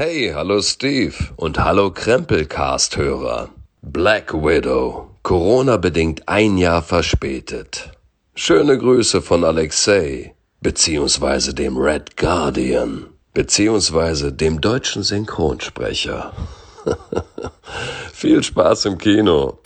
Hey, 0.00 0.30
hallo 0.32 0.62
Steve 0.62 1.16
und 1.34 1.58
hallo 1.58 1.90
Krempelcast-Hörer. 1.90 3.48
Black 3.82 4.32
Widow, 4.32 5.08
Corona-bedingt 5.24 6.28
ein 6.28 6.56
Jahr 6.56 6.82
verspätet. 6.82 7.90
Schöne 8.36 8.78
Grüße 8.78 9.20
von 9.20 9.42
Alexei, 9.42 10.36
beziehungsweise 10.60 11.52
dem 11.52 11.76
Red 11.76 12.16
Guardian, 12.16 13.06
beziehungsweise 13.34 14.32
dem 14.32 14.60
deutschen 14.60 15.02
Synchronsprecher. 15.02 16.32
Viel 18.12 18.44
Spaß 18.44 18.84
im 18.84 18.98
Kino. 18.98 19.58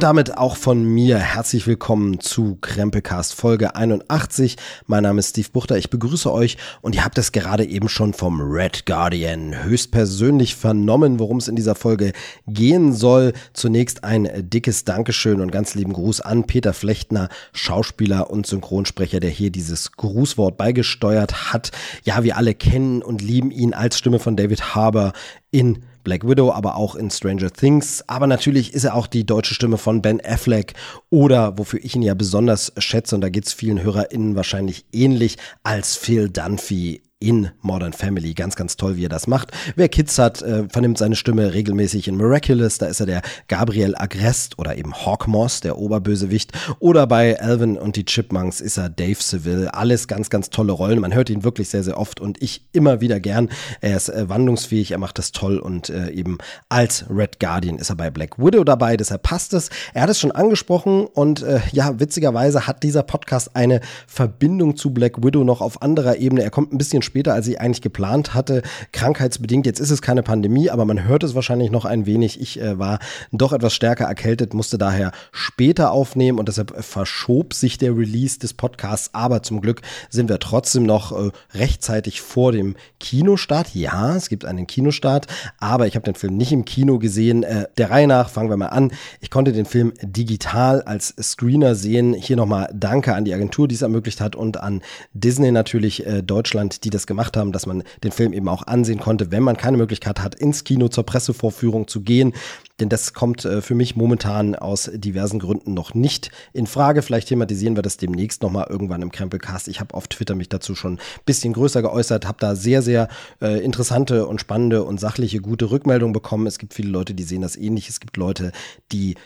Und 0.00 0.04
damit 0.04 0.38
auch 0.38 0.56
von 0.56 0.82
mir 0.82 1.18
herzlich 1.18 1.66
willkommen 1.66 2.20
zu 2.20 2.56
Krempelcast 2.62 3.34
Folge 3.34 3.76
81. 3.76 4.56
Mein 4.86 5.02
Name 5.02 5.18
ist 5.18 5.28
Steve 5.28 5.48
Buchter, 5.52 5.76
ich 5.76 5.90
begrüße 5.90 6.32
euch 6.32 6.56
und 6.80 6.94
ihr 6.94 7.04
habt 7.04 7.18
es 7.18 7.32
gerade 7.32 7.66
eben 7.66 7.90
schon 7.90 8.14
vom 8.14 8.40
Red 8.40 8.86
Guardian 8.86 9.62
höchstpersönlich 9.62 10.56
vernommen, 10.56 11.18
worum 11.18 11.36
es 11.36 11.48
in 11.48 11.54
dieser 11.54 11.74
Folge 11.74 12.14
gehen 12.46 12.94
soll. 12.94 13.34
Zunächst 13.52 14.02
ein 14.02 14.30
dickes 14.48 14.84
Dankeschön 14.84 15.38
und 15.38 15.52
ganz 15.52 15.74
lieben 15.74 15.92
Gruß 15.92 16.22
an 16.22 16.46
Peter 16.46 16.72
Flechtner, 16.72 17.28
Schauspieler 17.52 18.30
und 18.30 18.46
Synchronsprecher, 18.46 19.20
der 19.20 19.28
hier 19.28 19.50
dieses 19.50 19.92
Grußwort 19.92 20.56
beigesteuert 20.56 21.52
hat. 21.52 21.72
Ja, 22.04 22.24
wir 22.24 22.38
alle 22.38 22.54
kennen 22.54 23.02
und 23.02 23.20
lieben 23.20 23.50
ihn 23.50 23.74
als 23.74 23.98
Stimme 23.98 24.18
von 24.18 24.34
David 24.34 24.74
Harbour 24.74 25.12
in 25.50 25.84
Black 26.02 26.26
Widow, 26.26 26.52
aber 26.52 26.76
auch 26.76 26.94
in 26.94 27.10
Stranger 27.10 27.50
Things. 27.50 28.04
Aber 28.06 28.26
natürlich 28.26 28.74
ist 28.74 28.84
er 28.84 28.94
auch 28.94 29.06
die 29.06 29.24
deutsche 29.24 29.54
Stimme 29.54 29.78
von 29.78 30.02
Ben 30.02 30.20
Affleck 30.24 30.74
oder, 31.10 31.58
wofür 31.58 31.80
ich 31.82 31.94
ihn 31.94 32.02
ja 32.02 32.14
besonders 32.14 32.72
schätze, 32.78 33.14
und 33.14 33.20
da 33.20 33.28
geht 33.28 33.46
es 33.46 33.52
vielen 33.52 33.82
HörerInnen 33.82 34.36
wahrscheinlich 34.36 34.84
ähnlich, 34.92 35.36
als 35.62 35.96
Phil 35.96 36.28
Dunphy 36.28 37.02
in 37.20 37.50
Modern 37.60 37.92
Family. 37.92 38.32
Ganz, 38.32 38.56
ganz 38.56 38.78
toll, 38.78 38.96
wie 38.96 39.04
er 39.04 39.10
das 39.10 39.26
macht. 39.26 39.52
Wer 39.76 39.90
Kids 39.90 40.18
hat, 40.18 40.40
äh, 40.40 40.66
vernimmt 40.70 40.96
seine 40.96 41.16
Stimme 41.16 41.52
regelmäßig 41.52 42.08
in 42.08 42.16
Miraculous. 42.16 42.78
Da 42.78 42.86
ist 42.86 43.00
er 43.00 43.06
der 43.06 43.22
Gabriel 43.46 43.94
Agrest 43.94 44.58
oder 44.58 44.76
eben 44.78 44.94
Hawk 44.94 45.28
Moss, 45.28 45.60
der 45.60 45.76
Oberbösewicht. 45.76 46.52
Oder 46.78 47.06
bei 47.06 47.38
Alvin 47.38 47.76
und 47.76 47.96
die 47.96 48.06
Chipmunks 48.06 48.62
ist 48.62 48.78
er 48.78 48.88
Dave 48.88 49.18
Seville. 49.20 49.72
Alles 49.74 50.08
ganz, 50.08 50.30
ganz 50.30 50.48
tolle 50.48 50.72
Rollen. 50.72 50.98
Man 51.00 51.14
hört 51.14 51.28
ihn 51.28 51.44
wirklich 51.44 51.68
sehr, 51.68 51.84
sehr 51.84 51.98
oft 51.98 52.20
und 52.20 52.42
ich 52.42 52.64
immer 52.72 53.02
wieder 53.02 53.20
gern. 53.20 53.50
Er 53.82 53.98
ist 53.98 54.08
äh, 54.08 54.28
wandlungsfähig, 54.30 54.92
er 54.92 54.98
macht 54.98 55.18
das 55.18 55.32
toll 55.32 55.58
und 55.58 55.90
äh, 55.90 56.10
eben 56.10 56.38
als 56.70 57.04
Red 57.10 57.38
Guardian 57.38 57.76
ist 57.76 57.90
er 57.90 57.96
bei 57.96 58.10
Black 58.10 58.38
Widow 58.38 58.64
dabei. 58.64 58.96
Deshalb 58.96 59.22
passt 59.22 59.52
es. 59.52 59.68
Er 59.92 60.02
hat 60.02 60.10
es 60.10 60.18
schon 60.18 60.32
angesprochen 60.32 61.06
und 61.06 61.42
äh, 61.42 61.60
ja, 61.72 62.00
witzigerweise 62.00 62.66
hat 62.66 62.82
dieser 62.82 63.02
Podcast 63.02 63.54
eine 63.54 63.82
Verbindung 64.06 64.74
zu 64.74 64.94
Black 64.94 65.22
Widow 65.22 65.44
noch 65.44 65.60
auf 65.60 65.82
anderer 65.82 66.16
Ebene. 66.16 66.42
Er 66.42 66.50
kommt 66.50 66.72
ein 66.72 66.78
bisschen 66.78 67.02
später, 67.10 67.34
als 67.34 67.48
ich 67.48 67.60
eigentlich 67.60 67.82
geplant 67.82 68.34
hatte, 68.34 68.62
krankheitsbedingt. 68.92 69.66
Jetzt 69.66 69.80
ist 69.80 69.90
es 69.90 70.00
keine 70.00 70.22
Pandemie, 70.22 70.70
aber 70.70 70.84
man 70.84 71.04
hört 71.04 71.24
es 71.24 71.34
wahrscheinlich 71.34 71.72
noch 71.72 71.84
ein 71.84 72.06
wenig. 72.06 72.40
Ich 72.40 72.60
äh, 72.60 72.78
war 72.78 73.00
doch 73.32 73.52
etwas 73.52 73.74
stärker 73.74 74.04
erkältet, 74.04 74.54
musste 74.54 74.78
daher 74.78 75.10
später 75.32 75.90
aufnehmen 75.90 76.38
und 76.38 76.46
deshalb 76.46 76.72
verschob 76.84 77.52
sich 77.52 77.78
der 77.78 77.96
Release 77.96 78.38
des 78.38 78.54
Podcasts. 78.54 79.10
Aber 79.12 79.42
zum 79.42 79.60
Glück 79.60 79.82
sind 80.08 80.28
wir 80.28 80.38
trotzdem 80.38 80.84
noch 80.84 81.10
äh, 81.10 81.30
rechtzeitig 81.52 82.20
vor 82.20 82.52
dem 82.52 82.76
Kinostart. 83.00 83.74
Ja, 83.74 84.14
es 84.14 84.28
gibt 84.28 84.44
einen 84.44 84.68
Kinostart, 84.68 85.26
aber 85.58 85.88
ich 85.88 85.96
habe 85.96 86.04
den 86.04 86.14
Film 86.14 86.36
nicht 86.36 86.52
im 86.52 86.64
Kino 86.64 87.00
gesehen. 87.00 87.42
Äh, 87.42 87.66
der 87.76 87.90
Reihe 87.90 88.06
nach 88.06 88.30
fangen 88.30 88.50
wir 88.50 88.56
mal 88.56 88.66
an. 88.66 88.92
Ich 89.20 89.30
konnte 89.30 89.52
den 89.52 89.66
Film 89.66 89.92
digital 90.00 90.82
als 90.82 91.12
Screener 91.20 91.74
sehen. 91.74 92.14
Hier 92.14 92.36
nochmal 92.36 92.70
Danke 92.72 93.16
an 93.16 93.24
die 93.24 93.34
Agentur, 93.34 93.66
die 93.66 93.74
es 93.74 93.82
ermöglicht 93.82 94.20
hat 94.20 94.36
und 94.36 94.60
an 94.60 94.80
Disney 95.12 95.50
natürlich 95.50 96.06
äh, 96.06 96.22
Deutschland, 96.22 96.84
die 96.84 96.90
das 96.90 96.99
das 97.00 97.06
gemacht 97.06 97.36
haben, 97.36 97.52
dass 97.52 97.66
man 97.66 97.82
den 98.04 98.12
Film 98.12 98.32
eben 98.32 98.48
auch 98.48 98.66
ansehen 98.66 99.00
konnte, 99.00 99.30
wenn 99.30 99.42
man 99.42 99.56
keine 99.56 99.76
Möglichkeit 99.76 100.20
hat, 100.22 100.34
ins 100.34 100.64
Kino 100.64 100.88
zur 100.88 101.04
Pressevorführung 101.04 101.88
zu 101.88 102.02
gehen. 102.02 102.34
Denn 102.80 102.88
das 102.88 103.12
kommt 103.12 103.44
äh, 103.44 103.60
für 103.60 103.74
mich 103.74 103.94
momentan 103.94 104.54
aus 104.54 104.90
diversen 104.92 105.38
Gründen 105.38 105.74
noch 105.74 105.94
nicht 105.94 106.30
in 106.54 106.66
Frage. 106.66 107.02
Vielleicht 107.02 107.28
thematisieren 107.28 107.76
wir 107.76 107.82
das 107.82 107.98
demnächst 107.98 108.42
nochmal 108.42 108.66
irgendwann 108.70 109.02
im 109.02 109.12
Krempelcast. 109.12 109.68
Ich 109.68 109.80
habe 109.80 109.94
auf 109.94 110.08
Twitter 110.08 110.34
mich 110.34 110.48
dazu 110.48 110.74
schon 110.74 110.94
ein 110.94 111.00
bisschen 111.26 111.52
größer 111.52 111.82
geäußert, 111.82 112.26
habe 112.26 112.38
da 112.40 112.56
sehr, 112.56 112.80
sehr 112.80 113.08
äh, 113.42 113.62
interessante 113.62 114.26
und 114.26 114.40
spannende 114.40 114.82
und 114.84 114.98
sachliche, 114.98 115.40
gute 115.40 115.70
Rückmeldungen 115.70 116.14
bekommen. 116.14 116.46
Es 116.46 116.58
gibt 116.58 116.72
viele 116.72 116.88
Leute, 116.88 117.12
die 117.12 117.22
sehen 117.22 117.42
das 117.42 117.56
ähnlich. 117.56 117.90
Es 117.90 118.00
gibt 118.00 118.16
Leute, 118.16 118.52
die 118.92 119.16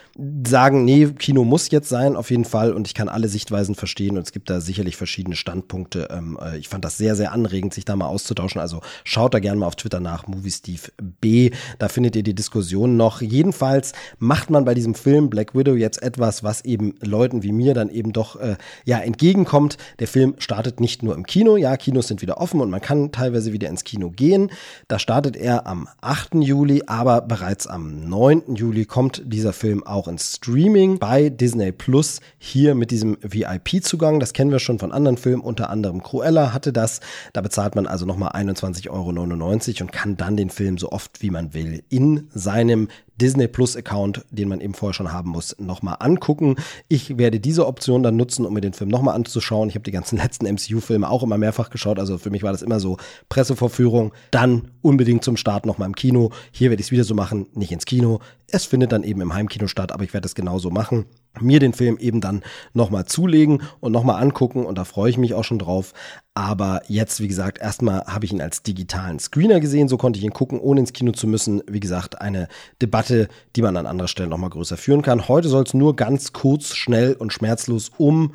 sagen, 0.45 0.85
nee, 0.85 1.07
Kino 1.07 1.45
muss 1.45 1.71
jetzt 1.71 1.89
sein, 1.89 2.17
auf 2.17 2.31
jeden 2.31 2.45
Fall. 2.45 2.73
Und 2.73 2.89
ich 2.89 2.95
kann 2.95 3.09
alle 3.09 3.29
Sichtweisen 3.29 3.77
verstehen 3.77 4.17
und 4.17 4.25
es 4.25 4.33
gibt 4.33 4.51
da 4.51 4.61
sicherlich 4.61 4.97
verschiedene 4.97 5.37
Standpunkte. 5.37 6.09
Ähm, 6.11 6.39
äh, 6.43 6.59
ich 6.59 6.69
fand 6.69 6.85
das 6.85 6.99
sehr, 6.99 7.15
sehr 7.15 7.31
anregend, 7.31 7.73
sich 7.73 7.85
da 7.85 7.95
mal 7.95 8.07
auszutauschen. 8.07 8.61
Also 8.61 8.81
schaut 9.05 9.33
da 9.33 9.39
gerne 9.39 9.61
mal 9.61 9.67
auf 9.67 9.77
Twitter 9.77 10.01
nach, 10.01 10.27
Movie 10.27 10.51
Steve 10.51 10.83
B. 11.21 11.53
Da 11.79 11.89
findet 11.89 12.17
ihr 12.17 12.25
die 12.25 12.35
Diskussion 12.35 12.97
noch. 12.97 13.21
Jede 13.21 13.44
jedenfalls 13.45 13.93
macht 14.19 14.49
man 14.49 14.65
bei 14.65 14.73
diesem 14.73 14.95
Film 14.95 15.29
Black 15.29 15.55
Widow 15.55 15.75
jetzt 15.75 16.03
etwas, 16.03 16.43
was 16.43 16.65
eben 16.65 16.95
Leuten 17.03 17.43
wie 17.43 17.53
mir 17.53 17.75
dann 17.75 17.91
eben 17.91 18.13
doch 18.13 18.41
äh, 18.41 18.57
ja 18.87 18.99
entgegenkommt. 18.99 19.77
Der 19.99 20.09
Film 20.09 20.35
startet 20.39 20.81
nicht 20.81 21.03
nur 21.03 21.15
im 21.15 21.27
Kino, 21.27 21.59
ja, 21.59 21.77
Kinos 21.77 22.09
sind 22.09 22.23
wieder 22.23 22.39
offen 22.39 22.63
und 22.63 22.71
man 22.71 22.81
kann 22.81 23.13
teilweise 23.13 23.53
wieder 23.53 23.69
ins 23.69 23.85
Kino 23.85 24.09
gehen. 24.09 24.51
Da 24.89 24.99
startet 24.99 25.37
er 25.37 25.67
am 25.67 25.89
8. 26.01 26.37
Juli, 26.37 26.85
aber 26.87 27.21
bereits 27.21 27.67
am 27.67 28.09
9. 28.09 28.55
Juli 28.55 28.87
kommt 28.87 29.23
dieser 29.27 29.53
Film 29.53 29.87
auch 29.87 30.09
ins 30.09 30.37
Streaming 30.37 30.99
bei 30.99 31.29
Disney 31.29 31.71
Plus 31.71 32.21
hier 32.39 32.75
mit 32.75 32.91
diesem 32.91 33.19
VIP-Zugang. 33.21 34.21
Das 34.21 34.33
kennen 34.33 34.53
wir 34.53 34.59
schon 34.59 34.79
von 34.79 34.91
anderen 34.91 35.19
Filmen, 35.19 35.43
unter 35.43 35.69
anderem 35.69 36.03
Cruella 36.03 36.55
hatte 36.55 36.73
das. 36.73 37.01
Da 37.35 37.43
bezahlt 37.43 37.75
man 37.75 37.87
also 37.87 38.07
nochmal 38.07 38.31
21,99 38.31 38.91
Euro 38.91 39.11
und 39.11 39.93
kann 39.93 40.17
dann 40.17 40.39
den 40.39 40.49
Film 40.49 40.79
so 40.79 40.93
oft 40.93 41.21
wie 41.21 41.31
man 41.31 41.53
will 41.53 41.83
in 41.91 42.29
seinem 42.33 42.89
Disney 43.21 43.47
Plus 43.47 43.77
Account, 43.77 44.25
den 44.31 44.49
man 44.49 44.61
eben 44.61 44.75
vorher 44.75 44.95
schon 44.95 45.13
haben 45.13 45.31
muss, 45.31 45.57
nochmal 45.59 45.97
angucken. 46.01 46.57
Ich 46.89 47.17
werde 47.19 47.41
diese 47.41 47.67
Option 47.67 48.03
dann 48.03 48.17
nutzen, 48.17 48.45
um 48.45 48.55
mir 48.55 48.61
den 48.61 48.73
Film 48.73 48.91
nochmal 48.91 49.15
anzuschauen. 49.15 49.69
Ich 49.69 49.75
habe 49.75 49.85
die 49.85 49.93
ganzen 49.93 50.17
letzten 50.23 50.47
MCU-Filme 50.47 51.09
auch 51.09 51.23
immer 51.23 51.39
mehrfach 51.39 51.71
geschaut. 51.71 51.99
Also 51.99 52.19
für 52.19 52.31
mich 52.31 52.43
war 52.43 52.53
das 52.53 52.63
immer 52.63 52.81
so 52.81 52.97
Pressevorführung, 53.29 54.13
dann 54.31 54.71
unbedingt 54.83 55.25
zum 55.25 55.37
Start 55.37 55.67
nochmal 55.67 55.89
im 55.89 55.95
Kino. 55.95 56.31
Hier 56.51 56.71
werde 56.71 56.81
ich 56.81 56.89
es 56.89 56.93
wieder 56.93 57.05
so 57.05 57.15
machen, 57.15 57.47
nicht 57.55 57.73
ins 57.73 57.87
Kino. 57.87 58.21
Es 58.49 58.65
findet 58.65 58.93
dann 58.93 59.05
eben 59.05 59.21
im 59.21 59.35
Heimkino 59.35 59.67
statt, 59.67 59.93
aber 59.93 60.05
ich 60.05 60.13
werde 60.13 60.27
es 60.27 60.35
genauso 60.35 60.71
machen 60.71 61.07
mir 61.41 61.61
den 61.61 61.73
Film 61.73 61.99
eben 61.99 62.21
dann 62.21 62.43
nochmal 62.73 63.07
zulegen 63.07 63.63
und 63.81 63.93
nochmal 63.93 64.23
angucken 64.23 64.67
und 64.67 64.79
da 64.79 64.85
freue 64.85 65.11
ich 65.11 65.19
mich 65.19 65.35
auch 65.35 65.45
schon 65.45 65.59
drauf. 65.59 65.93
Aber 66.35 66.83
jetzt, 66.89 67.21
wie 67.21 67.29
gesagt, 67.29 67.59
erstmal 67.59 68.05
habe 68.07 68.25
ich 68.25 68.33
ihn 68.33 68.41
als 68.41 68.63
digitalen 68.63 69.21
Screener 69.21 69.61
gesehen, 69.61 69.89
so 69.89 69.97
konnte 69.97 70.19
ich 70.19 70.25
ihn 70.25 70.33
gucken, 70.33 70.59
ohne 70.59 70.81
ins 70.81 70.93
Kino 70.93 71.13
zu 71.13 71.29
müssen. 71.29 71.63
Wie 71.69 71.81
gesagt, 71.81 72.21
eine 72.21 72.49
Debatte, 72.83 73.29
die 73.55 73.63
man 73.63 73.77
an 73.77 73.87
anderer 73.87 74.09
Stelle 74.09 74.29
nochmal 74.29 74.51
größer 74.51 74.77
führen 74.77 75.03
kann. 75.03 75.29
Heute 75.29 75.49
soll 75.49 75.63
es 75.63 75.75
nur 75.75 75.95
ganz 75.95 76.33
kurz, 76.33 76.75
schnell 76.75 77.15
und 77.15 77.33
schmerzlos 77.33 77.93
um 77.99 78.35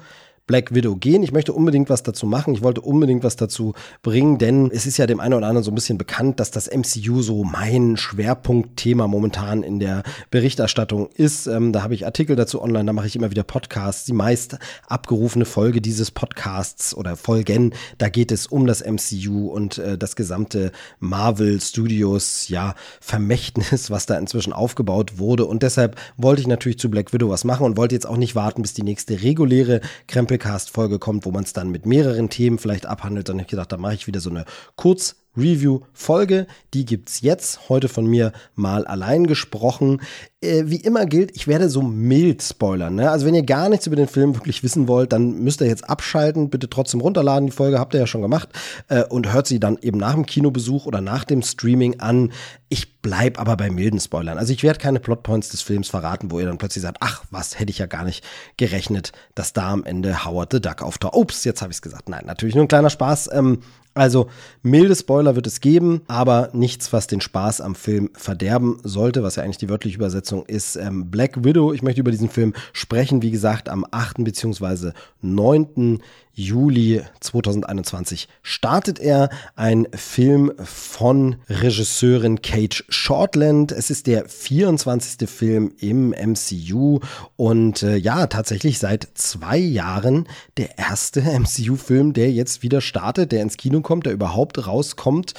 Black 0.49 0.73
Widow 0.73 0.95
gehen. 0.95 1.21
Ich 1.21 1.31
möchte 1.31 1.53
unbedingt 1.53 1.91
was 1.91 2.01
dazu 2.01 2.25
machen. 2.25 2.55
Ich 2.55 2.63
wollte 2.63 2.81
unbedingt 2.81 3.23
was 3.23 3.35
dazu 3.35 3.75
bringen, 4.01 4.39
denn 4.39 4.71
es 4.71 4.87
ist 4.87 4.97
ja 4.97 5.05
dem 5.05 5.19
einen 5.19 5.35
oder 5.35 5.45
anderen 5.45 5.63
so 5.63 5.69
ein 5.69 5.75
bisschen 5.75 5.99
bekannt, 5.99 6.39
dass 6.39 6.49
das 6.49 6.67
MCU 6.75 7.21
so 7.21 7.43
mein 7.43 7.97
Schwerpunktthema 7.97 9.07
momentan 9.07 9.61
in 9.61 9.79
der 9.79 10.01
Berichterstattung 10.31 11.07
ist. 11.13 11.45
Ähm, 11.45 11.71
da 11.71 11.83
habe 11.83 11.93
ich 11.93 12.07
Artikel 12.07 12.35
dazu 12.35 12.63
online, 12.63 12.85
da 12.85 12.93
mache 12.93 13.05
ich 13.05 13.15
immer 13.15 13.29
wieder 13.29 13.43
Podcasts. 13.43 14.05
Die 14.05 14.13
meist 14.13 14.57
abgerufene 14.87 15.45
Folge 15.45 15.81
dieses 15.81 16.09
Podcasts 16.09 16.95
oder 16.95 17.15
Folgen, 17.15 17.75
da 17.99 18.09
geht 18.09 18.31
es 18.31 18.47
um 18.47 18.65
das 18.65 18.83
MCU 18.83 19.49
und 19.49 19.77
äh, 19.77 19.99
das 19.99 20.15
gesamte 20.15 20.71
Marvel 20.97 21.61
Studios, 21.61 22.47
ja, 22.47 22.73
Vermächtnis, 23.01 23.91
was 23.91 24.07
da 24.07 24.17
inzwischen 24.17 24.53
aufgebaut 24.53 25.19
wurde. 25.19 25.45
Und 25.45 25.61
deshalb 25.61 25.95
wollte 26.17 26.41
ich 26.41 26.47
natürlich 26.47 26.79
zu 26.79 26.89
Black 26.89 27.13
Widow 27.13 27.29
was 27.29 27.43
machen 27.43 27.67
und 27.67 27.77
wollte 27.77 27.93
jetzt 27.93 28.07
auch 28.07 28.17
nicht 28.17 28.33
warten, 28.33 28.63
bis 28.63 28.73
die 28.73 28.81
nächste 28.81 29.21
reguläre 29.21 29.81
Krempel 30.07 30.38
Podcast-Folge 30.39 30.99
kommt, 30.99 31.25
wo 31.25 31.31
man 31.31 31.43
es 31.43 31.51
dann 31.51 31.69
mit 31.69 31.85
mehreren 31.85 32.29
Themen 32.29 32.59
vielleicht 32.59 32.85
abhandelt, 32.85 33.27
dann 33.27 33.35
habe 33.35 33.43
ich 33.43 33.49
gedacht, 33.49 33.73
da 33.73 33.77
mache 33.77 33.95
ich 33.95 34.07
wieder 34.07 34.21
so 34.21 34.29
eine 34.29 34.45
kurz 34.77 35.17
Review-Folge. 35.35 36.47
Die 36.73 36.85
gibt's 36.85 37.19
jetzt, 37.19 37.67
heute 37.67 37.89
von 37.89 38.05
mir 38.05 38.31
mal 38.55 38.87
allein 38.87 39.27
gesprochen. 39.27 40.01
Äh, 40.41 40.63
wie 40.67 40.77
immer 40.77 41.05
gilt, 41.05 41.35
ich 41.35 41.49
werde 41.49 41.67
so 41.67 41.81
mild 41.81 42.41
spoilern. 42.41 42.95
Ne? 42.95 43.11
Also 43.11 43.25
wenn 43.25 43.35
ihr 43.35 43.43
gar 43.43 43.67
nichts 43.67 43.87
über 43.87 43.97
den 43.97 44.07
Film 44.07 44.35
wirklich 44.35 44.63
wissen 44.63 44.87
wollt, 44.87 45.11
dann 45.11 45.43
müsst 45.43 45.59
ihr 45.59 45.67
jetzt 45.67 45.89
abschalten. 45.89 46.49
Bitte 46.49 46.69
trotzdem 46.69 47.01
runterladen. 47.01 47.47
Die 47.47 47.51
Folge 47.51 47.77
habt 47.77 47.93
ihr 47.93 47.99
ja 47.99 48.07
schon 48.07 48.21
gemacht. 48.21 48.47
Äh, 48.87 49.03
und 49.03 49.33
hört 49.33 49.47
sie 49.47 49.59
dann 49.59 49.77
eben 49.81 49.97
nach 49.97 50.13
dem 50.13 50.25
Kinobesuch 50.25 50.85
oder 50.85 51.01
nach 51.01 51.25
dem 51.25 51.41
Streaming 51.41 51.99
an. 51.99 52.31
Ich 52.69 53.01
bleib 53.01 53.37
aber 53.37 53.57
bei 53.57 53.69
milden 53.69 53.99
Spoilern. 53.99 54.37
Also 54.37 54.53
ich 54.53 54.63
werde 54.63 54.79
keine 54.79 55.01
Plotpoints 55.01 55.49
des 55.49 55.61
Films 55.61 55.89
verraten, 55.89 56.31
wo 56.31 56.39
ihr 56.39 56.45
dann 56.45 56.57
plötzlich 56.57 56.83
sagt, 56.83 56.99
ach, 57.01 57.25
was 57.31 57.59
hätte 57.59 57.71
ich 57.71 57.79
ja 57.79 57.87
gar 57.87 58.05
nicht 58.05 58.23
gerechnet, 58.55 59.11
dass 59.35 59.51
da 59.51 59.71
am 59.71 59.83
Ende 59.83 60.23
Howard 60.23 60.53
the 60.53 60.61
Duck 60.61 60.81
auftaucht. 60.81 61.15
Ups, 61.15 61.43
jetzt 61.43 61.61
habe 61.61 61.71
ich 61.71 61.77
es 61.77 61.81
gesagt. 61.81 62.07
Nein, 62.07 62.23
natürlich 62.25 62.55
nur 62.55 62.63
ein 62.63 62.69
kleiner 62.69 62.89
Spaß. 62.89 63.29
Ähm, 63.33 63.59
also 63.95 64.29
milde 64.61 64.95
Spoiler 64.95 65.35
wird 65.35 65.47
es 65.47 65.61
geben, 65.61 66.01
aber 66.07 66.49
nichts, 66.53 66.93
was 66.93 67.07
den 67.07 67.21
Spaß 67.21 67.59
am 67.59 67.75
Film 67.75 68.11
verderben 68.13 68.79
sollte, 68.83 69.23
was 69.23 69.35
ja 69.35 69.43
eigentlich 69.43 69.57
die 69.57 69.69
wörtliche 69.69 69.97
Übersetzung 69.97 70.28
ist. 70.47 70.75
Ähm, 70.75 71.09
Black 71.09 71.43
Widow, 71.43 71.73
ich 71.73 71.81
möchte 71.81 72.01
über 72.01 72.11
diesen 72.11 72.29
Film 72.29 72.53
sprechen, 72.73 73.21
wie 73.21 73.31
gesagt, 73.31 73.69
am 73.69 73.85
8. 73.91 74.23
bzw. 74.23 74.91
9. 75.21 75.99
Juli 76.39 77.01
2021 77.19 78.29
startet 78.43 78.97
er. 78.99 79.29
Ein 79.57 79.87
Film 79.93 80.53
von 80.63 81.35
Regisseurin 81.49 82.41
Kate 82.41 82.83
Shortland. 82.87 83.73
Es 83.73 83.89
ist 83.89 84.07
der 84.07 84.29
24. 84.29 85.29
Film 85.29 85.73
im 85.79 86.11
MCU 86.11 86.99
und 87.35 87.83
äh, 87.83 87.97
ja, 87.97 88.27
tatsächlich 88.27 88.79
seit 88.79 89.09
zwei 89.15 89.57
Jahren 89.57 90.29
der 90.55 90.77
erste 90.77 91.21
MCU-Film, 91.39 92.13
der 92.13 92.31
jetzt 92.31 92.63
wieder 92.63 92.79
startet, 92.79 93.33
der 93.33 93.41
ins 93.41 93.57
Kino 93.57 93.81
kommt, 93.81 94.05
der 94.05 94.13
überhaupt 94.13 94.65
rauskommt. 94.65 95.33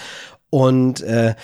Und 0.51 1.01
äh, 1.01 1.35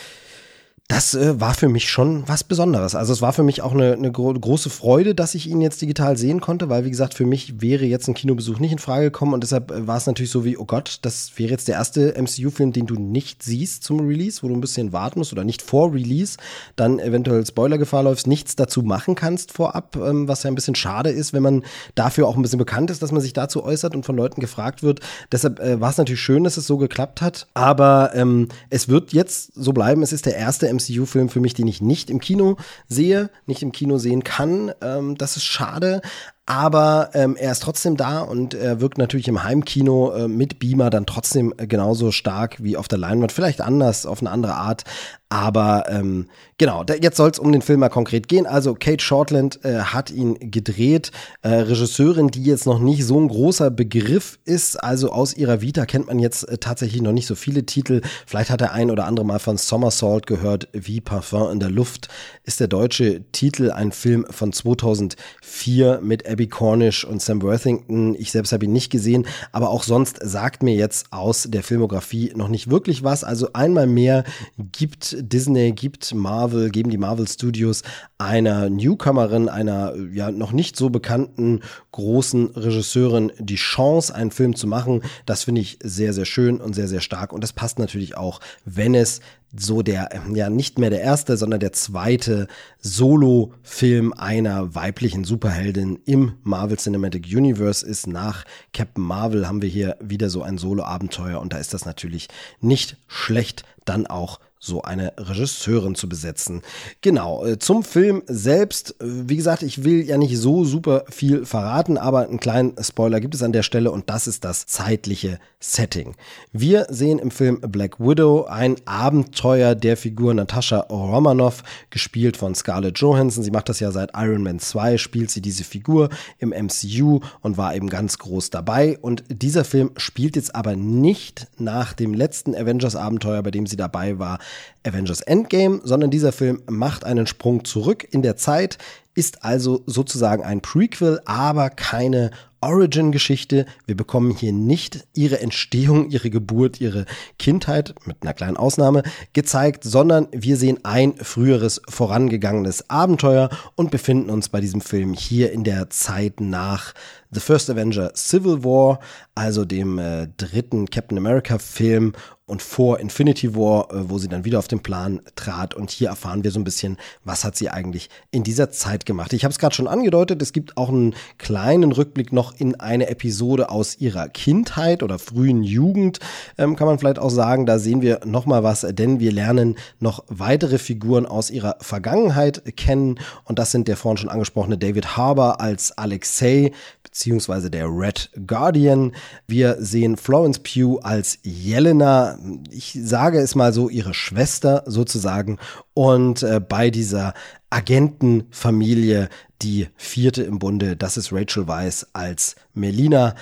das 0.88 1.14
äh, 1.14 1.40
war 1.40 1.54
für 1.54 1.68
mich 1.68 1.90
schon 1.90 2.22
was 2.28 2.44
Besonderes. 2.44 2.94
Also 2.94 3.12
es 3.12 3.20
war 3.20 3.32
für 3.32 3.42
mich 3.42 3.60
auch 3.60 3.72
eine, 3.72 3.94
eine 3.94 4.12
gro 4.12 4.32
große 4.32 4.70
Freude, 4.70 5.16
dass 5.16 5.34
ich 5.34 5.48
ihn 5.48 5.60
jetzt 5.60 5.82
digital 5.82 6.16
sehen 6.16 6.40
konnte, 6.40 6.68
weil 6.68 6.84
wie 6.84 6.90
gesagt, 6.90 7.14
für 7.14 7.26
mich 7.26 7.60
wäre 7.60 7.84
jetzt 7.84 8.06
ein 8.06 8.14
Kinobesuch 8.14 8.60
nicht 8.60 8.70
in 8.70 8.78
Frage 8.78 9.06
gekommen 9.06 9.34
und 9.34 9.42
deshalb 9.42 9.72
äh, 9.72 9.86
war 9.88 9.96
es 9.96 10.06
natürlich 10.06 10.30
so 10.30 10.44
wie, 10.44 10.56
oh 10.56 10.64
Gott, 10.64 10.98
das 11.02 11.32
wäre 11.36 11.50
jetzt 11.50 11.66
der 11.66 11.74
erste 11.74 12.14
MCU-Film, 12.16 12.72
den 12.72 12.86
du 12.86 12.94
nicht 12.94 13.42
siehst 13.42 13.82
zum 13.82 14.06
Release, 14.06 14.42
wo 14.42 14.48
du 14.48 14.54
ein 14.54 14.60
bisschen 14.60 14.92
warten 14.92 15.18
musst 15.18 15.32
oder 15.32 15.42
nicht 15.42 15.60
vor 15.60 15.92
Release, 15.92 16.36
dann 16.76 17.00
eventuell 17.00 17.44
Spoilergefahr 17.44 18.04
läufst, 18.04 18.28
nichts 18.28 18.54
dazu 18.54 18.82
machen 18.82 19.16
kannst 19.16 19.52
vorab, 19.52 19.96
ähm, 19.96 20.28
was 20.28 20.44
ja 20.44 20.50
ein 20.52 20.54
bisschen 20.54 20.76
schade 20.76 21.10
ist, 21.10 21.32
wenn 21.32 21.42
man 21.42 21.64
dafür 21.96 22.28
auch 22.28 22.36
ein 22.36 22.42
bisschen 22.42 22.60
bekannt 22.60 22.92
ist, 22.92 23.02
dass 23.02 23.10
man 23.10 23.20
sich 23.20 23.32
dazu 23.32 23.64
äußert 23.64 23.96
und 23.96 24.06
von 24.06 24.16
Leuten 24.16 24.40
gefragt 24.40 24.84
wird. 24.84 25.00
Deshalb 25.32 25.58
äh, 25.58 25.80
war 25.80 25.90
es 25.90 25.98
natürlich 25.98 26.20
schön, 26.20 26.44
dass 26.44 26.56
es 26.56 26.68
so 26.68 26.76
geklappt 26.76 27.22
hat, 27.22 27.48
aber 27.54 28.12
ähm, 28.14 28.48
es 28.70 28.88
wird 28.88 29.12
jetzt 29.12 29.52
so 29.54 29.72
bleiben, 29.72 30.02
es 30.02 30.12
ist 30.12 30.26
der 30.26 30.36
erste 30.36 30.75
MCU-Film 30.76 31.28
für 31.28 31.40
mich, 31.40 31.54
den 31.54 31.66
ich 31.66 31.80
nicht 31.80 32.10
im 32.10 32.20
Kino 32.20 32.56
sehe, 32.88 33.30
nicht 33.46 33.62
im 33.62 33.72
Kino 33.72 33.98
sehen 33.98 34.24
kann. 34.24 34.72
Ähm, 34.80 35.16
das 35.16 35.36
ist 35.36 35.44
schade, 35.44 36.00
aber 36.46 37.10
ähm, 37.14 37.34
er 37.34 37.50
ist 37.50 37.62
trotzdem 37.62 37.96
da 37.96 38.20
und 38.20 38.54
er 38.54 38.80
wirkt 38.80 38.98
natürlich 38.98 39.26
im 39.26 39.42
Heimkino 39.42 40.12
äh, 40.12 40.28
mit 40.28 40.60
Beamer 40.60 40.90
dann 40.90 41.04
trotzdem 41.04 41.52
äh, 41.56 41.66
genauso 41.66 42.12
stark 42.12 42.62
wie 42.62 42.76
auf 42.76 42.86
der 42.86 42.98
Leinwand, 42.98 43.32
vielleicht 43.32 43.60
anders, 43.60 44.06
auf 44.06 44.20
eine 44.20 44.30
andere 44.30 44.54
Art. 44.54 44.84
Aber 45.28 45.86
ähm, 45.88 46.28
genau, 46.56 46.84
da, 46.84 46.94
jetzt 46.94 47.16
soll 47.16 47.30
es 47.30 47.40
um 47.40 47.50
den 47.50 47.62
Film 47.62 47.80
mal 47.80 47.88
konkret 47.88 48.28
gehen. 48.28 48.46
Also 48.46 48.74
Kate 48.74 49.02
Shortland 49.02 49.64
äh, 49.64 49.80
hat 49.80 50.12
ihn 50.12 50.38
gedreht, 50.52 51.10
äh, 51.42 51.48
Regisseurin, 51.48 52.28
die 52.28 52.44
jetzt 52.44 52.64
noch 52.64 52.78
nicht 52.78 53.04
so 53.04 53.20
ein 53.20 53.26
großer 53.26 53.72
Begriff 53.72 54.38
ist. 54.44 54.76
Also 54.76 55.10
aus 55.10 55.36
ihrer 55.36 55.60
Vita 55.60 55.84
kennt 55.84 56.06
man 56.06 56.20
jetzt 56.20 56.44
äh, 56.44 56.58
tatsächlich 56.58 57.02
noch 57.02 57.10
nicht 57.10 57.26
so 57.26 57.34
viele 57.34 57.66
Titel. 57.66 58.02
Vielleicht 58.24 58.50
hat 58.50 58.60
er 58.60 58.72
ein 58.72 58.88
oder 58.88 59.06
andere 59.06 59.26
mal 59.26 59.40
von 59.40 59.56
Somersault 59.56 60.28
gehört, 60.28 60.68
wie 60.72 61.00
Parfum 61.00 61.50
in 61.50 61.58
der 61.58 61.70
Luft 61.70 62.08
ist 62.44 62.60
der 62.60 62.68
deutsche 62.68 63.24
Titel, 63.32 63.72
ein 63.72 63.90
Film 63.90 64.26
von 64.30 64.52
2004 64.52 65.98
mit 66.02 66.24
Abby 66.36 66.48
Cornish 66.48 67.02
und 67.06 67.22
Sam 67.22 67.40
Worthington. 67.40 68.14
Ich 68.14 68.30
selbst 68.30 68.52
habe 68.52 68.66
ihn 68.66 68.72
nicht 68.72 68.90
gesehen, 68.90 69.26
aber 69.52 69.70
auch 69.70 69.82
sonst 69.82 70.18
sagt 70.22 70.62
mir 70.62 70.74
jetzt 70.74 71.10
aus 71.10 71.44
der 71.48 71.62
Filmografie 71.62 72.34
noch 72.36 72.48
nicht 72.48 72.68
wirklich 72.68 73.02
was. 73.02 73.24
Also 73.24 73.54
einmal 73.54 73.86
mehr 73.86 74.22
gibt 74.58 75.16
Disney, 75.18 75.72
gibt 75.72 76.14
Marvel, 76.14 76.68
geben 76.68 76.90
die 76.90 76.98
Marvel 76.98 77.26
Studios 77.26 77.84
einer 78.18 78.68
Newcomerin, 78.68 79.48
einer 79.48 79.94
ja 80.12 80.30
noch 80.30 80.52
nicht 80.52 80.76
so 80.76 80.90
bekannten 80.90 81.60
großen 81.92 82.48
Regisseurin 82.48 83.32
die 83.38 83.56
Chance, 83.56 84.14
einen 84.14 84.30
Film 84.30 84.54
zu 84.56 84.66
machen. 84.66 85.04
Das 85.24 85.44
finde 85.44 85.62
ich 85.62 85.78
sehr, 85.82 86.12
sehr 86.12 86.26
schön 86.26 86.60
und 86.60 86.74
sehr, 86.74 86.88
sehr 86.88 87.00
stark. 87.00 87.32
Und 87.32 87.42
das 87.42 87.54
passt 87.54 87.78
natürlich 87.78 88.14
auch, 88.18 88.40
wenn 88.66 88.94
es 88.94 89.20
so 89.58 89.82
der, 89.82 90.10
ja, 90.32 90.50
nicht 90.50 90.78
mehr 90.78 90.90
der 90.90 91.00
erste, 91.00 91.36
sondern 91.36 91.60
der 91.60 91.72
zweite 91.72 92.46
Solo-Film 92.78 94.12
einer 94.12 94.74
weiblichen 94.74 95.24
Superheldin 95.24 95.98
im 96.04 96.34
Marvel 96.42 96.78
Cinematic 96.78 97.26
Universe 97.26 97.86
ist. 97.86 98.06
Nach 98.06 98.44
Captain 98.72 99.04
Marvel 99.04 99.46
haben 99.48 99.62
wir 99.62 99.68
hier 99.68 99.96
wieder 100.00 100.30
so 100.30 100.42
ein 100.42 100.58
Solo-Abenteuer 100.58 101.40
und 101.40 101.52
da 101.52 101.58
ist 101.58 101.74
das 101.74 101.84
natürlich 101.84 102.28
nicht 102.60 102.96
schlecht, 103.06 103.64
dann 103.84 104.06
auch 104.06 104.40
so 104.58 104.82
eine 104.82 105.12
Regisseurin 105.18 105.94
zu 105.94 106.08
besetzen. 106.08 106.62
Genau, 107.00 107.44
äh, 107.44 107.58
zum 107.58 107.82
Film 107.82 108.22
selbst, 108.26 108.96
äh, 109.00 109.04
wie 109.28 109.36
gesagt, 109.36 109.62
ich 109.62 109.84
will 109.84 110.04
ja 110.04 110.16
nicht 110.18 110.36
so 110.38 110.64
super 110.64 111.04
viel 111.10 111.44
verraten, 111.44 111.98
aber 111.98 112.26
einen 112.26 112.40
kleinen 112.40 112.74
Spoiler 112.80 113.20
gibt 113.20 113.34
es 113.34 113.42
an 113.42 113.52
der 113.52 113.62
Stelle 113.62 113.90
und 113.90 114.08
das 114.08 114.26
ist 114.26 114.44
das 114.44 114.66
zeitliche 114.66 115.38
Setting. 115.60 116.14
Wir 116.52 116.86
sehen 116.88 117.18
im 117.18 117.30
Film 117.30 117.60
Black 117.60 118.00
Widow 118.00 118.44
ein 118.44 118.76
Abenteuer 118.86 119.74
der 119.74 119.96
Figur 119.96 120.32
Natascha 120.32 120.80
Romanoff, 120.80 121.62
gespielt 121.90 122.36
von 122.36 122.54
Scarlett 122.54 122.98
Johansson. 122.98 123.44
Sie 123.44 123.50
macht 123.50 123.68
das 123.68 123.80
ja 123.80 123.90
seit 123.90 124.12
Iron 124.14 124.42
Man 124.42 124.58
2, 124.58 124.96
spielt 124.98 125.30
sie 125.30 125.40
diese 125.40 125.64
Figur 125.64 126.08
im 126.38 126.50
MCU 126.50 127.20
und 127.40 127.56
war 127.56 127.74
eben 127.74 127.88
ganz 127.88 128.18
groß 128.18 128.50
dabei. 128.50 128.98
Und 128.98 129.24
dieser 129.28 129.64
Film 129.64 129.90
spielt 129.96 130.36
jetzt 130.36 130.54
aber 130.54 130.76
nicht 130.76 131.48
nach 131.58 131.92
dem 131.92 132.14
letzten 132.14 132.54
Avengers-Abenteuer, 132.54 133.42
bei 133.42 133.50
dem 133.50 133.66
sie 133.66 133.76
dabei 133.76 134.18
war, 134.18 134.38
Avengers 134.84 135.20
Endgame, 135.20 135.80
sondern 135.84 136.10
dieser 136.10 136.32
Film 136.32 136.62
macht 136.68 137.04
einen 137.04 137.26
Sprung 137.26 137.64
zurück 137.64 138.06
in 138.10 138.22
der 138.22 138.36
Zeit, 138.36 138.78
ist 139.14 139.44
also 139.44 139.82
sozusagen 139.86 140.44
ein 140.44 140.60
Prequel, 140.60 141.20
aber 141.24 141.70
keine 141.70 142.30
Origin-Geschichte. 142.60 143.64
Wir 143.86 143.96
bekommen 143.96 144.32
hier 144.36 144.52
nicht 144.52 145.06
ihre 145.14 145.40
Entstehung, 145.40 146.10
ihre 146.10 146.30
Geburt, 146.30 146.80
ihre 146.80 147.06
Kindheit, 147.38 147.94
mit 148.04 148.16
einer 148.20 148.34
kleinen 148.34 148.56
Ausnahme, 148.56 149.02
gezeigt, 149.32 149.84
sondern 149.84 150.28
wir 150.32 150.56
sehen 150.56 150.80
ein 150.84 151.16
früheres 151.16 151.80
vorangegangenes 151.88 152.90
Abenteuer 152.90 153.50
und 153.74 153.90
befinden 153.90 154.30
uns 154.30 154.48
bei 154.48 154.60
diesem 154.60 154.80
Film 154.80 155.14
hier 155.14 155.52
in 155.52 155.64
der 155.64 155.90
Zeit 155.90 156.40
nach 156.40 156.92
The 157.30 157.40
First 157.40 157.70
Avenger 157.70 158.12
Civil 158.14 158.64
War, 158.64 159.00
also 159.34 159.64
dem 159.64 159.98
äh, 159.98 160.28
dritten 160.36 160.88
Captain 160.88 161.18
America 161.18 161.58
Film 161.58 162.12
und 162.46 162.62
vor 162.62 163.00
Infinity 163.00 163.56
War, 163.56 163.92
äh, 163.92 164.08
wo 164.08 164.18
sie 164.18 164.28
dann 164.28 164.44
wieder 164.44 164.60
auf 164.60 164.68
den 164.68 164.80
Plan 164.80 165.20
trat. 165.34 165.74
Und 165.74 165.90
hier 165.90 166.08
erfahren 166.08 166.44
wir 166.44 166.52
so 166.52 166.60
ein 166.60 166.64
bisschen, 166.64 166.96
was 167.24 167.44
hat 167.44 167.56
sie 167.56 167.68
eigentlich 167.68 168.08
in 168.30 168.44
dieser 168.44 168.70
Zeit 168.70 169.04
gemacht. 169.04 169.32
Ich 169.32 169.44
habe 169.44 169.50
es 169.50 169.58
gerade 169.58 169.74
schon 169.74 169.88
angedeutet, 169.88 170.40
es 170.40 170.52
gibt 170.52 170.76
auch 170.76 170.88
einen 170.88 171.14
kleinen 171.38 171.90
Rückblick 171.90 172.32
noch 172.32 172.54
in 172.58 172.78
eine 172.78 173.08
Episode 173.08 173.68
aus 173.68 173.98
ihrer 173.98 174.28
Kindheit 174.28 175.02
oder 175.02 175.18
frühen 175.18 175.64
Jugend, 175.64 176.20
ähm, 176.56 176.76
kann 176.76 176.86
man 176.86 177.00
vielleicht 177.00 177.18
auch 177.18 177.30
sagen. 177.30 177.66
Da 177.66 177.80
sehen 177.80 178.00
wir 178.00 178.20
noch 178.24 178.46
mal 178.46 178.62
was, 178.62 178.86
denn 178.88 179.18
wir 179.18 179.32
lernen 179.32 179.76
noch 179.98 180.24
weitere 180.28 180.78
Figuren 180.78 181.26
aus 181.26 181.50
ihrer 181.50 181.76
Vergangenheit 181.80 182.76
kennen. 182.76 183.18
Und 183.44 183.58
das 183.58 183.72
sind 183.72 183.88
der 183.88 183.96
vorhin 183.96 184.18
schon 184.18 184.30
angesprochene 184.30 184.78
David 184.78 185.16
Harbour 185.16 185.60
als 185.60 185.98
Alexei, 185.98 186.70
beziehungsweise 187.16 187.70
der 187.70 187.86
Red 187.86 188.28
Guardian. 188.46 189.12
Wir 189.48 189.78
sehen 189.80 190.18
Florence 190.18 190.58
Pugh 190.58 191.00
als 191.02 191.38
Jelena, 191.42 192.38
ich 192.70 192.94
sage 193.02 193.38
es 193.38 193.54
mal 193.54 193.72
so, 193.72 193.88
ihre 193.88 194.12
Schwester 194.12 194.82
sozusagen. 194.84 195.56
Und 195.94 196.42
äh, 196.42 196.60
bei 196.60 196.90
dieser 196.90 197.32
Agentenfamilie, 197.70 199.30
die 199.62 199.88
vierte 199.96 200.42
im 200.42 200.58
Bunde, 200.58 200.94
das 200.94 201.16
ist 201.16 201.32
Rachel 201.32 201.66
Weisz 201.66 202.06
als 202.12 202.54
Melina. 202.74 203.34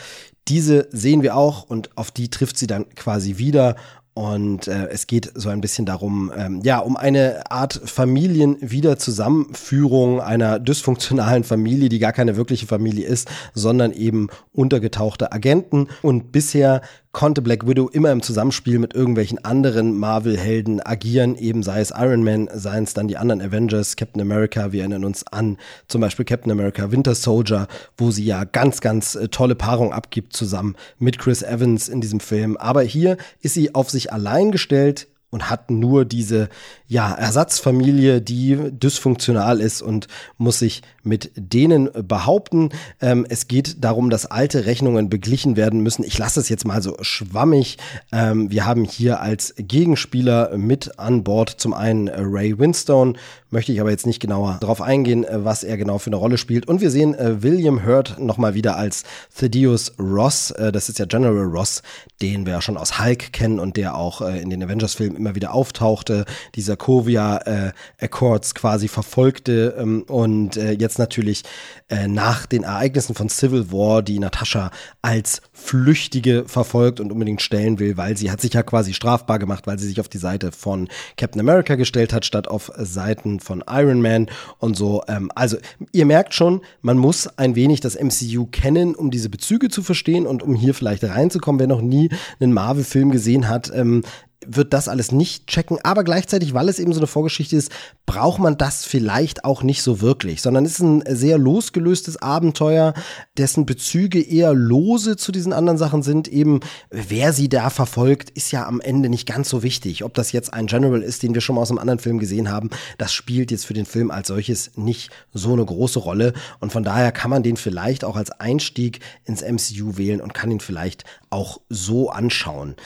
Diese 0.47 0.87
sehen 0.93 1.23
wir 1.23 1.35
auch 1.37 1.65
und 1.65 1.99
auf 1.99 2.13
die 2.13 2.31
trifft 2.31 2.57
sie 2.57 2.69
dann 2.69 2.89
quasi 2.91 3.39
wieder 3.39 3.75
und 4.15 4.69
äh, 4.69 4.87
es 4.91 5.09
geht 5.09 5.33
so 5.35 5.49
ein 5.49 5.61
bisschen 5.61 5.87
darum, 5.87 6.31
ähm, 6.37 6.61
ja, 6.63 6.79
um 6.79 6.97
eine 6.97 7.51
Art 7.51 7.81
Familienwiederzusammenführung 7.85 10.21
einer 10.21 10.61
dysfunktionalen 10.61 11.43
Familie, 11.43 11.89
die 11.89 11.99
gar 11.99 12.13
keine 12.13 12.37
wirkliche 12.37 12.67
Familie 12.67 13.09
ist, 13.09 13.29
sondern 13.55 13.93
eben 13.93 14.29
untergetauchte 14.53 15.33
Agenten. 15.33 15.89
Und 16.03 16.31
bisher 16.31 16.81
konnte 17.15 17.41
Black 17.41 17.67
Widow 17.67 17.89
immer 17.89 18.13
im 18.13 18.21
Zusammenspiel 18.21 18.79
mit 18.79 18.93
irgendwelchen 18.93 19.43
anderen 19.43 19.97
Marvel-Helden 19.97 20.85
agieren, 20.85 21.37
eben 21.37 21.63
sei 21.63 21.81
es 21.81 21.93
Iron 21.97 22.23
Man, 22.23 22.51
seien 22.53 22.85
es 22.85 22.93
dann 22.93 23.09
die 23.09 23.17
anderen 23.17 23.41
Avengers, 23.41 23.97
Captain 23.97 24.21
America, 24.21 24.73
wir 24.73 24.81
erinnern 24.81 25.05
uns 25.05 25.27
an 25.29 25.57
zum 25.89 26.03
Beispiel 26.03 26.27
Captain 26.27 26.53
America 26.53 26.91
Winter 26.91 27.15
Soldier, 27.15 27.69
wo 27.97 28.11
sie 28.11 28.25
ja 28.25 28.45
ganz, 28.45 28.83
ganz 28.83 29.15
äh, 29.15 29.29
tolle 29.29 29.55
Paarung 29.55 29.93
abgibt 29.93 30.35
zusammen 30.35 30.75
mit 30.99 31.19
Chris 31.19 31.43
Evans 31.43 31.89
in 31.89 32.03
diesem 32.03 32.21
Film. 32.21 32.57
Aber 32.57 32.83
hier 32.83 33.17
ist 33.41 33.55
sie 33.55 33.75
auf 33.75 33.91
sich 33.91 34.13
allein 34.13 34.51
gestellt 34.51 35.07
und 35.31 35.51
hat 35.51 35.71
nur 35.71 36.05
diese 36.05 36.49
ja, 36.87 37.13
Ersatzfamilie, 37.13 38.21
die 38.21 38.57
dysfunktional 38.71 39.61
ist 39.61 39.83
und 39.83 40.09
muss 40.37 40.59
sich 40.59 40.83
mit 41.05 41.33
denen 41.37 41.91
behaupten. 42.07 42.71
Ähm, 43.01 43.27
es 43.29 43.49
geht 43.49 43.83
darum, 43.83 44.11
dass 44.11 44.27
alte 44.27 44.67
Rechnungen 44.67 45.11
beglichen 45.11 45.57
werden 45.57 45.81
müssen. 45.81 46.05
Ich 46.05 46.17
lasse 46.17 46.41
es 46.41 46.49
jetzt 46.49 46.67
mal 46.67 46.83
so 46.83 46.97
schwammig. 47.01 47.79
Ähm, 48.13 48.51
wir 48.51 48.67
haben 48.67 48.85
hier 48.85 49.21
als 49.21 49.55
Gegenspieler 49.59 50.57
mit 50.57 50.99
an 50.99 51.25
Bord 51.25 51.51
zum 51.51 51.75
einen 51.75 52.09
Ray 52.09 52.59
Winstone, 52.59 53.15
möchte 53.51 53.73
ich 53.73 53.81
aber 53.81 53.91
jetzt 53.91 54.07
nicht 54.07 54.21
genauer 54.21 54.59
darauf 54.61 54.81
eingehen, 54.81 55.25
äh, 55.25 55.45
was 55.45 55.65
er 55.65 55.77
genau 55.77 55.99
für 55.99 56.11
eine 56.11 56.17
Rolle 56.17 56.39
spielt. 56.39 56.67
Und 56.69 56.81
wir 56.81 56.91
sehen 56.91 57.15
äh, 57.15 57.43
William 57.43 57.85
Hurt 57.85 58.19
nochmal 58.19 58.55
wieder 58.55 58.77
als 58.77 59.05
Thaddeus 59.37 59.93
Ross. 59.99 60.53
Äh, 60.53 60.73
das 60.73 60.89
ist 60.89 60.99
ja 60.99 61.07
General 61.07 61.47
Ross, 61.47 61.83
den 62.23 62.47
wir 62.47 62.55
ja 62.55 62.63
schon 62.63 62.77
aus 62.77 63.01
Hulk 63.01 63.33
kennen 63.33 63.59
und 63.59 63.77
der 63.77 63.97
auch 63.97 64.21
äh, 64.21 64.41
in 64.41 64.51
den 64.51 64.63
Avengers-Filmen 64.63 65.17
immer 65.17 65.35
wieder 65.35 65.53
auftauchte. 65.53 66.25
Dieser 66.55 66.77
Sokovia 66.85 67.39
äh, 67.39 67.73
Accords 67.99 68.55
quasi 68.55 68.89
verfolgte 68.89 69.75
ähm, 69.79 70.03
und 70.03 70.57
äh, 70.57 70.73
jetzt 70.95 70.99
natürlich 70.99 71.43
äh, 71.89 72.07
nach 72.07 72.47
den 72.47 72.63
Ereignissen 72.63 73.15
von 73.15 73.29
Civil 73.29 73.73
War 73.73 74.03
die 74.03 74.19
Natascha 74.19 74.71
als 75.03 75.43
Flüchtige 75.53 76.45
verfolgt 76.47 77.01
und 77.01 77.11
unbedingt 77.11 77.43
stellen 77.43 77.79
will, 77.79 77.97
weil 77.97 78.17
sie 78.17 78.31
hat 78.31 78.41
sich 78.41 78.55
ja 78.55 78.63
quasi 78.63 78.95
strafbar 78.95 79.39
gemacht, 79.39 79.67
weil 79.67 79.79
sie 79.79 79.89
sich 79.89 80.01
auf 80.01 80.09
die 80.09 80.19
Seite 80.19 80.53
von 80.53 80.89
Captain 81.17 81.41
America 81.41 81.75
gestellt 81.75 82.13
hat, 82.13 82.25
statt 82.25 82.49
auf 82.49 82.71
Seiten 82.77 83.41
von 83.41 83.65
Iron 83.69 84.01
Man 84.01 84.29
und 84.59 84.77
so. 84.77 85.03
Ähm, 85.09 85.31
also 85.35 85.57
ihr 85.93 86.07
merkt 86.07 86.35
schon, 86.35 86.61
man 86.81 86.97
muss 86.97 87.27
ein 87.39 87.57
wenig 87.57 87.81
das 87.81 87.99
MCU 88.01 88.47
kennen, 88.47 88.95
um 88.95 89.11
diese 89.11 89.29
Bezüge 89.29 89.69
zu 89.69 89.83
verstehen 89.83 90.27
und 90.27 90.43
um 90.43 90.55
hier 90.55 90.75
vielleicht 90.75 91.03
reinzukommen. 91.03 91.59
Wer 91.59 91.67
noch 91.67 91.83
nie 91.83 92.11
einen 92.41 92.53
Marvel-Film 92.53 93.11
gesehen 93.11 93.49
hat, 93.49 93.73
ähm, 93.75 94.03
wird 94.47 94.73
das 94.73 94.89
alles 94.89 95.13
nicht 95.13 95.47
checken, 95.47 95.79
aber 95.83 96.05
gleichzeitig, 96.05 96.55
weil 96.55 96.69
es 96.69 96.79
eben 96.79 96.93
so 96.93 97.01
eine 97.01 97.07
Vorgeschichte 97.07 97.57
ist, 97.57 97.71
braucht 98.07 98.39
man 98.39 98.59
das 98.59 98.85
vielleicht 98.85 99.45
auch 99.45 99.63
nicht 99.63 99.83
so 99.83 100.01
wirklich, 100.01 100.43
sondern 100.43 100.65
es 100.65 100.73
ist 100.73 100.81
ein 100.81 101.03
sehr 101.09 101.39
losgelöstes 101.39 102.21
Abenteuer, 102.21 102.95
dessen 103.39 103.67
Bezüge 103.67 104.21
eher 104.21 104.53
lose 104.53 105.17
zu 105.17 105.33
diesen 105.33 105.53
anderen 105.53 105.79
Sachen 105.79 106.03
sind. 106.03 106.29
Eben, 106.29 106.61
wer 106.91 107.33
sie 107.33 107.49
da 107.49 107.71
verfolgt, 107.71 108.31
ist 108.31 108.53
ja 108.53 108.67
am 108.67 108.81
Ende 108.81 109.09
nicht 109.09 109.27
ganz 109.27 109.49
so 109.49 109.63
wichtig. 109.63 110.05
Ob 110.05 110.15
das 110.15 110.33
jetzt 110.33 110.53
ein 110.53 110.67
General 110.67 111.03
ist, 111.03 111.23
den 111.23 111.35
wir 111.35 111.41
schon 111.41 111.57
mal 111.57 111.63
aus 111.63 111.71
einem 111.71 111.79
anderen 111.79 112.01
Film 112.01 112.19
gesehen 112.19 112.51
haben, 112.51 112.71
das 112.99 113.13
spielt 113.15 113.51
jetzt 113.51 113.67
für 113.67 113.75
den 113.75 113.87
Film 113.87 114.11
als 114.11 114.29
solches 114.29 114.73
nicht 114.77 115.11
so 115.33 115.53
eine 115.53 115.65
große 115.65 115.99
Rolle. 115.99 116.35
Und 116.61 116.73
von 116.73 116.85
daher 116.85 117.13
kann 117.13 117.31
man 117.31 117.43
den 117.43 117.57
vielleicht 117.57 118.05
auch 118.05 118.17
als 118.17 118.31
Einstieg 118.31 119.01
ins 119.25 119.43
MCU 119.43 119.97
wählen 119.97 120.21
und 120.21 120.35
kann 120.35 120.51
ihn 120.51 120.61
vielleicht 120.61 121.05
auch 121.31 121.61
so 121.69 122.11
anschauen. 122.11 122.77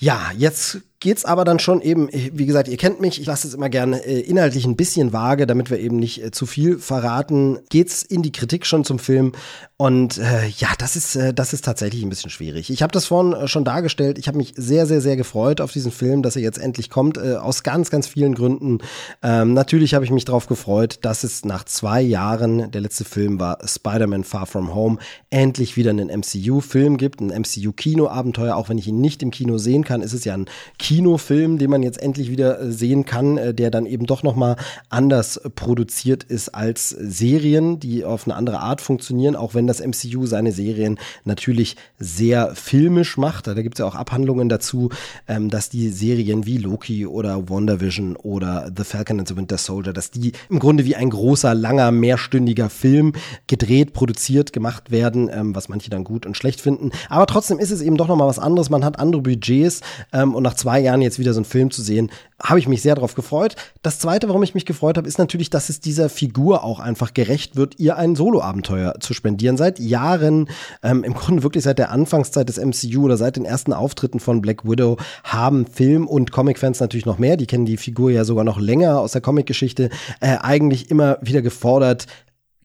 Ja, 0.00 0.32
jetzt 0.34 0.78
geht's 1.00 1.24
aber 1.24 1.44
dann 1.44 1.58
schon 1.58 1.80
eben, 1.80 2.08
wie 2.12 2.44
gesagt, 2.44 2.68
ihr 2.68 2.76
kennt 2.76 3.00
mich, 3.00 3.20
ich 3.20 3.26
lasse 3.26 3.48
es 3.48 3.54
immer 3.54 3.70
gerne 3.70 4.04
äh, 4.04 4.20
inhaltlich 4.20 4.66
ein 4.66 4.76
bisschen 4.76 5.14
vage, 5.14 5.46
damit 5.46 5.70
wir 5.70 5.80
eben 5.80 5.96
nicht 5.96 6.22
äh, 6.22 6.30
zu 6.30 6.44
viel 6.44 6.78
verraten. 6.78 7.58
Geht's 7.70 8.02
in 8.02 8.22
die 8.22 8.32
Kritik 8.32 8.66
schon 8.66 8.84
zum 8.84 8.98
Film 8.98 9.32
und 9.78 10.18
äh, 10.18 10.46
ja, 10.58 10.68
das 10.78 10.96
ist 10.96 11.16
äh, 11.16 11.32
das 11.32 11.54
ist 11.54 11.64
tatsächlich 11.64 12.02
ein 12.02 12.10
bisschen 12.10 12.30
schwierig. 12.30 12.68
Ich 12.68 12.82
habe 12.82 12.92
das 12.92 13.06
vorhin 13.06 13.32
äh, 13.32 13.48
schon 13.48 13.64
dargestellt. 13.64 14.18
Ich 14.18 14.28
habe 14.28 14.36
mich 14.36 14.52
sehr 14.56 14.84
sehr 14.84 15.00
sehr 15.00 15.16
gefreut 15.16 15.62
auf 15.62 15.72
diesen 15.72 15.90
Film, 15.90 16.22
dass 16.22 16.36
er 16.36 16.42
jetzt 16.42 16.58
endlich 16.58 16.90
kommt 16.90 17.16
äh, 17.16 17.36
aus 17.36 17.62
ganz 17.62 17.90
ganz 17.90 18.06
vielen 18.06 18.34
Gründen. 18.34 18.78
Ähm, 19.22 19.54
natürlich 19.54 19.94
habe 19.94 20.04
ich 20.04 20.10
mich 20.10 20.26
darauf 20.26 20.48
gefreut, 20.48 20.98
dass 21.00 21.24
es 21.24 21.46
nach 21.46 21.64
zwei 21.64 22.02
Jahren, 22.02 22.70
der 22.70 22.82
letzte 22.82 23.04
Film 23.04 23.40
war 23.40 23.58
Spider-Man 23.66 24.24
Far 24.24 24.44
From 24.44 24.74
Home, 24.74 24.98
endlich 25.30 25.78
wieder 25.78 25.90
einen 25.90 26.08
MCU-Film 26.08 26.98
gibt, 26.98 27.22
ein 27.22 27.28
MCU-Kinoabenteuer. 27.28 28.54
Auch 28.54 28.68
wenn 28.68 28.76
ich 28.76 28.86
ihn 28.86 29.00
nicht 29.00 29.22
im 29.22 29.30
Kino 29.30 29.56
sehen 29.56 29.84
kann, 29.84 30.02
ist 30.02 30.12
es 30.12 30.26
ja 30.26 30.34
ein 30.34 30.44
Kino 30.78 30.89
Kinofilm, 30.90 31.58
den 31.58 31.70
man 31.70 31.84
jetzt 31.84 32.02
endlich 32.02 32.32
wieder 32.32 32.60
äh, 32.60 32.72
sehen 32.72 33.04
kann, 33.04 33.38
äh, 33.38 33.54
der 33.54 33.70
dann 33.70 33.86
eben 33.86 34.06
doch 34.06 34.24
nochmal 34.24 34.56
anders 34.88 35.40
produziert 35.54 36.24
ist 36.24 36.48
als 36.48 36.88
Serien, 36.88 37.78
die 37.78 38.04
auf 38.04 38.26
eine 38.26 38.34
andere 38.34 38.58
Art 38.58 38.80
funktionieren, 38.80 39.36
auch 39.36 39.54
wenn 39.54 39.68
das 39.68 39.78
MCU 39.78 40.26
seine 40.26 40.50
Serien 40.50 40.98
natürlich 41.24 41.76
sehr 42.00 42.56
filmisch 42.56 43.16
macht. 43.16 43.46
Da 43.46 43.54
gibt 43.54 43.76
es 43.76 43.78
ja 43.78 43.86
auch 43.86 43.94
Abhandlungen 43.94 44.48
dazu, 44.48 44.90
ähm, 45.28 45.48
dass 45.48 45.68
die 45.68 45.90
Serien 45.90 46.44
wie 46.44 46.58
Loki 46.58 47.06
oder 47.06 47.48
WandaVision 47.48 48.16
oder 48.16 48.72
The 48.76 48.82
Falcon 48.82 49.20
and 49.20 49.28
the 49.28 49.36
Winter 49.36 49.58
Soldier, 49.58 49.92
dass 49.92 50.10
die 50.10 50.32
im 50.48 50.58
Grunde 50.58 50.86
wie 50.86 50.96
ein 50.96 51.10
großer, 51.10 51.54
langer, 51.54 51.92
mehrstündiger 51.92 52.68
Film 52.68 53.12
gedreht, 53.46 53.92
produziert, 53.92 54.52
gemacht 54.52 54.90
werden, 54.90 55.30
ähm, 55.32 55.54
was 55.54 55.68
manche 55.68 55.88
dann 55.88 56.02
gut 56.02 56.26
und 56.26 56.36
schlecht 56.36 56.60
finden. 56.60 56.90
Aber 57.08 57.26
trotzdem 57.26 57.60
ist 57.60 57.70
es 57.70 57.80
eben 57.80 57.96
doch 57.96 58.08
nochmal 58.08 58.26
was 58.26 58.40
anderes. 58.40 58.70
Man 58.70 58.84
hat 58.84 58.98
andere 58.98 59.22
Budgets 59.22 59.82
ähm, 60.12 60.34
und 60.34 60.42
nach 60.42 60.54
zwei 60.54 60.79
Jahren 60.80 61.02
jetzt 61.02 61.18
wieder 61.18 61.32
so 61.32 61.38
einen 61.38 61.44
Film 61.44 61.70
zu 61.70 61.82
sehen, 61.82 62.10
habe 62.42 62.58
ich 62.58 62.68
mich 62.68 62.82
sehr 62.82 62.94
darauf 62.94 63.14
gefreut. 63.14 63.56
Das 63.82 63.98
zweite, 63.98 64.28
warum 64.28 64.42
ich 64.42 64.54
mich 64.54 64.64
gefreut 64.64 64.96
habe, 64.96 65.06
ist 65.06 65.18
natürlich, 65.18 65.50
dass 65.50 65.68
es 65.68 65.80
dieser 65.80 66.08
Figur 66.08 66.64
auch 66.64 66.80
einfach 66.80 67.14
gerecht 67.14 67.56
wird, 67.56 67.78
ihr 67.78 67.96
ein 67.96 68.16
Solo-Abenteuer 68.16 68.94
zu 69.00 69.14
spendieren. 69.14 69.56
Seit 69.56 69.78
Jahren, 69.78 70.48
ähm, 70.82 71.04
im 71.04 71.14
Grunde 71.14 71.42
wirklich 71.42 71.64
seit 71.64 71.78
der 71.78 71.90
Anfangszeit 71.90 72.48
des 72.48 72.58
MCU 72.58 73.04
oder 73.04 73.16
seit 73.16 73.36
den 73.36 73.44
ersten 73.44 73.72
Auftritten 73.72 74.20
von 74.20 74.40
Black 74.40 74.64
Widow, 74.64 74.96
haben 75.24 75.66
Film- 75.66 76.08
und 76.08 76.32
Comic-Fans 76.32 76.80
natürlich 76.80 77.06
noch 77.06 77.18
mehr, 77.18 77.36
die 77.36 77.46
kennen 77.46 77.66
die 77.66 77.76
Figur 77.76 78.10
ja 78.10 78.24
sogar 78.24 78.44
noch 78.44 78.58
länger 78.58 79.00
aus 79.00 79.12
der 79.12 79.20
Comic-Geschichte, 79.20 79.90
äh, 80.20 80.38
eigentlich 80.40 80.90
immer 80.90 81.18
wieder 81.20 81.42
gefordert, 81.42 82.06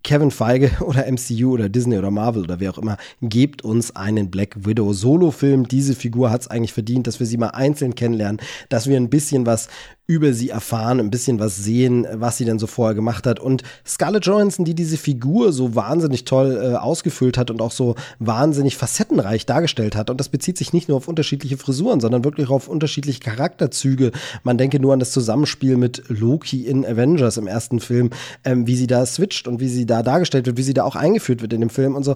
Kevin 0.05 0.31
Feige 0.31 0.71
oder 0.81 1.11
MCU 1.11 1.53
oder 1.53 1.67
Disney 1.67 1.97
oder 1.97 2.11
Marvel 2.11 2.43
oder 2.43 2.61
wer 2.61 2.71
auch 2.71 2.77
immer, 2.77 2.97
gebt 3.21 3.63
uns 3.63 3.95
einen 3.95 4.31
Black 4.31 4.65
Widow 4.65 4.93
Solo-Film. 4.93 5.67
Diese 5.67 5.95
Figur 5.95 6.31
hat 6.31 6.41
es 6.41 6.47
eigentlich 6.47 6.73
verdient, 6.73 7.07
dass 7.07 7.19
wir 7.19 7.27
sie 7.27 7.37
mal 7.37 7.49
einzeln 7.49 7.95
kennenlernen, 7.95 8.39
dass 8.69 8.87
wir 8.87 8.95
ein 8.95 9.09
bisschen 9.09 9.45
was 9.45 9.67
über 10.07 10.33
sie 10.33 10.49
erfahren, 10.49 10.99
ein 10.99 11.09
bisschen 11.09 11.39
was 11.39 11.57
sehen, 11.57 12.05
was 12.13 12.37
sie 12.37 12.45
denn 12.45 12.59
so 12.59 12.67
vorher 12.67 12.93
gemacht 12.93 13.25
hat. 13.25 13.39
Und 13.39 13.63
Scarlett 13.85 14.25
Johansson, 14.25 14.65
die 14.65 14.75
diese 14.75 14.97
Figur 14.97 15.51
so 15.51 15.75
wahnsinnig 15.75 16.25
toll 16.25 16.59
äh, 16.61 16.75
ausgefüllt 16.75 17.37
hat 17.37 17.49
und 17.49 17.61
auch 17.61 17.71
so 17.71 17.95
wahnsinnig 18.19 18.77
facettenreich 18.77 19.45
dargestellt 19.45 19.95
hat. 19.95 20.09
Und 20.09 20.19
das 20.19 20.29
bezieht 20.29 20.57
sich 20.57 20.73
nicht 20.73 20.89
nur 20.89 20.97
auf 20.97 21.07
unterschiedliche 21.07 21.57
Frisuren, 21.57 21.99
sondern 21.99 22.23
wirklich 22.23 22.49
auf 22.49 22.67
unterschiedliche 22.67 23.19
Charakterzüge. 23.19 24.11
Man 24.43 24.57
denke 24.57 24.79
nur 24.79 24.93
an 24.93 24.99
das 24.99 25.11
Zusammenspiel 25.11 25.77
mit 25.77 26.03
Loki 26.07 26.67
in 26.67 26.85
Avengers 26.85 27.37
im 27.37 27.47
ersten 27.47 27.79
Film, 27.79 28.11
ähm, 28.43 28.67
wie 28.67 28.75
sie 28.75 28.87
da 28.87 29.05
switcht 29.05 29.47
und 29.47 29.59
wie 29.59 29.69
sie 29.69 29.85
da 29.87 30.03
dargestellt 30.03 30.45
wird, 30.45 30.57
wie 30.57 30.63
sie 30.63 30.73
da 30.73 30.83
auch 30.83 30.95
eingeführt 30.95 31.41
wird 31.41 31.53
in 31.53 31.61
dem 31.61 31.69
Film 31.69 31.95
und 31.95 32.03
so 32.03 32.15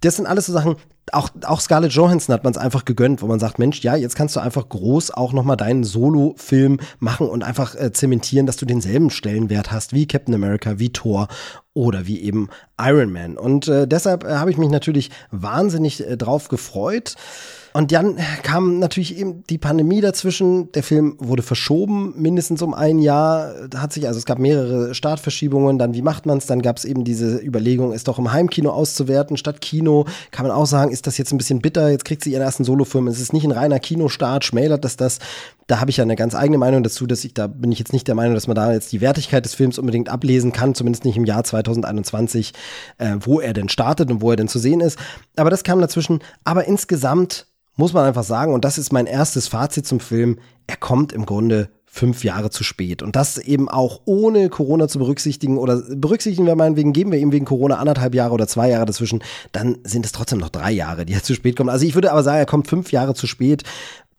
das 0.00 0.16
sind 0.16 0.26
alles 0.26 0.46
so 0.46 0.52
Sachen, 0.52 0.76
auch, 1.12 1.30
auch 1.44 1.60
Scarlett 1.60 1.92
Johansson 1.92 2.32
hat 2.32 2.44
man 2.44 2.52
es 2.52 2.58
einfach 2.58 2.84
gegönnt, 2.84 3.22
wo 3.22 3.26
man 3.26 3.40
sagt, 3.40 3.58
Mensch, 3.58 3.80
ja, 3.82 3.96
jetzt 3.96 4.14
kannst 4.14 4.36
du 4.36 4.40
einfach 4.40 4.68
groß 4.68 5.10
auch 5.12 5.32
nochmal 5.32 5.56
deinen 5.56 5.84
Solo-Film 5.84 6.78
machen 6.98 7.28
und 7.28 7.42
einfach 7.42 7.74
äh, 7.74 7.92
zementieren, 7.92 8.46
dass 8.46 8.56
du 8.56 8.66
denselben 8.66 9.10
Stellenwert 9.10 9.72
hast 9.72 9.92
wie 9.92 10.06
Captain 10.06 10.34
America, 10.34 10.78
wie 10.78 10.92
Thor 10.92 11.28
oder 11.74 12.06
wie 12.06 12.20
eben 12.20 12.48
Iron 12.80 13.12
Man. 13.12 13.36
Und 13.36 13.68
äh, 13.68 13.86
deshalb 13.86 14.24
äh, 14.24 14.34
habe 14.34 14.50
ich 14.50 14.58
mich 14.58 14.70
natürlich 14.70 15.10
wahnsinnig 15.30 16.06
äh, 16.06 16.16
drauf 16.16 16.48
gefreut. 16.48 17.16
Und 17.72 17.92
dann 17.92 18.16
kam 18.42 18.78
natürlich 18.78 19.16
eben 19.16 19.44
die 19.44 19.58
Pandemie 19.58 20.00
dazwischen. 20.00 20.72
Der 20.72 20.82
Film 20.82 21.14
wurde 21.18 21.42
verschoben, 21.42 22.14
mindestens 22.16 22.62
um 22.62 22.74
ein 22.74 22.98
Jahr. 22.98 23.54
Hat 23.76 23.92
sich, 23.92 24.06
also 24.06 24.18
es 24.18 24.26
gab 24.26 24.38
mehrere 24.38 24.94
Startverschiebungen. 24.94 25.78
Dann, 25.78 25.94
wie 25.94 26.02
macht 26.02 26.26
man 26.26 26.38
es? 26.38 26.46
Dann 26.46 26.62
gab 26.62 26.78
es 26.78 26.84
eben 26.84 27.04
diese 27.04 27.38
Überlegung, 27.38 27.92
es 27.92 28.04
doch 28.04 28.18
im 28.18 28.32
Heimkino 28.32 28.70
auszuwerten 28.70 29.36
statt 29.36 29.60
Kino. 29.60 30.06
Kann 30.32 30.46
man 30.46 30.54
auch 30.54 30.66
sagen, 30.66 30.90
ist 30.90 31.06
das 31.06 31.16
jetzt 31.16 31.32
ein 31.32 31.38
bisschen 31.38 31.60
bitter? 31.60 31.90
Jetzt 31.90 32.04
kriegt 32.04 32.24
sie 32.24 32.32
ihren 32.32 32.42
ersten 32.42 32.64
Solofilm. 32.64 33.06
Es 33.06 33.20
ist 33.20 33.32
nicht 33.32 33.44
ein 33.44 33.52
reiner 33.52 33.78
Kinostart. 33.78 34.44
Schmälert 34.44 34.84
das 34.84 34.96
das? 34.96 35.18
Da 35.70 35.78
habe 35.78 35.90
ich 35.90 35.98
ja 35.98 36.04
eine 36.04 36.16
ganz 36.16 36.34
eigene 36.34 36.58
Meinung 36.58 36.82
dazu, 36.82 37.06
dass 37.06 37.24
ich, 37.24 37.32
da 37.32 37.46
bin 37.46 37.70
ich 37.70 37.78
jetzt 37.78 37.92
nicht 37.92 38.08
der 38.08 38.16
Meinung, 38.16 38.34
dass 38.34 38.48
man 38.48 38.56
da 38.56 38.72
jetzt 38.72 38.90
die 38.90 39.00
Wertigkeit 39.00 39.44
des 39.44 39.54
Films 39.54 39.78
unbedingt 39.78 40.08
ablesen 40.08 40.50
kann, 40.50 40.74
zumindest 40.74 41.04
nicht 41.04 41.16
im 41.16 41.24
Jahr 41.24 41.44
2021, 41.44 42.54
äh, 42.98 43.16
wo 43.20 43.38
er 43.38 43.52
denn 43.52 43.68
startet 43.68 44.10
und 44.10 44.20
wo 44.20 44.30
er 44.30 44.36
denn 44.36 44.48
zu 44.48 44.58
sehen 44.58 44.80
ist. 44.80 44.98
Aber 45.36 45.48
das 45.48 45.62
kam 45.62 45.80
dazwischen. 45.80 46.18
Aber 46.42 46.64
insgesamt 46.64 47.46
muss 47.76 47.92
man 47.92 48.04
einfach 48.04 48.24
sagen, 48.24 48.52
und 48.52 48.64
das 48.64 48.78
ist 48.78 48.92
mein 48.92 49.06
erstes 49.06 49.46
Fazit 49.46 49.86
zum 49.86 50.00
Film, 50.00 50.40
er 50.66 50.76
kommt 50.76 51.12
im 51.12 51.24
Grunde 51.24 51.68
fünf 51.86 52.22
Jahre 52.22 52.50
zu 52.50 52.62
spät. 52.62 53.02
Und 53.02 53.14
das 53.14 53.38
eben 53.38 53.68
auch 53.68 54.00
ohne 54.04 54.48
Corona 54.48 54.86
zu 54.86 54.98
berücksichtigen 54.98 55.58
oder 55.58 55.82
berücksichtigen 55.88 56.46
wir 56.46 56.54
meinetwegen, 56.54 56.92
geben 56.92 57.10
wir 57.10 57.18
ihm 57.18 57.32
wegen 57.32 57.44
Corona 57.44 57.76
anderthalb 57.76 58.14
Jahre 58.14 58.32
oder 58.32 58.46
zwei 58.46 58.70
Jahre 58.70 58.86
dazwischen, 58.86 59.22
dann 59.50 59.78
sind 59.82 60.06
es 60.06 60.12
trotzdem 60.12 60.38
noch 60.38 60.50
drei 60.50 60.70
Jahre, 60.70 61.04
die 61.04 61.14
er 61.14 61.22
zu 61.22 61.34
spät 61.34 61.56
kommt. 61.56 61.70
Also 61.70 61.84
ich 61.84 61.94
würde 61.94 62.12
aber 62.12 62.22
sagen, 62.22 62.38
er 62.38 62.46
kommt 62.46 62.68
fünf 62.68 62.92
Jahre 62.92 63.14
zu 63.14 63.26
spät. 63.26 63.64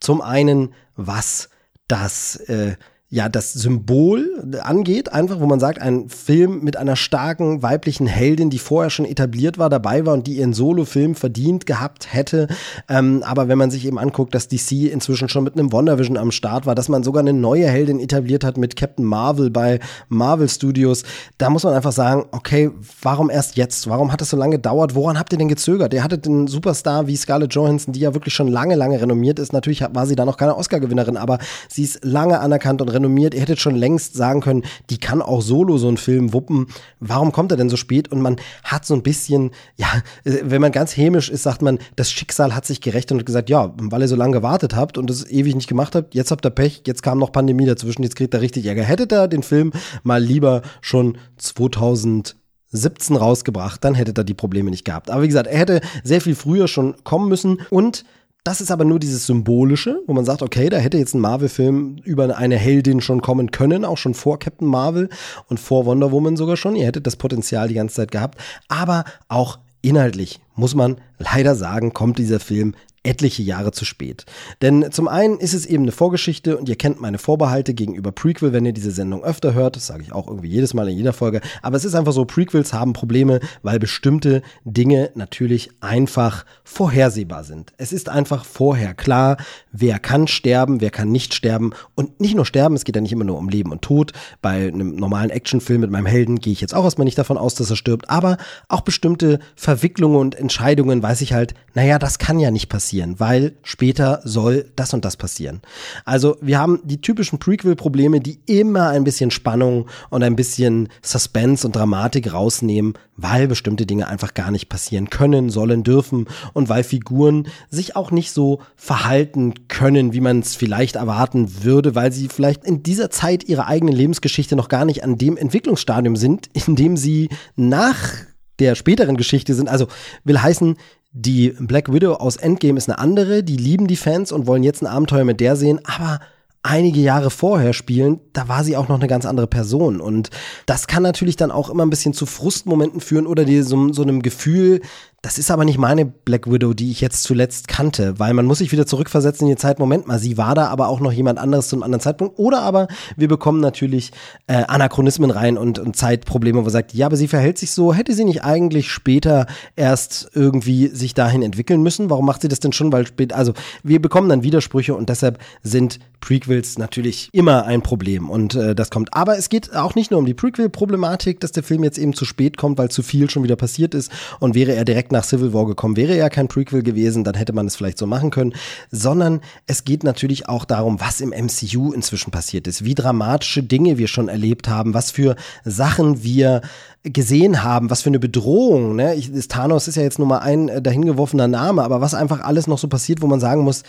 Zum 0.02 0.22
einen, 0.22 0.74
was 0.98 1.50
das, 1.88 2.36
äh, 2.36 2.76
ja, 3.14 3.28
das 3.28 3.52
Symbol 3.52 4.42
angeht, 4.64 5.12
einfach, 5.12 5.42
wo 5.42 5.46
man 5.46 5.60
sagt, 5.60 5.82
ein 5.82 6.08
Film 6.08 6.64
mit 6.64 6.78
einer 6.78 6.96
starken 6.96 7.62
weiblichen 7.62 8.08
Heldin, 8.08 8.50
die 8.50 8.58
vorher 8.58 8.90
schon 8.90 9.04
etabliert 9.04 9.58
war, 9.58 9.70
dabei 9.70 10.06
war 10.06 10.14
und 10.14 10.28
die 10.28 10.38
ihren 10.38 10.54
Solo-Film 10.54 11.16
verdient 11.16 11.66
gehabt 11.66 12.14
hätte. 12.14 12.48
Ähm, 12.88 13.22
aber 13.26 13.50
wenn 13.50 13.58
man 13.58 13.70
sich 13.70 13.86
eben 13.86 14.00
anguckt, 14.00 14.34
dass 14.34 14.48
DC 14.48 14.90
inzwischen 14.90 15.28
schon 15.28 15.44
mit 15.44 15.56
einem 15.56 15.74
WandaVision 15.74 16.16
am 16.16 16.32
Start 16.32 16.66
war, 16.66 16.74
dass 16.74 16.88
man 16.88 17.04
sogar 17.04 17.20
eine 17.20 17.34
neue 17.34 17.68
Heldin 17.68 18.00
etabliert 18.00 18.46
hat 18.46 18.56
mit 18.56 18.78
Captain 18.78 19.04
Marvel 19.04 19.50
bei 19.50 19.82
Marvel 20.08 20.48
Studios, 20.48 21.04
da 21.38 21.50
muss 21.50 21.66
man 21.66 21.74
einfach 21.74 21.92
sagen, 21.92 22.28
okay, 22.32 22.72
warum 23.02 23.30
erst 23.30 23.58
jetzt? 23.58 23.90
Warum 23.90 24.14
hat 24.14 24.22
es 24.22 24.30
so 24.30 24.38
lange 24.38 24.56
gedauert? 24.56 24.96
Woran 24.96 25.20
habt 25.20 25.34
ihr 25.34 25.38
denn 25.38 25.50
gezögert? 25.50 25.94
Ihr 25.94 26.06
hattet 26.06 26.28
einen 26.28 26.48
Superstar 26.48 27.08
wie 27.08 27.18
Scarlett 27.18 27.54
Johansson, 27.54 27.92
die 27.92 28.00
ja 28.00 28.14
wirklich 28.14 28.34
schon 28.34 28.48
lange, 28.48 28.76
lange 28.76 29.02
renommiert 29.02 29.38
ist. 29.38 29.52
Natürlich 29.52 29.82
war 29.82 30.08
sie 30.08 30.16
da 30.16 30.24
noch 30.24 30.38
keine 30.38 30.56
Oscar-Gewinnerin, 30.56 31.18
aber 31.18 31.40
sie 31.68 31.84
ist 31.84 32.06
lange 32.06 32.40
anerkannt 32.40 32.82
und 32.82 32.88
renommiert. 32.88 33.01
Ihr 33.34 33.42
hättet 33.42 33.60
schon 33.60 33.76
längst 33.76 34.16
sagen 34.16 34.42
können, 34.42 34.64
die 34.90 34.98
kann 34.98 35.22
auch 35.22 35.42
solo 35.42 35.78
so 35.78 35.88
einen 35.88 35.98
Film 35.98 36.34
wuppen. 36.34 36.68
Warum 37.00 37.32
kommt 37.32 37.52
er 37.52 37.58
denn 37.58 37.70
so 37.70 37.78
spät? 37.78 38.12
Und 38.12 38.22
man 38.22 38.38
hat 38.64 38.86
so 38.86 38.94
ein 38.94 39.04
bisschen, 39.04 39.52
ja, 39.78 39.88
wenn 40.24 40.62
man 40.62 40.72
ganz 40.72 40.96
hämisch 40.96 41.30
ist, 41.30 41.44
sagt 41.44 41.62
man, 41.62 41.80
das 41.96 42.12
Schicksal 42.12 42.56
hat 42.56 42.66
sich 42.66 42.82
gerecht 42.82 43.12
und 43.12 43.26
gesagt, 43.26 43.50
ja, 43.50 43.74
weil 43.78 44.02
ihr 44.02 44.08
so 44.08 44.16
lange 44.16 44.34
gewartet 44.34 44.76
habt 44.76 44.98
und 44.98 45.10
es 45.10 45.30
ewig 45.30 45.56
nicht 45.56 45.68
gemacht 45.68 45.96
habt, 45.96 46.16
jetzt 46.16 46.32
habt 46.32 46.46
ihr 46.46 46.52
Pech, 46.52 46.84
jetzt 46.86 47.04
kam 47.04 47.20
noch 47.20 47.32
Pandemie 47.32 47.66
dazwischen, 47.66 48.04
jetzt 48.04 48.16
kriegt 48.16 48.34
er 48.34 48.42
richtig 48.42 48.66
Ärger. 48.66 48.84
Hättet 48.84 49.14
ihr 49.14 49.28
den 49.28 49.44
Film 49.44 49.72
mal 50.04 50.22
lieber 50.22 50.62
schon 50.82 51.18
2000 51.38 52.36
17 52.72 53.18
rausgebracht, 53.18 53.84
dann 53.84 53.96
hätte 53.96 54.14
er 54.16 54.24
die 54.24 54.34
Probleme 54.34 54.70
nicht 54.70 54.86
gehabt. 54.86 55.10
Aber 55.10 55.24
wie 55.24 55.28
gesagt, 55.28 55.48
er 55.48 55.60
hätte 55.60 55.82
sehr 56.04 56.22
viel 56.22 56.36
früher 56.36 56.68
schon 56.68 56.96
kommen 57.04 57.28
müssen 57.28 57.62
und 57.70 58.06
das 58.44 58.60
ist 58.60 58.72
aber 58.72 58.86
nur 58.86 59.00
dieses 59.00 59.28
Symbolische, 59.28 60.02
wo 60.08 60.14
man 60.14 60.26
sagt, 60.26 60.42
okay, 60.42 60.70
da 60.70 60.78
hätte 60.78 60.98
jetzt 60.98 61.14
ein 61.14 61.20
Marvel-Film 61.22 61.98
über 62.04 62.36
eine 62.36 62.58
Heldin 62.58 63.00
schon 63.00 63.22
kommen 63.22 63.52
können, 63.52 63.86
auch 63.86 63.98
schon 63.98 64.16
vor 64.16 64.40
Captain 64.40 64.68
Marvel 64.68 65.10
und 65.48 65.60
vor 65.60 65.86
Wonder 65.86 66.12
Woman 66.12 66.38
sogar 66.38 66.58
schon. 66.58 66.76
Ihr 66.76 66.88
hättet 66.88 67.06
das 67.06 67.18
Potenzial 67.18 67.68
die 67.68 67.76
ganze 67.76 67.98
Zeit 67.98 68.12
gehabt. 68.12 68.40
Aber 68.68 69.04
auch 69.28 69.60
inhaltlich 69.84 70.40
muss 70.56 70.74
man 70.74 71.00
leider 71.20 71.56
sagen, 71.56 71.94
kommt 71.94 72.18
dieser 72.18 72.40
Film 72.40 72.74
etliche 73.04 73.42
Jahre 73.42 73.72
zu 73.72 73.84
spät. 73.84 74.26
Denn 74.62 74.92
zum 74.92 75.08
einen 75.08 75.40
ist 75.40 75.56
es 75.56 75.66
eben 75.66 75.84
eine 75.84 75.92
Vorgeschichte 75.92 76.58
und 76.58 76.70
ihr 76.70 76.76
kennt 76.76 77.02
meine 77.02 77.18
Vorbehalte 77.18 77.74
gegenüber 77.74 78.12
Prequel, 78.12 78.54
wenn 78.54 78.66
ihr 78.66 78.74
diese 78.74 78.92
Sendung 78.92 79.24
öfter 79.24 79.56
hört. 79.56 79.76
Das 79.76 79.88
sage 79.88 80.04
ich 80.04 80.12
auch 80.12 80.28
irgendwie 80.28 80.50
jedes 80.50 80.76
Mal 80.76 80.88
in 80.88 80.98
jeder 80.98 81.14
Folge. 81.14 81.42
Aber 81.64 81.78
es 81.78 81.86
ist 81.86 81.96
einfach 81.96 82.14
so, 82.14 82.26
Prequels 82.26 82.74
haben 82.74 82.94
Probleme, 82.94 83.40
weil 83.64 83.80
bestimmte 83.80 84.44
Dinge 84.66 85.10
natürlich 85.16 85.72
einfach 85.80 86.46
vorhersehbar 86.64 87.44
sind. 87.44 87.74
Es 87.78 87.92
ist 87.92 88.08
einfach 88.08 88.46
vorher 88.46 88.94
klar, 88.94 89.38
wer 89.72 89.98
kann 89.98 90.28
sterben, 90.28 90.80
wer 90.80 90.92
kann 90.92 91.12
nicht 91.12 91.34
sterben. 91.34 91.74
Und 91.96 92.20
nicht 92.20 92.36
nur 92.36 92.46
sterben, 92.46 92.76
es 92.76 92.84
geht 92.84 92.96
ja 92.96 93.02
nicht 93.02 93.14
immer 93.14 93.26
nur 93.26 93.40
um 93.40 93.50
Leben 93.50 93.72
und 93.72 93.82
Tod. 93.82 94.14
Bei 94.44 94.68
einem 94.68 94.96
normalen 94.96 95.32
Actionfilm 95.32 95.82
mit 95.82 95.90
meinem 95.90 96.06
Helden 96.06 96.40
gehe 96.40 96.54
ich 96.54 96.62
jetzt 96.62 96.76
auch 96.76 96.84
erstmal 96.84 97.06
nicht 97.06 97.18
davon 97.18 97.40
aus, 97.40 97.56
dass 97.56 97.72
er 97.72 97.76
stirbt. 97.78 98.12
Aber 98.12 98.38
auch 98.68 98.82
bestimmte 98.82 99.40
Verwicklungen 99.56 100.18
und 100.18 100.36
Entscheidungen 100.36 101.02
weiß 101.02 101.22
ich 101.22 101.34
halt, 101.34 101.56
naja, 101.74 101.98
das 101.98 102.20
kann 102.20 102.40
ja 102.40 102.52
nicht 102.52 102.70
passieren 102.70 102.91
passieren, 102.92 103.22
weil 103.22 103.54
später 103.64 104.20
soll 104.26 104.66
das 104.76 104.94
und 104.94 105.06
das 105.06 105.16
passieren. 105.16 105.62
Also 106.04 106.36
wir 106.42 106.60
haben 106.60 106.82
die 106.84 107.00
typischen 107.00 107.40
Prequel-Probleme, 107.40 108.20
die 108.20 108.40
immer 108.48 108.90
ein 108.90 109.06
bisschen 109.06 109.32
Spannung 109.32 109.88
und 110.10 110.24
ein 110.24 110.36
bisschen 110.36 110.90
Suspense 111.02 111.66
und 111.66 111.74
Dramatik 111.74 112.34
rausnehmen, 112.34 112.96
weil 113.16 113.48
bestimmte 113.48 113.86
Dinge 113.86 114.10
einfach 114.10 114.34
gar 114.34 114.52
nicht 114.52 114.68
passieren 114.68 115.10
können, 115.10 115.50
sollen, 115.50 115.84
dürfen 115.84 116.28
und 116.52 116.68
weil 116.68 116.84
Figuren 116.84 117.48
sich 117.70 117.96
auch 117.96 118.12
nicht 118.12 118.32
so 118.32 118.60
verhalten 118.76 119.54
können, 119.70 120.12
wie 120.12 120.20
man 120.20 120.40
es 120.40 120.58
vielleicht 120.58 120.98
erwarten 120.98 121.64
würde, 121.64 121.96
weil 121.96 122.12
sie 122.12 122.28
vielleicht 122.28 122.66
in 122.66 122.84
dieser 122.84 123.10
Zeit 123.10 123.46
ihrer 123.46 123.68
eigenen 123.68 123.96
Lebensgeschichte 123.96 124.58
noch 124.58 124.68
gar 124.68 124.84
nicht 124.84 125.06
an 125.06 125.18
dem 125.18 125.38
Entwicklungsstadium 125.38 126.18
sind, 126.18 126.50
in 126.68 126.76
dem 126.76 126.98
sie 126.98 127.30
nach 127.56 128.12
der 128.60 128.76
späteren 128.76 129.16
Geschichte 129.16 129.54
sind. 129.54 129.70
Also 129.70 129.88
will 130.26 130.42
heißen, 130.42 130.76
die 131.14 131.50
Black 131.60 131.92
Widow 131.92 132.14
aus 132.14 132.38
Endgame 132.38 132.78
ist 132.78 132.90
eine 132.90 133.00
andere, 133.00 133.44
die 133.44 133.58
lieben 133.58 133.88
die 133.88 133.98
Fans 133.98 134.32
und 134.32 134.48
wollen 134.48 134.64
jetzt 134.64 134.82
ein 134.82 134.88
Abenteuer 134.88 135.26
mit 135.26 135.40
der 135.40 135.56
sehen, 135.56 135.82
aber 135.84 136.20
einige 136.64 137.00
Jahre 137.00 137.32
vorher 137.32 137.74
spielen, 137.74 138.20
da 138.34 138.48
war 138.48 138.64
sie 138.64 138.78
auch 138.78 138.88
noch 138.88 139.00
eine 139.00 139.08
ganz 139.08 139.26
andere 139.26 139.48
Person. 139.48 140.00
Und 140.00 140.30
das 140.68 140.88
kann 140.88 141.04
natürlich 141.04 141.36
dann 141.36 141.52
auch 141.52 141.70
immer 141.70 141.86
ein 141.86 141.90
bisschen 141.90 142.14
zu 142.14 142.26
Frustmomenten 142.26 143.02
führen 143.02 143.28
oder 143.28 143.46
die, 143.46 143.62
so, 143.62 143.92
so 143.92 144.04
einem 144.04 144.22
Gefühl, 144.22 144.82
das 145.24 145.38
ist 145.38 145.52
aber 145.52 145.66
nicht 145.66 145.78
meine 145.78 146.06
Black 146.06 146.52
Widow, 146.52 146.74
die 146.74 146.90
ich 146.90 147.00
jetzt 147.00 147.22
zuletzt 147.24 147.68
kannte, 147.68 148.18
weil 148.18 148.34
man 148.34 148.48
muss 148.48 148.58
sich 148.58 148.72
wieder 148.72 148.88
zurückversetzen 148.88 149.48
in 149.48 149.56
die 149.56 149.60
Zeit, 149.60 149.78
Moment 149.78 150.08
mal, 150.08 150.18
sie 150.18 150.36
war 150.36 150.56
da 150.56 150.68
aber 150.68 150.88
auch 150.88 151.00
noch 151.00 151.12
jemand 151.12 151.38
anderes 151.38 151.70
zu 151.70 151.76
einem 151.76 151.84
anderen 151.84 152.02
Zeitpunkt. 152.02 152.40
Oder 152.40 152.64
aber 152.64 152.88
wir 153.16 153.28
bekommen 153.28 153.60
natürlich 153.60 154.12
äh, 154.48 154.64
Anachronismen 154.64 155.30
rein 155.30 155.60
und, 155.60 155.78
und 155.78 155.96
Zeitprobleme, 155.96 156.58
wo 156.58 156.64
man 156.64 156.72
sagt, 156.72 156.96
ja, 156.96 157.06
aber 157.06 157.18
sie 157.18 157.28
verhält 157.28 157.60
sich 157.60 157.70
so, 157.70 157.94
hätte 157.94 158.14
sie 158.14 158.26
nicht 158.26 158.44
eigentlich 158.44 158.90
später 158.90 159.46
erst 159.76 160.32
irgendwie 160.34 160.88
sich 160.88 161.14
dahin 161.14 161.44
entwickeln 161.44 161.84
müssen? 161.84 162.10
Warum 162.10 162.26
macht 162.26 162.42
sie 162.42 162.48
das 162.48 162.60
denn 162.60 162.74
schon? 162.74 162.92
Weil 162.92 163.06
spät, 163.06 163.32
also 163.32 163.54
wir 163.84 164.02
bekommen 164.02 164.28
dann 164.28 164.42
Widersprüche 164.42 164.96
und 164.96 165.10
deshalb 165.10 165.38
sind 165.62 166.00
Prequels 166.20 166.78
natürlich 166.78 167.30
immer 167.32 167.66
ein 167.66 167.82
Problem 167.82 168.30
und 168.30 168.56
äh, 168.56 168.74
das 168.74 168.90
kommt. 168.90 169.14
Aber 169.14 169.38
es 169.38 169.50
geht 169.50 169.76
auch 169.76 169.96
nicht 169.96 170.12
nur 170.12 170.20
um 170.20 170.26
die 170.26 170.34
Prequel-Problematik, 170.34 171.40
dass 171.40 171.52
der 171.52 171.64
Film 171.64 171.84
jetzt 171.84 171.98
eben 171.98 172.14
zu 172.14 172.26
spät 172.26 172.58
kommt, 172.58 172.78
weil 172.78 172.90
zu 172.90 173.04
viel 173.04 173.30
schon 173.30 173.44
wieder 173.44 173.56
passiert 173.56 173.94
ist 173.94 174.12
und 174.40 174.56
wäre 174.56 174.74
er 174.74 174.86
direkt 174.86 175.11
nach 175.12 175.24
Civil 175.24 175.54
War 175.54 175.66
gekommen, 175.66 175.96
wäre 175.96 176.16
er 176.16 176.30
kein 176.30 176.48
Prequel 176.48 176.84
gewesen, 176.84 177.24
dann 177.24 177.36
hätte 177.36 177.54
man 177.54 177.68
es 177.68 177.76
vielleicht 177.76 177.98
so 177.98 178.08
machen 178.08 178.32
können, 178.32 178.54
sondern 178.92 179.42
es 179.68 179.84
geht 179.84 180.04
natürlich 180.04 180.48
auch 180.50 180.66
darum, 180.66 181.00
was 181.00 181.22
im 181.22 181.30
MCU 181.30 181.92
inzwischen 181.94 182.32
passiert 182.32 182.68
ist, 182.68 182.84
wie 182.84 182.96
dramatische 182.96 183.64
Dinge 183.64 183.98
wir 183.98 184.08
schon 184.08 184.28
erlebt 184.28 184.68
haben, 184.68 184.94
was 184.94 185.12
für 185.12 185.36
Sachen 185.66 186.24
wir 186.24 186.62
gesehen 187.04 187.64
haben, 187.64 187.90
was 187.90 188.02
für 188.02 188.10
eine 188.10 188.20
Bedrohung, 188.20 188.96
ne? 188.96 189.16
Ich, 189.16 189.32
Thanos 189.48 189.88
ist 189.88 189.96
ja 189.96 190.04
jetzt 190.04 190.20
nur 190.20 190.28
mal 190.28 190.40
ein 190.40 190.70
äh, 190.70 190.82
dahingeworfener 190.82 191.48
Name, 191.48 191.84
aber 191.84 192.02
was 192.02 192.14
einfach 192.14 192.42
alles 192.42 192.68
noch 192.68 192.78
so 192.78 192.88
passiert, 192.88 193.22
wo 193.22 193.28
man 193.28 193.40
sagen 193.40 193.64
muss, 193.64 193.84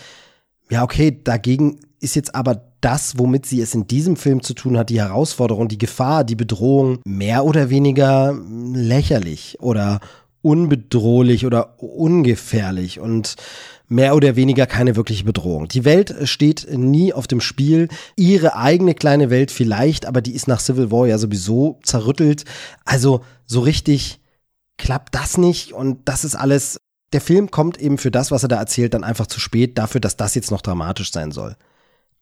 ja, 0.69 0.83
okay, 0.83 1.19
dagegen 1.23 1.79
ist 1.99 2.15
jetzt 2.15 2.35
aber 2.35 2.61
das, 2.81 3.17
womit 3.17 3.45
sie 3.45 3.61
es 3.61 3.73
in 3.73 3.87
diesem 3.87 4.17
Film 4.17 4.43
zu 4.43 4.53
tun 4.53 4.77
hat, 4.77 4.89
die 4.89 4.99
Herausforderung, 4.99 5.69
die 5.69 5.77
Gefahr, 5.77 6.23
die 6.23 6.35
Bedrohung, 6.35 6.99
mehr 7.05 7.45
oder 7.45 7.69
weniger 7.69 8.37
lächerlich 8.73 9.57
oder 9.61 10.01
unbedrohlich 10.43 11.47
oder 11.47 11.81
ungefährlich 11.81 12.99
und 12.99 13.35
mehr 13.87 14.15
oder 14.15 14.35
weniger 14.35 14.67
keine 14.67 14.95
wirkliche 14.95 15.23
Bedrohung. 15.23 15.67
Die 15.67 15.85
Welt 15.85 16.13
steht 16.25 16.67
nie 16.69 17.13
auf 17.13 17.27
dem 17.27 17.41
Spiel. 17.41 17.87
Ihre 18.15 18.55
eigene 18.55 18.93
kleine 18.93 19.29
Welt 19.29 19.51
vielleicht, 19.51 20.05
aber 20.05 20.21
die 20.21 20.33
ist 20.33 20.47
nach 20.47 20.59
Civil 20.59 20.91
War 20.91 21.07
ja 21.07 21.17
sowieso 21.17 21.79
zerrüttelt. 21.83 22.43
Also 22.85 23.21
so 23.45 23.61
richtig 23.61 24.19
klappt 24.77 25.15
das 25.15 25.37
nicht 25.37 25.73
und 25.73 25.99
das 26.05 26.25
ist 26.25 26.35
alles 26.35 26.79
der 27.13 27.21
Film 27.21 27.51
kommt 27.51 27.79
eben 27.79 27.97
für 27.97 28.11
das, 28.11 28.31
was 28.31 28.43
er 28.43 28.49
da 28.49 28.57
erzählt, 28.57 28.93
dann 28.93 29.03
einfach 29.03 29.27
zu 29.27 29.39
spät 29.39 29.77
dafür, 29.77 30.01
dass 30.01 30.17
das 30.17 30.35
jetzt 30.35 30.51
noch 30.51 30.61
dramatisch 30.61 31.11
sein 31.11 31.31
soll. 31.31 31.55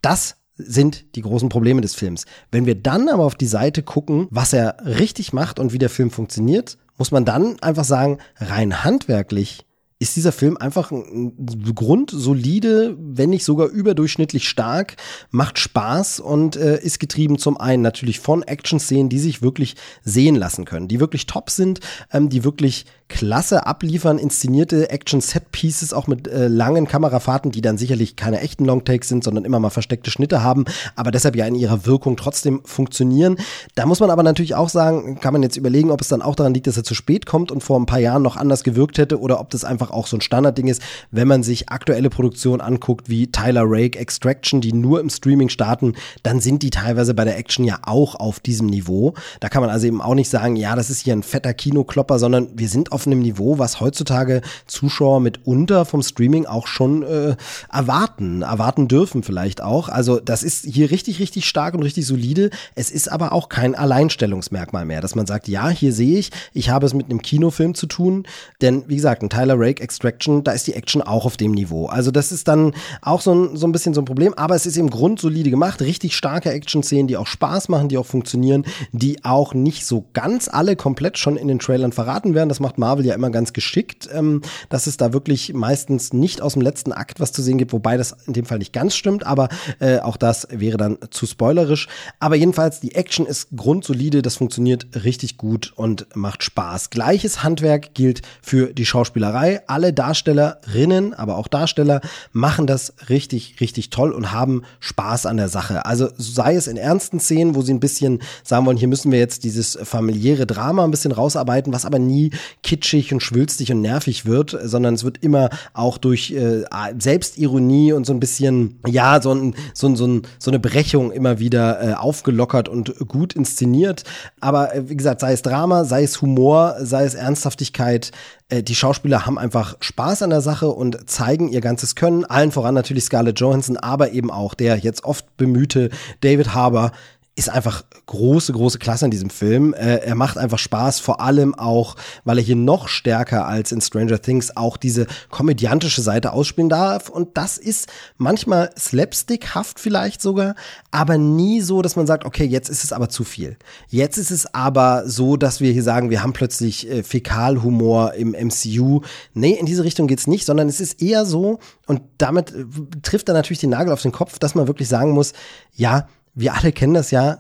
Das 0.02 0.36
sind 0.58 1.16
die 1.16 1.22
großen 1.22 1.50
Probleme 1.50 1.82
des 1.82 1.96
Films. 1.96 2.26
Wenn 2.52 2.66
wir 2.66 2.76
dann 2.76 3.08
aber 3.10 3.24
auf 3.24 3.36
die 3.36 3.48
Seite 3.48 3.84
gucken, 3.84 4.28
was 4.30 4.54
er 4.54 4.78
richtig 4.86 5.34
macht 5.34 5.60
und 5.60 5.74
wie 5.74 5.78
der 5.78 5.90
Film 5.90 6.12
funktioniert, 6.12 6.78
muss 7.02 7.10
man 7.10 7.26
dann 7.26 7.60
einfach 7.62 7.84
sagen, 7.84 8.20
rein 8.38 8.84
handwerklich 8.84 9.66
ist 9.98 10.16
dieser 10.16 10.32
Film 10.32 10.56
einfach 10.56 10.92
ein 10.92 11.34
grundsolide, 11.74 12.96
wenn 13.00 13.32
nicht 13.32 13.44
sogar 13.44 13.70
überdurchschnittlich 13.70 14.48
stark, 14.48 14.98
macht 15.32 15.58
Spaß 15.58 16.20
und 16.20 16.58
äh, 16.58 16.80
ist 16.80 17.00
getrieben 17.00 17.40
zum 17.40 17.60
einen 17.60 17.82
natürlich 17.82 18.20
von 18.20 18.44
Action-Szenen, 18.44 19.10
die 19.10 19.18
sich 19.18 19.42
wirklich 19.42 19.78
sehen 20.04 20.36
lassen 20.36 20.66
können, 20.66 20.88
die 20.88 21.00
wirklich 21.00 21.26
top 21.26 21.50
sind, 21.50 21.80
ähm, 22.12 22.30
die 22.30 22.44
wirklich 22.44 22.86
klasse 23.12 23.68
abliefern, 23.68 24.18
inszenierte 24.18 24.90
Action-Set-Pieces, 24.90 25.94
auch 25.94 26.08
mit 26.08 26.30
äh, 26.30 26.48
langen 26.48 26.88
Kamerafahrten, 26.88 27.52
die 27.52 27.62
dann 27.62 27.78
sicherlich 27.78 28.16
keine 28.16 28.40
echten 28.40 28.64
Longtakes 28.64 29.10
sind, 29.10 29.24
sondern 29.24 29.44
immer 29.44 29.60
mal 29.60 29.70
versteckte 29.70 30.10
Schnitte 30.10 30.42
haben, 30.42 30.64
aber 30.96 31.12
deshalb 31.12 31.36
ja 31.36 31.46
in 31.46 31.56
ihrer 31.56 31.86
Wirkung 31.86 32.16
trotzdem 32.16 32.62
funktionieren. 32.64 33.36
Da 33.76 33.86
muss 33.86 34.00
man 34.00 34.10
aber 34.10 34.24
natürlich 34.24 34.56
auch 34.56 34.70
sagen, 34.70 35.20
kann 35.20 35.34
man 35.34 35.44
jetzt 35.44 35.58
überlegen, 35.58 35.92
ob 35.92 36.00
es 36.00 36.08
dann 36.08 36.22
auch 36.22 36.36
daran 36.36 36.54
liegt, 36.54 36.68
dass 36.68 36.78
er 36.78 36.86
zu 36.86 36.96
spät 36.96 37.26
kommt 37.26 37.52
und 37.52 37.62
vor 37.62 37.78
ein 37.80 37.86
paar 37.86 38.00
Jahren 38.00 38.24
noch 38.24 38.38
anders 38.38 38.64
gewirkt 38.64 38.98
hätte 38.98 39.20
oder 39.20 39.42
ob 39.42 39.50
das 39.50 39.66
einfach 39.66 39.92
auch 39.92 40.08
so 40.08 40.16
ein 40.16 40.22
Standardding 40.22 40.68
ist, 40.68 40.82
wenn 41.12 41.28
man 41.28 41.44
sich 41.44 41.70
aktuelle 41.70 42.10
Produktionen 42.10 42.62
anguckt, 42.62 43.10
wie 43.10 43.28
Tyler 43.28 43.64
Rake, 43.66 44.00
Extraction, 44.00 44.62
die 44.62 44.72
nur 44.72 45.02
im 45.02 45.10
Streaming 45.10 45.50
starten, 45.50 45.96
dann 46.24 46.40
sind 46.40 46.64
die 46.64 46.70
teilweise 46.70 47.14
bei 47.14 47.26
der 47.26 47.38
Action 47.38 47.66
ja 47.66 47.80
auch 47.84 48.16
auf 48.16 48.40
diesem 48.40 48.68
Niveau. 48.68 49.14
Da 49.42 49.50
kann 49.50 49.62
man 49.62 49.70
also 49.70 49.86
eben 49.86 50.02
auch 50.02 50.16
nicht 50.16 50.30
sagen, 50.30 50.56
ja, 50.56 50.76
das 50.78 50.90
ist 50.90 51.02
hier 51.02 51.14
ein 51.14 51.24
fetter 51.24 51.54
Kinoklopper, 51.54 52.18
sondern 52.18 52.48
wir 52.56 52.70
sind 52.70 52.92
auf 52.92 53.01
auf 53.02 53.08
einem 53.08 53.20
Niveau, 53.20 53.58
was 53.58 53.80
heutzutage 53.80 54.42
Zuschauer 54.68 55.22
mitunter 55.22 55.86
vom 55.86 56.04
Streaming 56.04 56.46
auch 56.46 56.68
schon 56.68 57.02
äh, 57.02 57.36
erwarten, 57.72 58.44
erwarten 58.44 58.88
dürfen 58.88 59.24
vielleicht 59.24 59.62
auch. 59.62 59.90
Also 59.90 60.20
das 60.20 60.44
ist 60.44 60.66
hier 60.66 60.92
richtig, 60.92 61.20
richtig 61.20 61.46
stark 61.46 61.74
und 61.74 61.82
richtig 61.82 62.06
solide. 62.06 62.52
Es 62.76 62.92
ist 62.92 63.12
aber 63.12 63.32
auch 63.32 63.50
kein 63.50 63.74
Alleinstellungsmerkmal 63.74 64.86
mehr, 64.86 65.02
dass 65.02 65.16
man 65.16 65.26
sagt, 65.26 65.48
ja, 65.48 65.70
hier 65.70 65.94
sehe 65.94 66.20
ich, 66.20 66.30
ich 66.54 66.70
habe 66.70 66.86
es 66.86 66.94
mit 66.94 67.08
einem 67.10 67.24
Kinofilm 67.24 67.74
zu 67.74 67.88
tun. 67.88 68.28
Denn 68.62 68.84
wie 68.88 68.98
gesagt, 68.98 69.24
ein 69.24 69.30
Tyler 69.32 69.56
Rake 69.58 69.82
Extraction, 69.82 70.44
da 70.44 70.52
ist 70.52 70.68
die 70.68 70.74
Action 70.74 71.02
auch 71.02 71.26
auf 71.26 71.38
dem 71.38 71.54
Niveau. 71.54 71.88
Also 71.88 72.12
das 72.12 72.32
ist 72.32 72.48
dann 72.48 72.74
auch 73.02 73.22
so 73.22 73.34
ein, 73.34 73.58
so 73.58 73.66
ein 73.66 73.72
bisschen 73.72 73.96
so 73.96 74.02
ein 74.02 74.06
Problem, 74.06 74.36
aber 74.36 74.54
es 74.54 74.68
ist 74.68 74.78
im 74.78 74.92
Grund 74.92 75.20
solide 75.20 75.50
gemacht, 75.50 75.82
richtig 75.82 76.16
starke 76.16 76.52
Action-Szenen, 76.52 77.08
die 77.08 77.18
auch 77.18 77.28
Spaß 77.28 77.68
machen, 77.70 77.90
die 77.90 77.98
auch 77.98 78.06
funktionieren, 78.06 78.64
die 78.92 79.26
auch 79.26 79.56
nicht 79.56 79.88
so 79.88 80.06
ganz 80.14 80.48
alle 80.48 80.76
komplett 80.76 81.18
schon 81.18 81.36
in 81.36 81.48
den 81.48 81.58
Trailern 81.58 81.92
verraten 81.92 82.36
werden. 82.36 82.50
Das 82.50 82.60
macht 82.60 82.78
Marvel 82.82 83.06
ja 83.06 83.16
immer 83.16 83.30
ganz 83.30 83.54
geschickt, 83.54 84.10
ähm, 84.14 84.42
dass 84.70 84.88
es 84.88 84.98
da 84.98 85.14
wirklich 85.14 85.54
meistens 85.54 86.12
nicht 86.12 86.42
aus 86.42 86.54
dem 86.54 86.62
letzten 86.62 86.92
Akt 86.92 87.20
was 87.20 87.32
zu 87.32 87.42
sehen 87.42 87.58
gibt, 87.58 87.72
wobei 87.72 87.96
das 87.96 88.16
in 88.28 88.34
dem 88.34 88.46
Fall 88.46 88.58
nicht 88.58 88.74
ganz 88.74 88.96
stimmt, 88.96 89.26
aber 89.26 89.48
äh, 89.80 90.00
auch 90.00 90.18
das 90.18 90.48
wäre 90.52 90.78
dann 90.78 90.98
zu 91.12 91.26
spoilerisch. 91.26 91.88
Aber 92.20 92.36
jedenfalls, 92.36 92.80
die 92.80 92.96
Action 92.96 93.26
ist 93.26 93.48
grundsolide, 93.56 94.22
das 94.22 94.36
funktioniert 94.36 94.88
richtig 95.04 95.38
gut 95.38 95.72
und 95.76 96.08
macht 96.16 96.44
Spaß. 96.44 96.90
Gleiches 96.90 97.44
Handwerk 97.44 97.94
gilt 97.94 98.22
für 98.42 98.74
die 98.74 98.86
Schauspielerei. 98.86 99.62
Alle 99.68 99.94
Darstellerinnen, 99.94 101.14
aber 101.14 101.38
auch 101.38 101.48
Darsteller 101.48 102.02
machen 102.32 102.68
das 102.68 102.94
richtig, 103.10 103.62
richtig 103.62 103.92
toll 103.92 104.12
und 104.12 104.32
haben 104.32 104.64
Spaß 104.80 105.28
an 105.28 105.38
der 105.38 105.50
Sache. 105.50 105.86
Also 105.86 106.10
sei 106.18 106.56
es 106.56 106.68
in 106.68 106.78
ernsten 106.78 107.20
Szenen, 107.20 107.56
wo 107.56 107.62
sie 107.62 107.74
ein 107.74 107.80
bisschen 107.80 108.22
sagen 108.44 108.66
wollen, 108.66 108.78
hier 108.78 108.88
müssen 108.88 109.12
wir 109.12 109.20
jetzt 109.20 109.44
dieses 109.44 109.78
familiäre 109.84 110.48
Drama 110.48 110.84
ein 110.84 110.92
bisschen 110.92 111.12
rausarbeiten, 111.12 111.74
was 111.74 111.86
aber 111.86 112.00
nie 112.00 112.32
kitschig 112.72 113.12
und 113.12 113.20
schwülstig 113.20 113.70
und 113.74 113.82
nervig 113.82 114.26
wird, 114.26 114.58
sondern 114.64 114.94
es 114.94 115.04
wird 115.04 115.18
immer 115.22 115.50
auch 115.74 115.98
durch 115.98 116.32
äh, 116.32 116.64
Selbstironie 116.98 117.92
und 117.92 118.06
so 118.06 118.14
ein 118.14 118.22
bisschen, 118.22 118.80
ja, 118.88 119.22
so, 119.22 119.34
ein, 119.34 119.56
so, 119.74 119.90
ein, 119.90 119.98
so, 119.98 120.08
ein, 120.08 120.22
so 120.40 120.52
eine 120.52 120.60
Brechung 120.60 121.12
immer 121.12 121.38
wieder 121.40 121.84
äh, 121.84 121.94
aufgelockert 121.96 122.70
und 122.70 122.96
gut 123.10 123.34
inszeniert. 123.34 124.06
Aber 124.40 124.74
äh, 124.74 124.88
wie 124.88 124.96
gesagt, 124.96 125.20
sei 125.20 125.34
es 125.34 125.42
Drama, 125.42 125.84
sei 125.84 126.04
es 126.04 126.22
Humor, 126.22 126.78
sei 126.80 127.04
es 127.04 127.14
Ernsthaftigkeit, 127.14 128.14
äh, 128.48 128.64
die 128.64 128.76
Schauspieler 128.76 129.26
haben 129.26 129.38
einfach 129.38 129.76
Spaß 129.82 130.22
an 130.22 130.30
der 130.30 130.40
Sache 130.40 130.70
und 130.70 131.10
zeigen 131.10 131.50
ihr 131.50 131.60
ganzes 131.60 131.96
Können. 131.96 132.24
Allen 132.24 132.54
voran 132.54 132.74
natürlich 132.74 133.04
Scarlett 133.04 133.42
Johansson, 133.42 133.76
aber 133.76 134.14
eben 134.14 134.32
auch 134.32 134.54
der 134.54 134.78
jetzt 134.78 135.04
oft 135.04 135.36
bemühte 135.36 135.90
David 136.22 136.54
Harbour, 136.54 136.94
ist 137.34 137.50
einfach 137.50 137.86
große, 138.08 138.52
große 138.52 138.78
Klasse 138.78 139.06
in 139.06 139.12
diesem 139.12 139.30
Film. 139.30 139.74
Äh, 139.74 139.98
er 139.98 140.16
macht 140.16 140.38
einfach 140.38 140.60
Spaß, 140.60 141.00
vor 141.00 141.22
allem 141.22 141.56
auch, 141.56 141.96
weil 142.26 142.38
er 142.38 142.44
hier 142.44 142.58
noch 142.58 142.90
stärker 142.90 143.48
als 143.48 143.72
in 143.72 143.80
Stranger 143.80 144.22
Things 144.22 144.58
auch 144.58 144.76
diese 144.76 145.08
komödiantische 145.30 146.02
Seite 146.02 146.34
ausspielen 146.34 146.70
darf. 146.70 147.08
Und 147.08 147.38
das 147.38 147.58
ist 147.58 147.88
manchmal 148.18 148.72
slapstickhaft 148.78 149.80
vielleicht 149.80 150.22
sogar, 150.22 150.56
aber 150.92 151.18
nie 151.18 151.62
so, 151.62 151.82
dass 151.82 151.96
man 151.96 152.06
sagt, 152.06 152.26
okay, 152.26 152.44
jetzt 152.44 152.70
ist 152.70 152.84
es 152.84 152.92
aber 152.92 153.08
zu 153.08 153.24
viel. 153.24 153.56
Jetzt 153.88 154.18
ist 154.18 154.32
es 154.32 154.54
aber 154.54 155.08
so, 155.08 155.38
dass 155.38 155.62
wir 155.62 155.72
hier 155.72 155.84
sagen, 155.84 156.10
wir 156.10 156.24
haben 156.24 156.34
plötzlich 156.34 156.90
äh, 156.90 157.02
Fäkalhumor 157.02 158.14
im 158.14 158.32
MCU. 158.32 159.02
Nee, 159.34 159.54
in 159.54 159.66
diese 159.66 159.86
Richtung 159.86 160.08
geht's 160.08 160.28
nicht, 160.28 160.46
sondern 160.46 160.68
es 160.68 160.82
ist 160.82 161.02
eher 161.02 161.26
so, 161.26 161.60
und 161.88 162.02
damit 162.18 162.52
äh, 162.52 162.66
trifft 163.02 163.30
er 163.30 163.34
natürlich 163.34 163.60
den 163.60 163.70
Nagel 163.70 163.94
auf 163.94 164.02
den 164.02 164.12
Kopf, 164.12 164.38
dass 164.38 164.54
man 164.54 164.68
wirklich 164.68 164.90
sagen 164.90 165.12
muss, 165.12 165.32
ja, 165.74 166.08
wir 166.34 166.54
alle 166.54 166.72
kennen 166.72 166.94
das 166.94 167.12
ja, 167.12 167.40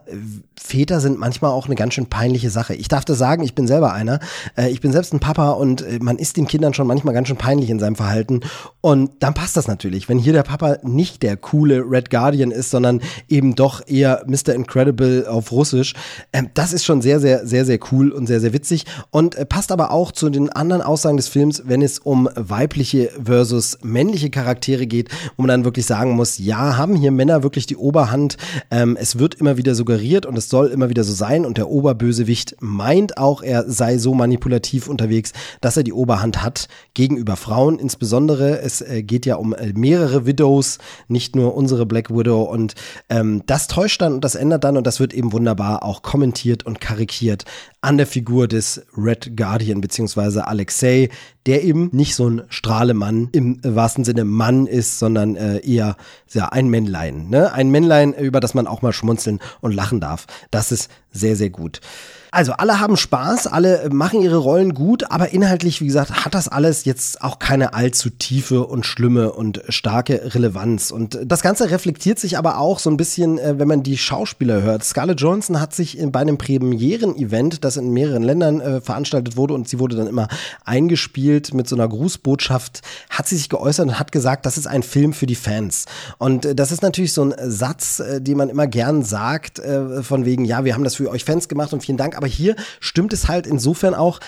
Väter 0.61 0.99
sind 0.99 1.17
manchmal 1.17 1.51
auch 1.51 1.65
eine 1.65 1.75
ganz 1.75 1.95
schön 1.95 2.05
peinliche 2.05 2.49
Sache. 2.49 2.75
Ich 2.75 2.87
darf 2.87 3.03
das 3.03 3.17
sagen, 3.17 3.43
ich 3.43 3.55
bin 3.55 3.65
selber 3.65 3.93
einer. 3.93 4.19
Äh, 4.55 4.69
ich 4.69 4.79
bin 4.79 4.91
selbst 4.91 5.11
ein 5.11 5.19
Papa 5.19 5.51
und 5.51 5.81
äh, 5.81 5.97
man 5.99 6.17
ist 6.17 6.37
den 6.37 6.47
Kindern 6.47 6.73
schon 6.73 6.87
manchmal 6.87 7.13
ganz 7.13 7.27
schön 7.27 7.37
peinlich 7.37 7.69
in 7.69 7.79
seinem 7.79 7.95
Verhalten. 7.95 8.41
Und 8.79 9.11
dann 9.19 9.33
passt 9.33 9.57
das 9.57 9.67
natürlich. 9.67 10.07
Wenn 10.07 10.19
hier 10.19 10.33
der 10.33 10.43
Papa 10.43 10.77
nicht 10.83 11.23
der 11.23 11.35
coole 11.35 11.83
Red 11.89 12.09
Guardian 12.09 12.51
ist, 12.51 12.69
sondern 12.69 13.01
eben 13.27 13.55
doch 13.55 13.85
eher 13.87 14.23
Mr. 14.27 14.53
Incredible 14.53 15.25
auf 15.27 15.51
Russisch, 15.51 15.93
ähm, 16.31 16.49
das 16.53 16.73
ist 16.73 16.85
schon 16.85 17.01
sehr, 17.01 17.19
sehr, 17.19 17.45
sehr, 17.45 17.65
sehr 17.65 17.79
cool 17.91 18.11
und 18.11 18.27
sehr, 18.27 18.39
sehr 18.39 18.53
witzig. 18.53 18.85
Und 19.09 19.35
äh, 19.35 19.45
passt 19.45 19.71
aber 19.71 19.91
auch 19.91 20.11
zu 20.11 20.29
den 20.29 20.49
anderen 20.49 20.83
Aussagen 20.83 21.17
des 21.17 21.27
Films, 21.27 21.63
wenn 21.65 21.81
es 21.81 21.97
um 21.97 22.29
weibliche 22.35 23.09
versus 23.23 23.79
männliche 23.81 24.29
Charaktere 24.29 24.85
geht, 24.85 25.09
wo 25.37 25.43
man 25.43 25.49
dann 25.49 25.65
wirklich 25.65 25.87
sagen 25.87 26.11
muss, 26.11 26.37
ja, 26.37 26.77
haben 26.77 26.95
hier 26.95 27.11
Männer 27.11 27.41
wirklich 27.41 27.65
die 27.65 27.77
Oberhand? 27.77 28.37
Ähm, 28.81 28.97
es 28.99 29.19
wird 29.19 29.35
immer 29.35 29.57
wieder 29.57 29.75
suggeriert 29.75 30.25
und 30.25 30.37
es 30.37 30.49
soll 30.49 30.67
immer 30.67 30.89
wieder 30.89 31.03
so 31.03 31.13
sein 31.13 31.45
und 31.45 31.57
der 31.57 31.69
Oberbösewicht 31.69 32.55
meint 32.61 33.17
auch, 33.17 33.43
er 33.43 33.69
sei 33.69 33.97
so 33.97 34.13
manipulativ 34.15 34.87
unterwegs, 34.87 35.33
dass 35.61 35.77
er 35.77 35.83
die 35.83 35.93
Oberhand 35.93 36.41
hat 36.41 36.67
gegenüber 36.95 37.35
Frauen 37.35 37.77
insbesondere. 37.77 38.59
Es 38.61 38.81
äh, 38.81 39.03
geht 39.03 39.25
ja 39.25 39.35
um 39.35 39.53
äh, 39.53 39.73
mehrere 39.73 40.25
Widows, 40.25 40.79
nicht 41.07 41.35
nur 41.35 41.55
unsere 41.55 41.85
Black 41.85 42.09
Widow 42.09 42.43
und 42.43 42.73
ähm, 43.09 43.43
das 43.45 43.67
täuscht 43.67 44.01
dann 44.01 44.13
und 44.13 44.23
das 44.23 44.35
ändert 44.35 44.63
dann 44.63 44.77
und 44.77 44.87
das 44.87 44.99
wird 44.99 45.13
eben 45.13 45.31
wunderbar 45.31 45.83
auch 45.83 46.01
kommentiert 46.01 46.65
und 46.65 46.81
karikiert 46.81 47.45
an 47.81 47.97
der 47.97 48.05
Figur 48.05 48.47
des 48.47 48.85
Red 48.95 49.35
Guardian 49.35 49.81
beziehungsweise 49.81 50.47
Alexei, 50.47 51.09
der 51.47 51.63
eben 51.63 51.89
nicht 51.91 52.15
so 52.15 52.29
ein 52.29 52.43
Strahlemann 52.49 53.29
im 53.31 53.59
wahrsten 53.63 54.03
Sinne 54.03 54.23
Mann 54.23 54.67
ist, 54.67 54.99
sondern 54.99 55.35
äh, 55.35 55.59
eher 55.65 55.97
ja, 56.31 56.49
ein 56.49 56.69
Männlein. 56.69 57.29
Ne? 57.29 57.51
Ein 57.51 57.71
Männlein, 57.71 58.13
über 58.13 58.39
das 58.39 58.53
man 58.53 58.67
auch 58.67 58.83
mal 58.83 58.93
schmunzeln 58.93 59.39
und 59.61 59.73
lachen 59.73 59.99
darf. 59.99 60.27
Das 60.51 60.71
ist 60.71 60.91
sehr, 61.11 61.35
sehr 61.35 61.49
gut. 61.49 61.81
Also 62.33 62.53
alle 62.53 62.79
haben 62.79 62.95
Spaß, 62.95 63.47
alle 63.47 63.89
machen 63.91 64.21
ihre 64.21 64.37
Rollen 64.37 64.73
gut, 64.73 65.11
aber 65.11 65.33
inhaltlich, 65.33 65.81
wie 65.81 65.87
gesagt, 65.87 66.23
hat 66.23 66.33
das 66.33 66.47
alles 66.47 66.85
jetzt 66.85 67.21
auch 67.21 67.39
keine 67.39 67.73
allzu 67.73 68.09
tiefe 68.09 68.65
und 68.65 68.85
schlimme 68.85 69.33
und 69.33 69.61
starke 69.67 70.33
Relevanz. 70.33 70.91
Und 70.91 71.19
das 71.25 71.41
Ganze 71.41 71.69
reflektiert 71.69 72.19
sich 72.19 72.37
aber 72.37 72.57
auch 72.57 72.79
so 72.79 72.89
ein 72.89 72.95
bisschen, 72.95 73.37
äh, 73.37 73.59
wenn 73.59 73.67
man 73.67 73.83
die 73.83 73.97
Schauspieler 73.97 74.61
hört. 74.61 74.85
Scarlett 74.85 75.19
Johansson 75.19 75.59
hat 75.59 75.75
sich 75.75 75.97
bei 76.01 76.21
einem 76.21 76.37
Premieren-Event, 76.37 77.65
das 77.65 77.75
in 77.75 77.91
mehreren 77.91 78.23
Ländern 78.23 78.61
äh, 78.61 78.79
veranstaltet 78.79 79.35
wurde 79.35 79.53
und 79.53 79.67
sie 79.67 79.79
wurde 79.79 79.97
dann 79.97 80.07
immer 80.07 80.29
eingespielt 80.63 81.53
mit 81.53 81.67
so 81.67 81.75
einer 81.75 81.89
Grußbotschaft, 81.89 82.79
hat 83.09 83.27
sie 83.27 83.35
sich 83.35 83.49
geäußert 83.49 83.89
und 83.89 83.99
hat 83.99 84.13
gesagt, 84.13 84.45
das 84.45 84.57
ist 84.57 84.67
ein 84.67 84.83
Film 84.83 85.11
für 85.11 85.25
die 85.25 85.35
Fans. 85.35 85.83
Und 86.17 86.45
äh, 86.45 86.55
das 86.55 86.71
ist 86.71 86.81
natürlich 86.81 87.11
so 87.11 87.25
ein 87.25 87.35
Satz, 87.51 87.99
äh, 87.99 88.21
den 88.21 88.37
man 88.37 88.47
immer 88.47 88.67
gern 88.67 89.03
sagt, 89.03 89.59
äh, 89.59 90.01
von 90.01 90.23
wegen, 90.23 90.45
ja, 90.45 90.63
wir 90.63 90.75
haben 90.75 90.85
das 90.85 90.95
für 90.95 91.09
euch 91.09 91.25
Fans 91.25 91.49
gemacht 91.49 91.73
und 91.73 91.83
vielen 91.83 91.97
Dank 91.97 92.20
aber 92.21 92.27
hier 92.27 92.55
stimmt 92.79 93.13
es 93.13 93.27
halt 93.27 93.47
insofern 93.47 93.95
auch, 93.95 94.19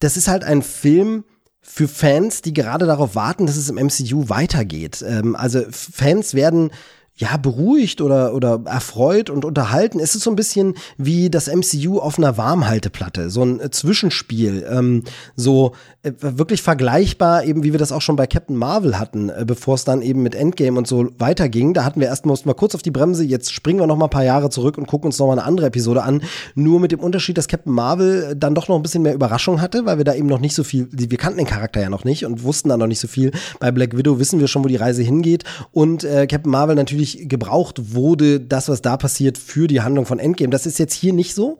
das 0.00 0.16
ist 0.16 0.28
halt 0.28 0.44
ein 0.44 0.62
Film, 0.62 1.24
für 1.68 1.86
Fans, 1.86 2.40
die 2.40 2.54
gerade 2.54 2.86
darauf 2.86 3.14
warten, 3.14 3.46
dass 3.46 3.56
es 3.56 3.68
im 3.68 3.76
MCU 3.76 4.30
weitergeht. 4.30 5.04
Ähm, 5.06 5.36
also 5.36 5.62
Fans 5.70 6.32
werden 6.32 6.70
ja, 7.18 7.36
beruhigt 7.36 8.00
oder, 8.00 8.32
oder 8.32 8.60
erfreut 8.64 9.28
und 9.28 9.44
unterhalten. 9.44 9.98
Es 9.98 10.14
ist 10.14 10.22
so 10.22 10.30
ein 10.30 10.36
bisschen 10.36 10.74
wie 10.96 11.30
das 11.30 11.48
MCU 11.48 11.98
auf 11.98 12.16
einer 12.16 12.36
Warmhalteplatte, 12.36 13.28
so 13.28 13.42
ein 13.42 13.60
Zwischenspiel, 13.72 14.64
ähm, 14.70 15.02
so 15.34 15.72
äh, 16.04 16.12
wirklich 16.20 16.62
vergleichbar, 16.62 17.44
eben 17.44 17.64
wie 17.64 17.72
wir 17.72 17.78
das 17.78 17.90
auch 17.90 18.02
schon 18.02 18.14
bei 18.14 18.28
Captain 18.28 18.56
Marvel 18.56 18.98
hatten, 19.00 19.30
äh, 19.30 19.44
bevor 19.44 19.74
es 19.74 19.84
dann 19.84 20.00
eben 20.00 20.22
mit 20.22 20.36
Endgame 20.36 20.78
und 20.78 20.86
so 20.86 21.08
weiterging. 21.18 21.74
Da 21.74 21.84
hatten 21.84 22.00
wir 22.00 22.06
erst 22.06 22.24
mal 22.24 22.54
kurz 22.54 22.76
auf 22.76 22.82
die 22.82 22.92
Bremse, 22.92 23.24
jetzt 23.24 23.52
springen 23.52 23.80
wir 23.80 23.88
noch 23.88 23.96
mal 23.96 24.06
ein 24.06 24.10
paar 24.10 24.24
Jahre 24.24 24.48
zurück 24.48 24.78
und 24.78 24.86
gucken 24.86 25.06
uns 25.06 25.18
noch 25.18 25.26
mal 25.26 25.32
eine 25.32 25.44
andere 25.44 25.66
Episode 25.66 26.04
an. 26.04 26.22
Nur 26.54 26.78
mit 26.78 26.92
dem 26.92 27.00
Unterschied, 27.00 27.36
dass 27.36 27.48
Captain 27.48 27.72
Marvel 27.72 28.36
dann 28.36 28.54
doch 28.54 28.68
noch 28.68 28.76
ein 28.76 28.82
bisschen 28.82 29.02
mehr 29.02 29.14
Überraschung 29.14 29.60
hatte, 29.60 29.86
weil 29.86 29.98
wir 29.98 30.04
da 30.04 30.14
eben 30.14 30.28
noch 30.28 30.40
nicht 30.40 30.54
so 30.54 30.62
viel, 30.62 30.88
wir 30.92 31.18
kannten 31.18 31.38
den 31.38 31.46
Charakter 31.46 31.80
ja 31.80 31.90
noch 31.90 32.04
nicht 32.04 32.24
und 32.24 32.44
wussten 32.44 32.68
da 32.68 32.76
noch 32.76 32.86
nicht 32.86 33.00
so 33.00 33.08
viel. 33.08 33.32
Bei 33.58 33.72
Black 33.72 33.96
Widow 33.96 34.20
wissen 34.20 34.38
wir 34.38 34.46
schon, 34.46 34.62
wo 34.62 34.68
die 34.68 34.76
Reise 34.76 35.02
hingeht 35.02 35.42
und 35.72 36.04
äh, 36.04 36.28
Captain 36.28 36.52
Marvel 36.52 36.76
natürlich 36.76 37.07
wirklich 37.08 37.28
gebraucht 37.28 37.94
wurde, 37.94 38.40
das, 38.40 38.68
was 38.68 38.82
da 38.82 38.96
passiert, 38.96 39.38
für 39.38 39.66
die 39.66 39.80
Handlung 39.80 40.06
von 40.06 40.18
Endgame. 40.18 40.50
Das 40.50 40.66
ist 40.66 40.78
jetzt 40.78 40.94
hier 40.94 41.12
nicht 41.12 41.34
so. 41.34 41.58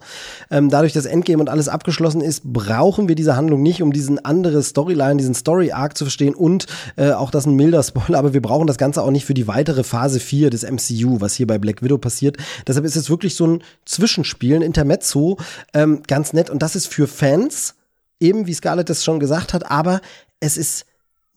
Ähm, 0.51 0.69
dadurch, 0.69 0.93
dass 0.93 1.07
Endgame 1.07 1.41
und 1.41 1.49
alles 1.49 1.69
abgeschlossen 1.69 2.21
ist, 2.21 2.45
brauchen 2.45 3.09
wir 3.09 3.15
diese 3.15 3.37
Handlung 3.37 3.63
nicht, 3.63 3.83
um 3.83 3.93
diesen 3.93 4.25
andere 4.25 4.63
Storyline, 4.63 5.17
diesen 5.17 5.35
Story-Arc 5.35 5.97
zu 5.97 6.05
verstehen 6.05 6.35
und 6.35 6.67
äh, 6.97 7.13
auch 7.13 7.31
das 7.31 7.47
ein 7.47 7.55
milder 7.55 7.83
Spoiler, 7.89 8.19
aber 8.19 8.35
wir 8.35 8.43
brauchen 8.43 8.67
das 8.67 8.79
Ganze 8.79 9.03
auch 9.03 9.11
nicht 9.11 9.25
für 9.25 9.35
die 9.35 9.49
weitere 9.49 9.85
Phase 9.85 10.21
4 10.21 10.51
des 10.51 10.63
MCU, 10.63 11.21
was 11.21 11.35
hier 11.35 11.47
bei 11.47 11.59
Black 11.59 11.83
Widow 11.83 11.99
passiert. 11.99 12.37
Deshalb 12.67 12.85
ist 12.85 12.97
es 12.97 13.11
wirklich 13.11 13.35
so 13.35 13.47
ein 13.47 13.63
Zwischenspiel, 13.85 14.57
ein 14.57 14.63
Intermezzo, 14.63 15.39
ähm, 15.75 16.03
ganz 16.07 16.33
nett. 16.33 16.51
Und 16.51 16.63
das 16.63 16.77
ist 16.77 16.87
für 16.87 17.07
Fans, 17.07 17.75
eben 18.21 18.47
wie 18.47 18.55
Scarlett 18.55 18.91
das 18.91 19.05
schon 19.05 19.21
gesagt 19.21 19.55
hat, 19.55 19.71
aber 19.71 20.01
es 20.41 20.57
ist 20.57 20.87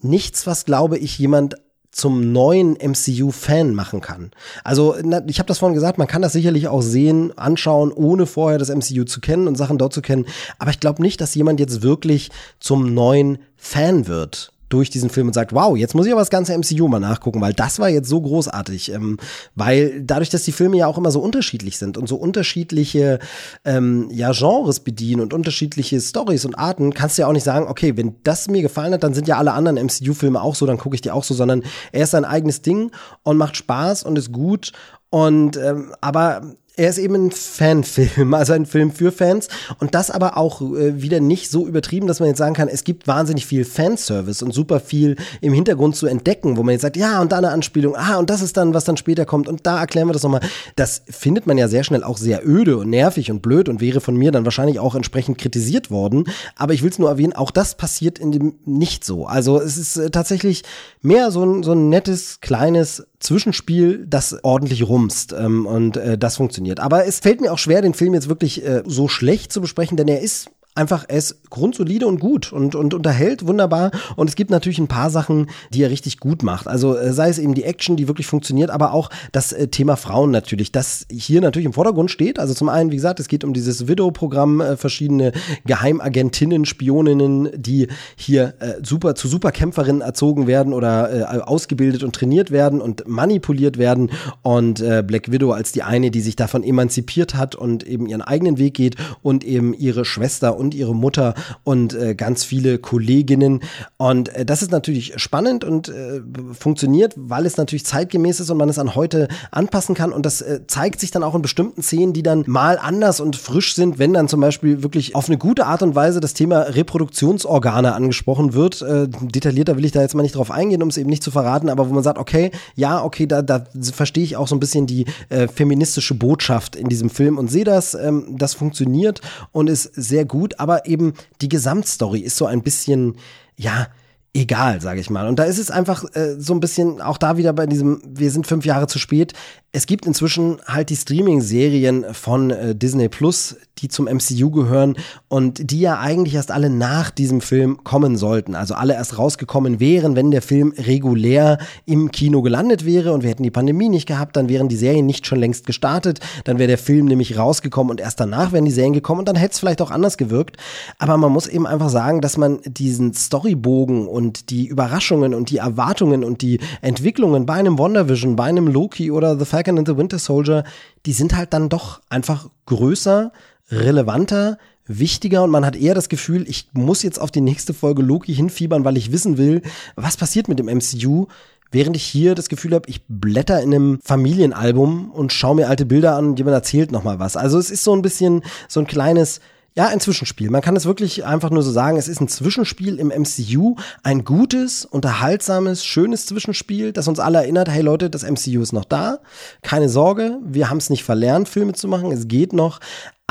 nichts, 0.02 0.47
was, 0.47 0.65
glaube 0.65 0.97
ich, 0.97 1.17
jemand 1.19 1.56
zum 1.91 2.32
neuen 2.32 2.73
MCU-Fan 2.73 3.73
machen 3.75 4.01
kann. 4.01 4.32
Also 4.63 4.95
ich 5.27 5.39
habe 5.39 5.47
das 5.47 5.60
vorhin 5.60 5.75
gesagt, 5.75 5.97
man 5.97 6.08
kann 6.08 6.21
das 6.21 6.34
sicherlich 6.34 6.67
auch 6.67 6.82
sehen, 6.82 7.38
anschauen, 7.38 7.91
ohne 7.91 8.25
vorher 8.25 8.58
das 8.58 8.69
MCU 8.69 9.04
zu 9.04 9.19
kennen 9.19 9.47
und 9.47 9.58
Sachen 9.58 9.77
dort 9.77 9.93
zu 9.93 10.01
kennen. 10.01 10.25
Aber 10.58 10.71
ich 10.71 10.80
glaube 10.80 11.01
nicht, 11.01 11.19
dass 11.19 11.36
jemand 11.36 11.60
jetzt 11.60 11.82
wirklich 11.82 12.30
zum 12.60 12.93
neuen 12.93 13.39
Fan 13.58 14.08
wird 14.08 14.51
durch 14.72 14.90
diesen 14.90 15.10
Film 15.10 15.28
und 15.28 15.34
sagt, 15.34 15.54
wow, 15.54 15.76
jetzt 15.76 15.96
muss 15.96 16.06
ich 16.06 16.12
aber 16.12 16.22
das 16.22 16.30
ganze 16.30 16.58
MCU 16.58 16.88
mal 16.88 17.00
nachgucken, 17.00 17.42
weil 17.42 17.54
das 17.54 17.80
war 17.80 17.90
jetzt 17.90 18.10
so 18.10 18.22
großartig. 18.22 18.92
Ähm, 18.92 19.18
weil 19.56 20.02
dadurch, 20.04 20.30
dass 20.30 20.44
die 20.44 20.52
Filme 20.52 20.78
ja 20.78 20.88
auch 20.88 20.98
immer 20.98 21.12
so 21.12 21.20
unterschiedlich 21.20 21.78
sind 21.78 21.98
und 21.98 22.08
so 22.08 22.16
unterschiedliche 22.16 23.20
ähm, 23.66 24.08
ja, 24.12 24.32
Genres 24.32 24.80
bedienen 24.80 25.22
und 25.22 25.34
unterschiedliche 25.34 26.00
Stories 26.00 26.46
und 26.46 26.58
Arten, 26.58 26.94
kannst 26.94 27.18
du 27.18 27.24
ja 27.24 27.28
auch 27.28 27.34
nicht 27.34 27.44
sagen, 27.44 27.68
okay, 27.68 27.98
wenn 27.98 28.16
das 28.24 28.50
mir 28.50 28.62
gefallen 28.62 28.94
hat, 28.94 29.04
dann 29.04 29.14
sind 29.14 29.28
ja 29.28 29.38
alle 29.38 29.54
anderen 29.54 29.78
MCU-Filme 29.78 30.42
auch 30.42 30.56
so, 30.56 30.66
dann 30.66 30.78
gucke 30.78 30.96
ich 30.96 31.02
die 31.02 31.12
auch 31.12 31.24
so, 31.24 31.34
sondern 31.34 31.64
er 31.92 32.04
ist 32.04 32.12
sein 32.12 32.26
eigenes 32.26 32.62
Ding 32.62 32.92
und 33.24 33.38
macht 33.38 33.58
Spaß 33.58 34.04
und 34.04 34.18
ist 34.18 34.32
gut 34.32 34.72
und 35.10 35.58
ähm, 35.58 35.94
aber 36.00 36.56
er 36.78 36.90
ist 36.90 36.98
eben 36.98 37.16
ein 37.16 37.32
Fanfilm, 37.32 38.34
also 38.34 38.54
ein 38.54 38.66
Film 38.66 38.92
für 38.92 39.12
Fans 39.12 39.48
und 39.80 39.94
das 39.94 40.10
aber 40.10 40.38
auch 40.38 40.62
äh, 40.62 41.02
wieder 41.02 41.20
nicht 41.20 41.50
so 41.50 41.68
übertrieben, 41.68 42.08
dass 42.08 42.20
man 42.20 42.30
jetzt 42.30 42.38
sagen 42.38 42.54
kann, 42.54 42.68
es 42.68 42.84
gibt 42.84 43.08
wahnsinnig 43.08 43.46
viel 43.46 43.66
Fanservice 43.66 44.44
und 44.44 44.54
super 44.54 44.80
viel 44.80 45.18
im 45.42 45.54
Hintergrund 45.54 45.96
zu 45.96 46.08
entdecken, 46.08 46.58
wo 46.58 46.64
man 46.64 46.74
jetzt 46.74 46.82
sagt, 46.82 46.98
ja, 46.98 47.22
und 47.22 47.32
da 47.32 47.38
eine 47.38 47.52
Anspielung, 47.52 47.96
ah, 47.96 48.18
und 48.18 48.30
das 48.30 48.42
ist 48.42 48.58
dann, 48.58 48.74
was 48.74 48.86
dann 48.86 48.98
später 48.98 49.26
kommt 49.26 49.50
und 49.50 49.68
da 49.68 49.80
erklären 49.80 50.08
wir 50.08 50.14
das 50.14 50.24
nochmal. 50.24 50.42
Das 50.76 51.04
findet 51.10 51.46
man 51.46 51.58
ja 51.58 51.68
sehr 51.68 51.84
schnell 51.84 52.04
auch 52.04 52.18
sehr 52.18 52.48
öde 52.48 52.78
und 52.78 52.90
nervig 52.90 53.32
und 53.32 53.42
blöd 53.42 53.68
und 53.68 53.82
wäre 53.82 54.02
von 54.02 54.16
mir 54.16 54.32
dann 54.32 54.46
wahrscheinlich 54.46 54.80
auch 54.80 54.96
entsprechend 54.96 55.38
kritisiert 55.38 55.92
worden, 55.92 56.26
aber 56.56 56.74
ich 56.74 56.84
will 56.84 56.90
es 56.90 57.00
nur 57.00 57.10
erwähnen, 57.10 57.34
auch 57.34 57.52
das 57.52 57.76
passiert 57.76 58.18
in 58.18 58.32
dem 58.32 58.56
nicht 58.66 59.04
so. 59.04 59.26
Also 59.26 59.60
es 59.60 59.78
ist 59.78 59.98
äh, 59.98 60.10
tatsächlich 60.10 60.64
mehr 61.02 61.32
so 61.32 61.44
ein, 61.44 61.64
so 61.64 61.74
ein 61.74 61.90
nettes, 61.90 62.40
kleines 62.40 63.06
Zwischenspiel, 63.22 64.06
das 64.08 64.44
ordentlich 64.44 64.88
rumst 64.88 65.34
ähm, 65.34 65.66
und 65.66 65.98
äh, 65.98 66.18
das 66.18 66.38
funktioniert. 66.38 66.80
Aber 66.80 67.06
es 67.06 67.20
fällt 67.20 67.40
mir 67.40 67.54
auch 67.54 67.58
schwer, 67.58 67.82
den 67.82 67.94
Film 67.94 68.14
jetzt 68.14 68.30
wirklich 68.30 68.66
äh, 68.66 68.84
so 68.86 69.08
schlecht 69.08 69.54
zu 69.54 69.62
besprechen, 69.62 69.96
denn 69.96 70.08
er 70.08 70.22
ist 70.22 70.50
einfach, 70.74 71.04
ist 71.10 71.50
grundsolide 71.50 72.08
und 72.08 72.20
gut 72.20 72.54
und, 72.54 72.76
und 72.76 72.94
unterhält 72.94 73.46
wunderbar. 73.46 73.92
Und 74.16 74.30
es 74.30 74.36
gibt 74.36 74.52
natürlich 74.52 74.80
ein 74.80 74.88
paar 74.88 75.10
Sachen, 75.10 75.48
die 75.74 75.84
er 75.84 75.90
richtig 75.90 76.20
gut 76.20 76.44
macht. 76.44 76.68
Also 76.68 76.96
äh, 76.96 77.12
sei 77.12 77.30
es 77.30 77.40
eben 77.40 77.54
die 77.54 77.64
Action, 77.64 77.98
die 77.98 78.08
wirklich 78.08 78.28
funktioniert, 78.28 78.70
aber 78.70 78.94
auch 78.94 79.10
das 79.34 79.52
äh, 79.52 79.68
Thema 79.68 79.98
Frauen 79.98 80.32
natürlich, 80.32 80.72
das 80.72 81.06
hier 81.12 81.42
natürlich 81.42 81.66
im 81.66 81.74
Vordergrund 81.74 82.10
steht. 82.10 82.40
Also 82.40 82.54
zum 82.54 82.70
einen, 82.70 82.92
wie 82.92 82.96
gesagt, 82.96 83.20
es 83.20 83.28
geht 83.28 83.44
um 83.44 83.54
dieses 83.54 83.88
Widow-Programm, 83.90 84.62
äh, 84.62 84.78
verschiedene 84.78 85.34
Geheimagentinnen, 85.66 86.64
Spioninnen, 86.64 87.50
die 87.54 87.90
hier 88.16 88.54
äh, 88.60 88.76
super 88.82 89.14
zu 89.16 89.28
Superkämpferinnen 89.28 90.02
erzogen 90.02 90.48
werden 90.48 90.72
oder 90.74 91.38
äh, 91.38 91.42
ausgebildet 91.42 92.04
und 92.04 92.16
trainiert 92.16 92.50
werden 92.50 92.80
und 92.80 93.08
manipuliert 93.08 93.78
werden. 93.78 94.12
Und 94.42 94.84
Black 95.08 95.32
Widow 95.32 95.52
als 95.52 95.72
die 95.72 95.84
eine, 95.84 96.12
die 96.12 96.22
sich 96.22 96.36
davon 96.36 96.64
emanzipiert 96.64 97.36
hat 97.36 97.56
und 97.56 97.84
eben 97.84 98.08
ihren 98.08 98.22
eigenen 98.22 98.58
Weg 98.58 98.74
geht 98.74 98.96
und 99.22 99.44
eben 99.44 99.74
ihre 99.74 100.06
Schwester 100.06 100.58
und 100.62 100.74
ihre 100.74 100.95
Mutter 100.95 101.34
und 101.65 101.93
äh, 101.93 102.15
ganz 102.15 102.45
viele 102.45 102.78
Kolleginnen. 102.78 103.62
Und 103.97 104.30
äh, 104.30 104.45
das 104.45 104.62
ist 104.62 104.71
natürlich 104.71 105.13
spannend 105.17 105.65
und 105.65 105.89
äh, 105.89 106.21
funktioniert, 106.54 107.13
weil 107.17 107.45
es 107.45 107.58
natürlich 107.58 107.86
zeitgemäß 107.86 108.39
ist 108.39 108.50
und 108.50 108.58
man 108.58 108.69
es 108.69 108.80
an 108.80 108.95
heute 108.95 109.28
anpassen 109.52 109.95
kann. 109.95 110.13
Und 110.13 110.26
das 110.26 110.41
äh, 110.41 110.62
zeigt 110.67 111.00
sich 111.02 111.12
dann 111.12 111.24
auch 111.24 111.36
in 111.36 111.41
bestimmten 111.41 111.82
Szenen, 111.82 112.13
die 112.13 112.24
dann 112.24 112.43
mal 112.47 112.78
anders 112.78 113.19
und 113.19 113.36
frisch 113.36 113.76
sind, 113.76 114.00
wenn 114.00 114.13
dann 114.13 114.28
zum 114.28 114.39
Beispiel 114.39 114.84
wirklich 114.84 115.15
auf 115.15 115.28
eine 115.28 115.38
gute 115.38 115.65
Art 115.65 115.82
und 115.82 115.95
Weise 115.95 116.19
das 116.19 116.34
Thema 116.34 116.62
Reproduktionsorgane 116.62 117.93
angesprochen 117.93 118.54
wird. 118.54 118.82
Äh, 118.82 119.08
detaillierter 119.10 119.76
will 119.76 119.86
ich 119.86 119.91
da 119.91 120.02
jetzt 120.02 120.15
mal 120.15 120.24
nicht 120.24 120.36
drauf 120.36 120.52
eingehen, 120.52 120.84
um 120.84 120.89
es 120.89 120.97
eben 120.97 121.10
nicht 121.10 121.24
zu 121.24 121.32
verraten, 121.32 121.69
aber 121.69 121.89
wo 121.89 121.93
man 121.93 122.04
sagt, 122.04 122.19
okay, 122.19 122.52
ja, 122.76 123.04
okay, 123.04 123.26
da, 123.26 123.41
da 123.41 123.65
verstehe 123.93 124.24
ich 124.24 124.38
auch 124.38 124.47
so 124.47 124.56
ein 124.56 124.60
bisschen 124.60 124.86
die 124.86 125.06
äh, 125.30 125.47
feministische 125.47 126.13
Botschaft 126.13 126.76
in 126.76 126.88
diesem 126.88 127.10
Film 127.10 127.38
und 127.38 127.50
sehe 127.50 127.63
das, 127.63 127.95
ähm, 127.95 128.36
das 128.38 128.54
funktioniert 128.54 129.21
und 129.52 129.69
ist 129.69 129.93
sehr 129.95 130.26
gut 130.26 130.51
gut, 130.52 130.60
aber 130.60 130.86
eben 130.86 131.14
die 131.42 131.50
Gesamtstory 131.50 132.20
ist 132.20 132.38
so 132.38 132.46
ein 132.46 132.62
bisschen, 132.62 133.16
ja, 133.58 133.88
egal, 134.34 134.82
sage 134.82 135.00
ich 135.02 135.10
mal. 135.10 135.28
Und 135.28 135.39
da 135.39 135.44
ist 135.44 135.58
es 135.58 135.72
einfach 135.72 136.04
äh, 136.13 136.36
so 136.38 136.54
ein 136.54 136.60
bisschen 136.60 137.02
auch 137.02 137.17
da 137.17 137.38
wieder 137.38 137.54
bei 137.54 137.65
diesem, 137.65 138.02
wir 138.06 138.32
sind 138.32 138.48
fünf 138.48 138.65
Jahre 138.65 138.88
zu 138.88 138.98
spät. 138.98 139.34
Es 139.74 139.86
gibt 139.86 140.06
inzwischen 140.06 140.62
halt 140.65 140.89
die 140.89 140.96
Streaming-Serien 140.96 142.13
von 142.13 142.50
äh, 142.50 142.76
Disney 142.76 143.10
Plus, 143.10 143.56
die 143.80 143.88
zum 143.88 144.06
MCU 144.06 144.52
gehören 144.52 144.96
und 145.28 145.72
die 145.72 145.80
ja 145.80 146.00
eigentlich 146.00 146.36
erst 146.36 146.52
alle 146.52 146.70
nach 146.70 147.10
diesem 147.10 147.41
Film 147.41 147.84
kommen 147.84 148.15
sollten. 148.15 148.54
Also 148.54 148.76
alle 148.76 148.94
erst 148.94 149.17
rausgekommen 149.17 149.80
wären, 149.80 150.15
wenn 150.15 150.32
der 150.32 150.41
Film 150.41 150.74
regulär 150.78 151.58
im 151.86 152.12
Kino 152.12 152.41
gelandet 152.41 152.86
wäre 152.86 153.12
und 153.13 153.24
wir 153.24 153.30
hätten 153.30 153.44
die 153.44 153.52
Pandemie 153.52 153.89
nicht 153.89 154.08
gehabt, 154.08 154.36
dann 154.36 154.50
wären 154.50 154.67
die 154.67 154.76
Serien 154.76 155.06
nicht 155.06 155.26
schon 155.26 155.39
längst 155.39 155.65
gestartet, 155.65 156.20
dann 156.44 156.60
wäre 156.60 156.67
der 156.67 156.78
Film 156.78 157.06
nämlich 157.06 157.38
rausgekommen 157.38 157.91
und 157.91 158.02
erst 158.02 158.20
danach 158.20 158.52
wären 158.52 158.65
die 158.65 158.72
Serien 158.72 158.94
gekommen 158.94 159.20
und 159.20 159.28
dann 159.28 159.36
hätte 159.36 159.54
es 159.54 159.60
vielleicht 159.60 159.82
auch 159.82 159.91
anders 159.91 160.17
gewirkt. 160.17 160.58
Aber 161.00 161.17
man 161.17 161.32
muss 161.32 161.48
eben 161.48 161.65
einfach 161.65 161.89
sagen, 161.89 162.22
dass 162.22 162.38
man 162.38 162.60
diesen 162.65 163.13
Storybogen 163.13 164.08
und 164.08 164.21
die 164.30 164.68
Überraschungen 164.68 165.34
und 165.34 165.50
die 165.50 165.58
Erwartungen 165.58 166.24
und 166.24 166.42
die 166.42 166.60
Entwicklungen 166.82 167.46
bei 167.46 167.56
einem 167.56 167.78
WandaVision, 167.78 168.36
bei 168.36 168.46
einem 168.46 168.68
Loki 168.68 169.12
oder 169.12 169.38
The 169.38 169.46
Falcon 169.46 169.78
and 169.78 169.88
the 169.88 169.98
Winter 169.98 170.20
Soldier, 170.20 170.64
die 171.06 171.14
sind 171.14 171.36
halt 171.36 171.54
dann 171.54 171.70
doch 171.70 172.02
einfach 172.10 172.50
größer, 172.66 173.32
relevanter, 173.70 174.58
wichtiger 174.86 175.44
und 175.44 175.50
man 175.50 175.66
hat 175.66 175.76
eher 175.76 175.96
das 175.96 176.10
Gefühl, 176.10 176.48
ich 176.48 176.70
muss 176.74 177.04
jetzt 177.04 177.20
auf 177.20 177.32
die 177.32 177.42
nächste 177.42 177.74
Folge 177.74 178.02
Loki 178.02 178.34
hinfiebern, 178.34 178.84
weil 178.86 178.98
ich 178.98 179.12
wissen 179.12 179.38
will, 179.38 179.62
was 179.96 180.18
passiert 180.18 180.48
mit 180.48 180.60
dem 180.60 180.66
MCU, 180.66 181.28
während 181.72 181.96
ich 181.96 182.04
hier 182.04 182.36
das 182.36 182.50
Gefühl 182.50 182.74
habe, 182.74 182.90
ich 182.90 183.02
blätter 183.08 183.62
in 183.62 183.74
einem 183.74 184.00
Familienalbum 184.04 185.12
und 185.12 185.34
schaue 185.34 185.56
mir 185.56 185.70
alte 185.70 185.86
Bilder 185.86 186.16
an 186.16 186.30
und 186.30 186.40
jemand 186.40 186.56
erzählt 186.56 186.92
noch 186.92 187.04
mal 187.04 187.20
was. 187.20 187.38
Also 187.38 187.58
es 187.58 187.72
ist 187.72 187.84
so 187.84 187.96
ein 187.96 188.02
bisschen 188.02 188.44
so 188.68 188.80
ein 188.82 188.88
kleines 188.88 189.40
ja, 189.74 189.88
ein 189.88 190.02
Zwischenspiel. 190.02 190.50
Man 190.50 190.62
kann 190.62 190.76
es 190.76 190.86
wirklich 190.86 191.26
einfach 191.26 191.50
nur 191.50 191.64
so 191.64 191.72
sagen, 191.72 191.98
es 191.98 192.10
ist 192.10 192.20
ein 192.20 192.28
Zwischenspiel 192.28 193.00
im 193.00 193.08
MCU, 193.08 193.76
ein 194.04 194.26
gutes, 194.26 194.84
unterhaltsames, 194.84 195.86
schönes 195.86 196.26
Zwischenspiel, 196.26 196.92
das 196.92 197.08
uns 197.08 197.20
alle 197.20 197.38
erinnert, 197.40 197.70
hey 197.70 197.82
Leute, 197.82 198.10
das 198.10 198.24
MCU 198.24 198.62
ist 198.62 198.74
noch 198.74 198.84
da. 198.84 199.20
Keine 199.62 199.88
Sorge, 199.88 200.40
wir 200.44 200.70
haben 200.70 200.78
es 200.78 200.90
nicht 200.90 201.06
verlernt, 201.06 201.48
Filme 201.48 201.74
zu 201.74 201.88
machen, 201.88 202.12
es 202.12 202.28
geht 202.28 202.52
noch, 202.52 202.80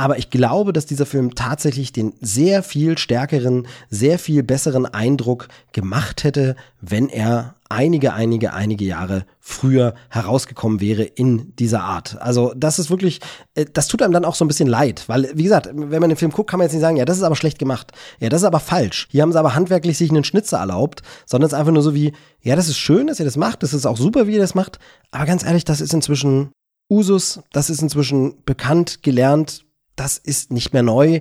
aber 0.01 0.17
ich 0.17 0.31
glaube, 0.31 0.73
dass 0.73 0.87
dieser 0.87 1.05
Film 1.05 1.35
tatsächlich 1.35 1.93
den 1.93 2.15
sehr 2.23 2.63
viel 2.63 2.97
stärkeren, 2.97 3.69
sehr 3.91 4.19
viel 4.19 4.43
besseren 4.43 4.87
Eindruck 4.87 5.49
gemacht 5.73 6.25
hätte, 6.25 6.57
wenn 6.81 7.11
er 7.11 7.57
einige, 7.69 8.15
einige, 8.15 8.55
einige 8.55 8.87
Jahre 8.87 9.27
früher 9.41 9.93
herausgekommen 10.09 10.81
wäre 10.81 11.03
in 11.03 11.55
dieser 11.57 11.83
Art. 11.83 12.17
Also 12.19 12.55
das 12.57 12.79
ist 12.79 12.89
wirklich, 12.89 13.21
äh, 13.55 13.67
das 13.71 13.89
tut 13.89 14.01
einem 14.01 14.15
dann 14.15 14.25
auch 14.25 14.35
so 14.35 14.43
ein 14.43 14.49
bisschen 14.49 14.69
leid, 14.69 15.05
weil, 15.07 15.31
wie 15.35 15.43
gesagt, 15.43 15.69
wenn 15.71 16.01
man 16.01 16.09
den 16.09 16.17
Film 16.17 16.31
guckt, 16.33 16.49
kann 16.49 16.57
man 16.57 16.65
jetzt 16.65 16.73
nicht 16.73 16.81
sagen, 16.81 16.97
ja, 16.97 17.05
das 17.05 17.19
ist 17.19 17.23
aber 17.23 17.37
schlecht 17.37 17.59
gemacht. 17.59 17.93
Ja, 18.21 18.31
das 18.31 18.41
ist 18.41 18.47
aber 18.47 18.61
falsch. 18.61 19.07
Hier 19.11 19.21
haben 19.21 19.33
sie 19.33 19.39
aber 19.39 19.55
handwerklich 19.55 19.99
sich 19.99 20.09
einen 20.09 20.25
Schnitzer 20.25 20.61
erlaubt, 20.61 21.03
sondern 21.27 21.49
es 21.49 21.53
ist 21.53 21.59
einfach 21.59 21.73
nur 21.75 21.83
so 21.83 21.95
wie, 21.95 22.15
ja, 22.41 22.57
das 22.57 22.69
ist 22.69 22.79
schön, 22.79 23.09
dass 23.09 23.19
ihr 23.19 23.27
das 23.27 23.37
macht, 23.37 23.63
das 23.63 23.75
ist 23.75 23.85
auch 23.85 23.99
super, 23.99 24.27
wie 24.27 24.33
ihr 24.33 24.41
das 24.41 24.55
macht, 24.55 24.79
aber 25.11 25.27
ganz 25.27 25.45
ehrlich, 25.45 25.67
das 25.67 25.83
ist 25.83 25.93
inzwischen 25.93 26.53
Usus, 26.89 27.41
das 27.53 27.69
ist 27.69 27.83
inzwischen 27.83 28.43
bekannt, 28.47 29.03
gelernt, 29.03 29.67
das 29.97 30.19
ist 30.19 30.53
nicht 30.53 30.73
mehr 30.73 30.83
neu. 30.83 31.21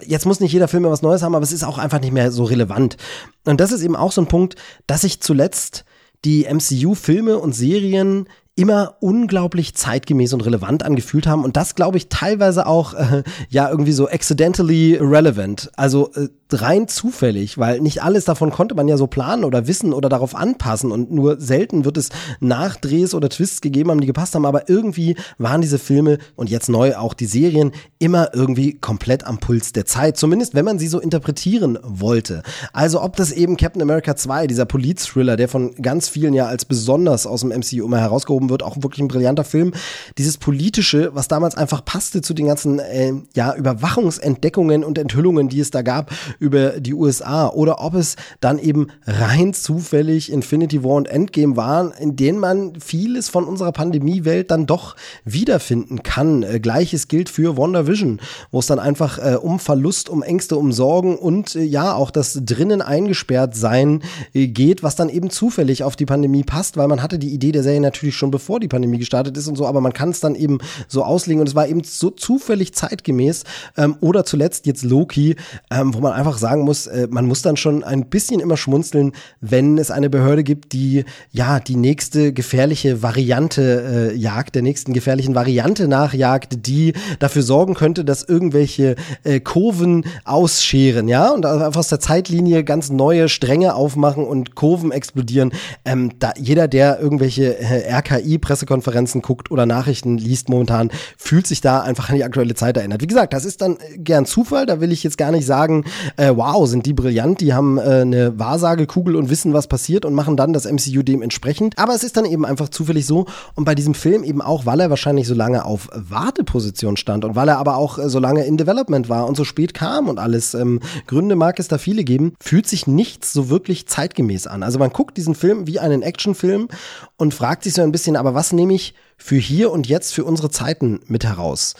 Jetzt 0.00 0.26
muss 0.26 0.40
nicht 0.40 0.52
jeder 0.52 0.68
Film 0.68 0.82
mehr 0.82 0.92
was 0.92 1.02
Neues 1.02 1.22
haben, 1.22 1.34
aber 1.34 1.44
es 1.44 1.52
ist 1.52 1.64
auch 1.64 1.78
einfach 1.78 2.00
nicht 2.00 2.12
mehr 2.12 2.32
so 2.32 2.44
relevant. 2.44 2.96
Und 3.44 3.60
das 3.60 3.72
ist 3.72 3.82
eben 3.82 3.96
auch 3.96 4.12
so 4.12 4.22
ein 4.22 4.28
Punkt, 4.28 4.56
dass 4.86 5.04
ich 5.04 5.20
zuletzt 5.20 5.84
die 6.24 6.44
MCU-Filme 6.44 7.38
und 7.38 7.52
Serien 7.52 8.28
immer 8.54 8.96
unglaublich 9.00 9.74
zeitgemäß 9.74 10.34
und 10.34 10.44
relevant 10.44 10.84
angefühlt 10.84 11.26
haben 11.26 11.42
und 11.44 11.56
das 11.56 11.74
glaube 11.74 11.96
ich 11.96 12.08
teilweise 12.08 12.66
auch 12.66 12.92
äh, 12.92 13.22
ja 13.48 13.70
irgendwie 13.70 13.92
so 13.92 14.08
accidentally 14.08 14.98
relevant, 15.00 15.70
also 15.76 16.10
äh, 16.14 16.28
rein 16.52 16.88
zufällig, 16.88 17.58
weil 17.58 17.80
nicht 17.80 18.02
alles 18.02 18.24
davon 18.24 18.50
konnte 18.50 18.74
man 18.74 18.88
ja 18.88 18.96
so 18.96 19.06
planen 19.06 19.44
oder 19.44 19.66
wissen 19.66 19.92
oder 19.92 20.08
darauf 20.08 20.34
anpassen 20.34 20.92
und 20.92 21.10
nur 21.10 21.40
selten 21.40 21.84
wird 21.84 21.96
es 21.96 22.10
Nachdrehs 22.40 23.14
oder 23.14 23.28
Twists 23.28 23.60
gegeben 23.60 23.90
haben, 23.90 24.00
die 24.00 24.06
gepasst 24.06 24.34
haben, 24.34 24.46
aber 24.46 24.68
irgendwie 24.68 25.16
waren 25.38 25.60
diese 25.60 25.78
Filme 25.78 26.18
und 26.36 26.50
jetzt 26.50 26.68
neu 26.68 26.96
auch 26.96 27.14
die 27.14 27.26
Serien 27.26 27.72
immer 27.98 28.34
irgendwie 28.34 28.74
komplett 28.74 29.24
am 29.24 29.38
Puls 29.38 29.72
der 29.72 29.86
Zeit, 29.86 30.16
zumindest 30.16 30.54
wenn 30.54 30.64
man 30.64 30.78
sie 30.78 30.88
so 30.88 31.00
interpretieren 31.00 31.78
wollte. 31.82 32.42
Also 32.72 33.02
ob 33.02 33.16
das 33.16 33.32
eben 33.32 33.56
Captain 33.56 33.82
America 33.82 34.16
2, 34.16 34.46
dieser 34.46 34.66
Polit-Thriller, 34.66 35.36
der 35.36 35.48
von 35.48 35.74
ganz 35.76 36.08
vielen 36.08 36.34
ja 36.34 36.46
als 36.46 36.64
besonders 36.64 37.26
aus 37.26 37.40
dem 37.40 37.50
MCU 37.50 37.84
immer 37.84 38.00
herausgehoben 38.00 38.41
hervorgehoben 38.42 38.50
wird, 38.50 38.62
auch 38.62 38.76
wirklich 38.82 39.00
ein 39.00 39.08
brillanter 39.08 39.44
Film. 39.44 39.72
Dieses 40.18 40.38
politische, 40.38 41.14
was 41.14 41.28
damals 41.28 41.56
einfach 41.56 41.84
passte 41.84 42.22
zu 42.22 42.34
den 42.34 42.46
ganzen 42.46 42.78
äh, 42.78 43.12
ja, 43.34 43.54
Überwachungsentdeckungen 43.54 44.84
und 44.84 44.98
Enthüllungen, 44.98 45.48
die 45.48 45.60
es 45.60 45.70
da 45.70 45.82
gab 45.82 46.10
über 46.38 46.80
die 46.80 46.94
USA 46.94 47.48
oder 47.48 47.80
ob 47.80 47.94
es 47.94 48.16
dann 48.40 48.58
eben 48.58 48.88
rein 49.06 49.54
zufällig 49.54 50.32
Infinity 50.32 50.82
War 50.82 50.96
und 50.96 51.08
Endgame 51.08 51.56
waren, 51.56 51.92
in 51.92 52.16
denen 52.16 52.38
man 52.38 52.80
vieles 52.80 53.28
von 53.28 53.44
unserer 53.44 53.72
Pandemiewelt 53.72 54.50
dann 54.50 54.66
doch 54.66 54.96
wiederfinden 55.24 56.02
kann. 56.02 56.42
Äh, 56.42 56.60
Gleiches 56.60 57.08
gilt 57.08 57.28
für 57.28 57.56
WandaVision, 57.56 58.20
wo 58.50 58.58
es 58.58 58.66
dann 58.66 58.78
einfach 58.78 59.18
äh, 59.18 59.36
um 59.36 59.58
Verlust, 59.58 60.08
um 60.08 60.22
Ängste, 60.22 60.56
um 60.56 60.72
Sorgen 60.72 61.16
und 61.16 61.54
äh, 61.54 61.62
ja 61.62 61.94
auch 61.94 62.10
das 62.10 62.40
drinnen 62.44 62.82
eingesperrt 62.82 63.54
sein 63.54 64.02
äh, 64.34 64.46
geht, 64.48 64.82
was 64.82 64.96
dann 64.96 65.08
eben 65.08 65.30
zufällig 65.30 65.84
auf 65.84 65.96
die 65.96 66.06
Pandemie 66.06 66.42
passt, 66.42 66.76
weil 66.76 66.88
man 66.88 67.02
hatte 67.02 67.18
die 67.18 67.30
Idee 67.30 67.52
der 67.52 67.62
Serie 67.62 67.80
natürlich 67.80 68.16
schon 68.16 68.31
bevor 68.32 68.58
die 68.58 68.66
Pandemie 68.66 68.98
gestartet 68.98 69.36
ist 69.36 69.46
und 69.46 69.56
so, 69.56 69.66
aber 69.66 69.80
man 69.80 69.92
kann 69.92 70.10
es 70.10 70.18
dann 70.18 70.34
eben 70.34 70.58
so 70.88 71.04
auslegen 71.04 71.40
und 71.40 71.48
es 71.48 71.54
war 71.54 71.68
eben 71.68 71.84
so 71.84 72.10
zufällig 72.10 72.74
zeitgemäß. 72.74 73.44
Ähm, 73.76 73.96
oder 74.00 74.24
zuletzt 74.24 74.66
jetzt 74.66 74.82
Loki, 74.82 75.36
ähm, 75.70 75.94
wo 75.94 76.00
man 76.00 76.12
einfach 76.12 76.38
sagen 76.38 76.62
muss, 76.62 76.88
äh, 76.88 77.06
man 77.10 77.26
muss 77.26 77.42
dann 77.42 77.56
schon 77.56 77.84
ein 77.84 78.06
bisschen 78.06 78.40
immer 78.40 78.56
schmunzeln, 78.56 79.12
wenn 79.40 79.78
es 79.78 79.92
eine 79.92 80.10
Behörde 80.10 80.42
gibt, 80.42 80.72
die 80.72 81.04
ja 81.30 81.60
die 81.60 81.76
nächste 81.76 82.32
gefährliche 82.32 83.02
Variante 83.02 84.10
äh, 84.12 84.16
jagt, 84.16 84.54
der 84.54 84.62
nächsten 84.62 84.92
gefährlichen 84.92 85.34
Variante 85.34 85.86
nachjagt, 85.86 86.66
die 86.66 86.94
dafür 87.18 87.42
sorgen 87.42 87.74
könnte, 87.74 88.04
dass 88.04 88.22
irgendwelche 88.22 88.96
äh, 89.24 89.40
Kurven 89.40 90.04
ausscheren, 90.24 91.08
ja, 91.08 91.30
und 91.30 91.46
einfach 91.46 91.76
aus 91.76 91.88
der 91.88 92.00
Zeitlinie 92.00 92.64
ganz 92.64 92.90
neue 92.90 93.28
Stränge 93.28 93.74
aufmachen 93.74 94.24
und 94.24 94.54
Kurven 94.54 94.90
explodieren. 94.90 95.52
Ähm, 95.84 96.12
da 96.18 96.32
jeder, 96.38 96.68
der 96.68 97.00
irgendwelche 97.00 97.58
äh, 97.58 97.92
RKI 97.92 98.21
RKI-Pressekonferenzen 98.22 99.22
guckt 99.22 99.50
oder 99.50 99.66
Nachrichten 99.66 100.18
liest 100.18 100.48
momentan, 100.48 100.90
fühlt 101.16 101.46
sich 101.46 101.60
da 101.60 101.80
einfach 101.80 102.08
an 102.08 102.16
die 102.16 102.24
aktuelle 102.24 102.54
Zeit 102.54 102.76
erinnert. 102.76 103.02
Wie 103.02 103.06
gesagt, 103.06 103.32
das 103.32 103.44
ist 103.44 103.62
dann 103.62 103.78
gern 103.96 104.26
Zufall, 104.26 104.66
da 104.66 104.80
will 104.80 104.92
ich 104.92 105.02
jetzt 105.02 105.18
gar 105.18 105.30
nicht 105.30 105.46
sagen, 105.46 105.84
äh, 106.16 106.32
wow, 106.34 106.66
sind 106.66 106.86
die 106.86 106.92
brillant, 106.92 107.40
die 107.40 107.54
haben 107.54 107.78
äh, 107.78 108.02
eine 108.02 108.38
Wahrsagekugel 108.38 109.16
und 109.16 109.30
wissen, 109.30 109.52
was 109.52 109.66
passiert 109.66 110.04
und 110.04 110.14
machen 110.14 110.36
dann 110.36 110.52
das 110.52 110.70
MCU 110.70 111.02
dementsprechend. 111.02 111.78
Aber 111.78 111.94
es 111.94 112.04
ist 112.04 112.16
dann 112.16 112.24
eben 112.24 112.44
einfach 112.44 112.68
zufällig 112.68 113.06
so 113.06 113.26
und 113.54 113.64
bei 113.64 113.74
diesem 113.74 113.94
Film 113.94 114.24
eben 114.24 114.40
auch, 114.40 114.66
weil 114.66 114.80
er 114.80 114.90
wahrscheinlich 114.90 115.26
so 115.26 115.34
lange 115.34 115.64
auf 115.64 115.88
Warteposition 115.92 116.96
stand 116.96 117.24
und 117.24 117.36
weil 117.36 117.48
er 117.48 117.58
aber 117.58 117.76
auch 117.76 117.98
äh, 117.98 118.08
so 118.08 118.18
lange 118.18 118.44
in 118.44 118.56
Development 118.56 119.08
war 119.08 119.26
und 119.26 119.36
so 119.36 119.44
spät 119.44 119.74
kam 119.74 120.08
und 120.08 120.18
alles, 120.18 120.54
ähm, 120.54 120.80
Gründe 121.06 121.36
mag 121.36 121.58
es 121.58 121.68
da 121.68 121.78
viele 121.78 122.04
geben, 122.04 122.34
fühlt 122.40 122.66
sich 122.66 122.86
nichts 122.86 123.32
so 123.32 123.50
wirklich 123.50 123.86
zeitgemäß 123.86 124.46
an. 124.46 124.62
Also 124.62 124.78
man 124.78 124.90
guckt 124.90 125.16
diesen 125.16 125.34
Film 125.34 125.66
wie 125.66 125.78
einen 125.78 126.02
Actionfilm 126.02 126.68
und 127.16 127.34
fragt 127.34 127.64
sich 127.64 127.74
so 127.74 127.82
ein 127.82 127.92
bisschen, 127.92 128.11
aber 128.16 128.34
was 128.34 128.52
nehme 128.52 128.74
ich 128.74 128.94
für 129.16 129.36
hier 129.36 129.70
und 129.70 129.86
jetzt 129.88 130.12
für 130.14 130.24
unsere 130.24 130.50
Zeiten 130.50 131.00
mit 131.06 131.24
heraus? 131.24 131.74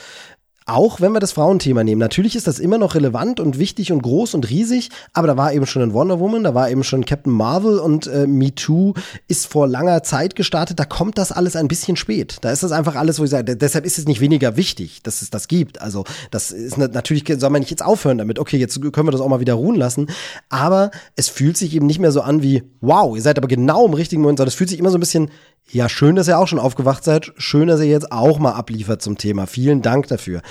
Auch 0.65 1.01
wenn 1.01 1.13
wir 1.13 1.21
das 1.21 1.33
Frauenthema 1.33 1.83
nehmen. 1.83 1.99
Natürlich 1.99 2.37
ist 2.37 2.47
das 2.47 2.61
immer 2.61 2.79
noch 2.79 2.95
relevant 2.95 3.41
und 3.41 3.59
wichtig 3.59 3.91
und 3.91 4.03
groß 4.03 4.35
und 4.35 4.49
riesig, 4.49 4.91
aber 5.13 5.27
da 5.27 5.37
war 5.37 5.53
eben 5.53 5.67
schon 5.67 5.83
ein 5.83 5.93
Wonder 5.93 6.21
Woman, 6.21 6.45
da 6.45 6.55
war 6.55 6.71
eben 6.71 6.85
schon 6.85 7.05
Captain 7.05 7.33
Marvel 7.33 7.79
und 7.79 8.07
äh, 8.07 8.27
Me 8.27 8.55
Too 8.55 8.95
ist 9.27 9.47
vor 9.47 9.67
langer 9.67 10.03
Zeit 10.05 10.37
gestartet. 10.37 10.79
Da 10.79 10.85
kommt 10.85 11.19
das 11.19 11.33
alles 11.33 11.57
ein 11.57 11.67
bisschen 11.67 11.97
spät. 11.97 12.39
Da 12.43 12.53
ist 12.53 12.63
das 12.63 12.71
einfach 12.71 12.95
alles, 12.95 13.19
wo 13.19 13.25
ich 13.25 13.31
sage, 13.31 13.57
deshalb 13.57 13.85
ist 13.85 13.99
es 13.99 14.07
nicht 14.07 14.21
weniger 14.21 14.57
wichtig, 14.57 15.03
dass 15.03 15.23
es 15.23 15.31
das 15.31 15.49
gibt. 15.49 15.81
Also, 15.81 16.05
das 16.31 16.53
ist 16.53 16.79
natürlich, 16.79 17.25
soll 17.39 17.51
man 17.51 17.61
nicht 17.61 17.71
jetzt 17.71 17.85
aufhören 17.85 18.19
damit. 18.19 18.39
Okay, 18.39 18.57
jetzt 18.57 18.81
können 18.81 19.09
wir 19.09 19.13
das 19.13 19.21
auch 19.21 19.29
mal 19.29 19.41
wieder 19.41 19.55
ruhen 19.55 19.77
lassen. 19.77 20.07
Aber 20.49 20.93
es 21.17 21.29
fühlt 21.29 21.57
sich 21.57 21.75
eben 21.75 21.87
nicht 21.87 21.99
mehr 21.99 22.13
so 22.13 22.21
an 22.21 22.43
wie, 22.43 22.63
wow, 22.81 23.17
ihr 23.17 23.23
seid 23.23 23.37
aber 23.37 23.49
genau 23.49 23.87
im 23.87 23.95
richtigen 23.95 24.23
Moment, 24.23 24.39
sondern 24.39 24.49
es 24.49 24.55
fühlt 24.55 24.71
sich 24.71 24.79
immer 24.79 24.91
so 24.91 24.99
ein 24.99 25.01
bisschen, 25.01 25.31
ja, 25.71 25.89
schön, 25.89 26.17
dass 26.17 26.29
ihr 26.29 26.39
auch 26.39 26.49
schon 26.49 26.59
aufgewacht 26.59 27.03
seid. 27.03 27.33
Schön, 27.39 27.69
dass 27.69 27.81
ihr 27.81 27.87
jetzt 27.87 28.13
auch 28.13 28.39
mal 28.39 28.53
abliefert 28.53 29.01
zum 29.01 29.17
Thema. 29.17 29.47
Vielen 29.47 29.81
Dank 29.81 30.07
dafür. 30.09 30.43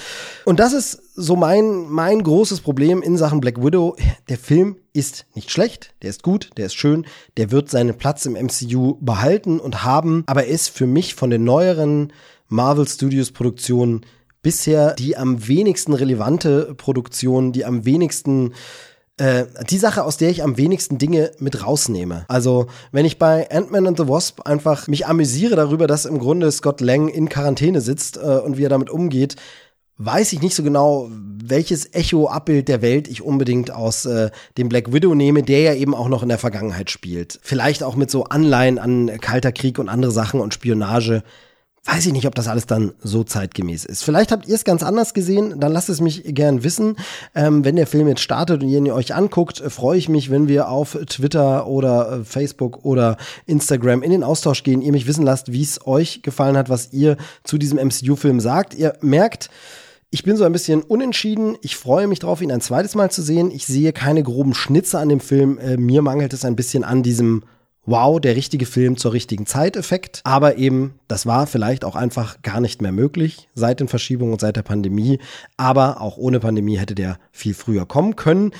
Und 0.46 0.60
das 0.60 0.74
ist 0.74 1.00
so 1.16 1.36
mein, 1.36 1.88
mein 1.90 2.24
großes 2.24 2.62
Problem 2.62 3.04
in 3.04 3.18
Sachen 3.18 3.40
Black 3.40 3.64
Widow. 3.64 3.96
Der 4.30 4.40
Film 4.40 4.78
ist 4.94 5.26
nicht 5.36 5.52
schlecht, 5.52 5.94
der 6.02 6.10
ist 6.10 6.24
gut, 6.24 6.50
der 6.58 6.66
ist 6.66 6.74
schön, 6.74 7.06
der 7.38 7.52
wird 7.52 7.70
seinen 7.70 7.98
Platz 7.98 8.26
im 8.26 8.34
MCU 8.34 8.98
behalten 9.00 9.60
und 9.60 9.84
haben, 9.84 10.24
aber 10.26 10.46
ist 10.46 10.70
für 10.70 10.88
mich 10.88 11.14
von 11.14 11.30
den 11.30 11.44
neueren 11.44 12.12
Marvel 12.48 12.88
Studios 12.88 13.32
Produktionen 13.32 14.06
bisher 14.42 14.96
die 14.96 15.16
am 15.18 15.48
wenigsten 15.48 15.94
relevante 15.94 16.74
Produktion, 16.76 17.52
die 17.52 17.64
am 17.64 17.86
wenigsten 17.86 18.54
äh, 19.18 19.46
die 19.70 19.78
Sache, 19.78 20.04
aus 20.04 20.18
der 20.18 20.30
ich 20.30 20.44
am 20.44 20.58
wenigsten 20.58 20.98
Dinge 20.98 21.32
mit 21.40 21.66
rausnehme. 21.66 22.26
Also, 22.28 22.68
wenn 22.92 23.06
ich 23.06 23.20
bei 23.20 23.50
Ant-Man 23.52 23.88
and 23.88 23.98
the 23.98 24.08
Wasp 24.08 24.42
einfach 24.48 24.88
mich 24.88 25.06
amüsiere 25.06 25.56
darüber, 25.56 25.88
dass 25.88 26.06
im 26.06 26.20
Grunde 26.20 26.52
Scott 26.52 26.82
Lang 26.82 27.08
in 27.08 27.30
Quarantäne 27.30 27.82
sitzt 27.82 28.18
äh, 28.18 28.22
und 28.22 28.58
wie 28.58 28.64
er 28.64 28.70
damit 28.70 28.90
umgeht, 28.90 29.36
weiß 29.98 30.34
ich 30.34 30.42
nicht 30.42 30.56
so 30.56 30.64
genau, 30.64 31.10
welches 31.12 31.94
Echo-Abbild 31.94 32.68
der 32.68 32.82
Welt 32.82 33.08
ich 33.08 33.22
unbedingt 33.22 33.72
aus 33.72 34.06
äh, 34.06 34.32
dem 34.58 34.70
Black 34.70 34.92
Widow 34.92 35.14
nehme, 35.14 35.44
der 35.44 35.62
ja 35.62 35.74
eben 35.76 35.94
auch 35.94 36.08
noch 36.08 36.24
in 36.24 36.30
der 36.30 36.40
Vergangenheit 36.40 36.90
spielt. 36.90 37.40
Vielleicht 37.44 37.84
auch 37.84 37.96
mit 37.96 38.10
so 38.10 38.24
Anleihen 38.24 38.80
an 38.80 39.20
Kalter 39.20 39.52
Krieg 39.52 39.78
und 39.78 39.90
andere 39.90 40.12
Sachen 40.12 40.40
und 40.40 40.54
Spionage 40.54 41.24
weiß 41.86 42.06
ich 42.06 42.14
nicht, 42.14 42.28
ob 42.28 42.36
das 42.36 42.48
alles 42.48 42.68
dann 42.68 42.94
so 43.02 43.24
zeitgemäß 43.24 43.86
ist. 43.86 44.04
Vielleicht 44.04 44.32
habt 44.32 44.48
ihr 44.48 44.54
es 44.54 44.64
ganz 44.64 44.84
anders 44.84 45.16
gesehen, 45.16 45.60
dann 45.60 45.72
lasst 45.72 45.90
es 45.90 46.00
mich 46.00 46.24
gern 46.26 46.64
wissen. 46.64 46.96
Ähm, 47.34 47.66
wenn 47.66 47.76
der 47.76 47.88
Film 47.88 48.08
jetzt 48.08 48.22
startet 48.22 48.62
und 48.62 48.70
ihr 48.70 48.78
ihn 48.78 48.92
euch 48.92 49.16
anguckt, 49.16 49.64
freue 49.68 49.98
ich 49.98 50.08
mich, 50.08 50.30
wenn 50.30 50.48
wir 50.48 50.70
auf 50.70 50.98
Twitter 51.08 51.66
oder 51.66 52.20
äh, 52.20 52.24
Facebook 52.24 52.86
oder 52.86 53.18
Instagram 53.48 54.04
in 54.04 54.12
den 54.12 54.24
Austausch 54.24 54.62
gehen, 54.62 54.82
ihr 54.82 54.92
mich 54.92 55.08
wissen 55.08 55.26
lasst, 55.26 55.52
wie 55.52 55.64
es 55.64 55.86
euch 55.88 56.22
gefallen 56.22 56.56
hat, 56.56 56.70
was 56.70 56.94
ihr 56.94 57.18
zu 57.44 57.58
diesem 57.58 57.80
MCU-Film 57.80 58.40
sagt. 58.40 58.76
Ihr 58.76 58.94
merkt, 59.02 59.50
ich 60.12 60.24
bin 60.24 60.38
so 60.38 60.44
ein 60.44 60.52
bisschen 60.52 60.84
unentschieden. 60.84 61.58
Ich 61.62 61.78
freue 61.78 62.06
mich 62.06 62.20
drauf, 62.20 62.42
ihn 62.42 62.52
ein 62.52 62.62
zweites 62.62 62.94
Mal 62.94 63.10
zu 63.10 63.24
sehen. 63.24 63.50
Ich 63.50 63.66
sehe 63.66 63.92
keine 63.92 64.22
groben 64.22 64.54
Schnitze 64.54 65.00
an 65.00 65.10
dem 65.10 65.20
Film. 65.20 65.58
Äh, 65.58 65.78
mir 65.78 66.04
mangelt 66.04 66.34
es 66.34 66.46
ein 66.46 66.56
bisschen 66.56 66.84
an 66.84 67.02
diesem 67.02 67.44
wow, 67.86 68.20
der 68.20 68.36
richtige 68.36 68.66
Film 68.66 68.98
zur 68.98 69.14
richtigen 69.14 69.46
Zeit-Effekt. 69.46 70.22
Aber 70.24 70.58
eben, 70.58 70.96
das 71.08 71.26
war 71.26 71.48
vielleicht 71.48 71.84
auch 71.84 71.96
einfach 71.96 72.42
gar 72.42 72.62
nicht 72.62 72.82
mehr 72.82 72.92
möglich 72.92 73.50
seit 73.56 73.80
den 73.80 73.88
Verschiebungen 73.88 74.34
und 74.34 74.42
seit 74.42 74.56
der 74.56 74.64
Pandemie. 74.64 75.20
Aber 75.58 76.02
auch 76.02 76.18
ohne 76.18 76.40
Pandemie 76.40 76.78
hätte 76.78 76.96
der 76.96 77.18
viel 77.32 77.54
früher 77.54 77.86
kommen 77.86 78.16
können. 78.16 78.52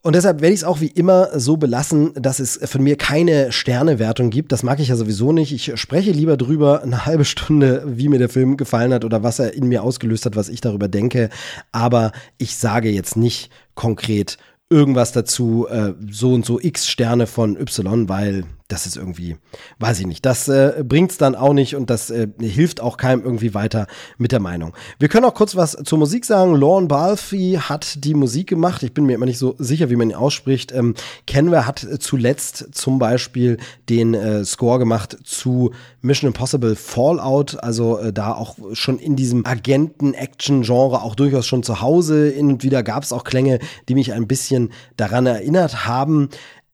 Und 0.00 0.14
deshalb 0.14 0.40
werde 0.40 0.54
ich 0.54 0.60
es 0.60 0.64
auch 0.64 0.80
wie 0.80 0.86
immer 0.86 1.38
so 1.38 1.56
belassen, 1.56 2.12
dass 2.14 2.38
es 2.38 2.58
von 2.70 2.82
mir 2.82 2.96
keine 2.96 3.50
Sternewertung 3.50 4.30
gibt. 4.30 4.52
Das 4.52 4.62
mag 4.62 4.78
ich 4.78 4.88
ja 4.88 4.96
sowieso 4.96 5.32
nicht. 5.32 5.52
Ich 5.52 5.78
spreche 5.78 6.12
lieber 6.12 6.36
drüber 6.36 6.82
eine 6.82 7.04
halbe 7.04 7.24
Stunde, 7.24 7.82
wie 7.84 8.08
mir 8.08 8.18
der 8.18 8.28
Film 8.28 8.56
gefallen 8.56 8.94
hat 8.94 9.04
oder 9.04 9.22
was 9.24 9.40
er 9.40 9.54
in 9.54 9.66
mir 9.66 9.82
ausgelöst 9.82 10.24
hat, 10.24 10.36
was 10.36 10.48
ich 10.48 10.60
darüber 10.60 10.88
denke. 10.88 11.30
Aber 11.72 12.12
ich 12.38 12.56
sage 12.56 12.90
jetzt 12.90 13.16
nicht 13.16 13.50
konkret, 13.74 14.38
irgendwas 14.70 15.12
dazu, 15.12 15.66
äh, 15.68 15.94
so 16.10 16.32
und 16.34 16.44
so 16.44 16.60
x 16.60 16.88
Sterne 16.88 17.26
von 17.26 17.56
Y, 17.56 18.08
weil 18.08 18.44
das 18.68 18.86
ist 18.86 18.96
irgendwie, 18.96 19.36
weiß 19.78 20.00
ich 20.00 20.06
nicht, 20.06 20.24
das 20.26 20.46
äh, 20.48 20.84
bringt's 20.86 21.16
dann 21.16 21.34
auch 21.34 21.54
nicht 21.54 21.74
und 21.74 21.88
das 21.88 22.10
äh, 22.10 22.28
hilft 22.38 22.80
auch 22.82 22.98
keinem 22.98 23.22
irgendwie 23.24 23.54
weiter 23.54 23.86
mit 24.18 24.30
der 24.30 24.40
Meinung. 24.40 24.74
Wir 24.98 25.08
können 25.08 25.24
auch 25.24 25.34
kurz 25.34 25.56
was 25.56 25.76
zur 25.84 25.98
Musik 25.98 26.26
sagen. 26.26 26.54
Lorne 26.54 26.86
Balfi 26.86 27.58
hat 27.60 28.04
die 28.04 28.14
Musik 28.14 28.48
gemacht. 28.48 28.82
Ich 28.82 28.92
bin 28.92 29.06
mir 29.06 29.14
immer 29.14 29.24
nicht 29.24 29.38
so 29.38 29.54
sicher, 29.58 29.88
wie 29.88 29.96
man 29.96 30.10
ihn 30.10 30.16
ausspricht. 30.16 30.70
Ähm, 30.72 30.94
Kenwer 31.26 31.66
hat 31.66 31.86
zuletzt 31.98 32.68
zum 32.72 32.98
Beispiel 32.98 33.56
den 33.88 34.12
äh, 34.12 34.44
Score 34.44 34.78
gemacht 34.78 35.16
zu 35.24 35.72
Mission 36.02 36.28
Impossible 36.28 36.76
Fallout, 36.76 37.62
also 37.62 37.98
äh, 37.98 38.12
da 38.12 38.34
auch 38.34 38.56
schon 38.74 38.98
in 38.98 39.16
diesem 39.16 39.46
Agenten-Action-Genre 39.46 41.02
auch 41.02 41.14
durchaus 41.14 41.46
schon 41.46 41.62
zu 41.62 41.80
Hause. 41.80 42.28
Hin 42.28 42.48
und 42.48 42.62
wieder 42.62 42.82
gab 42.82 43.02
es 43.02 43.14
auch 43.14 43.24
Klänge, 43.24 43.60
die 43.88 43.94
mich 43.94 44.12
ein 44.12 44.26
bisschen 44.26 44.72
daran 44.98 45.24
erinnert 45.24 45.86
haben. 45.86 46.28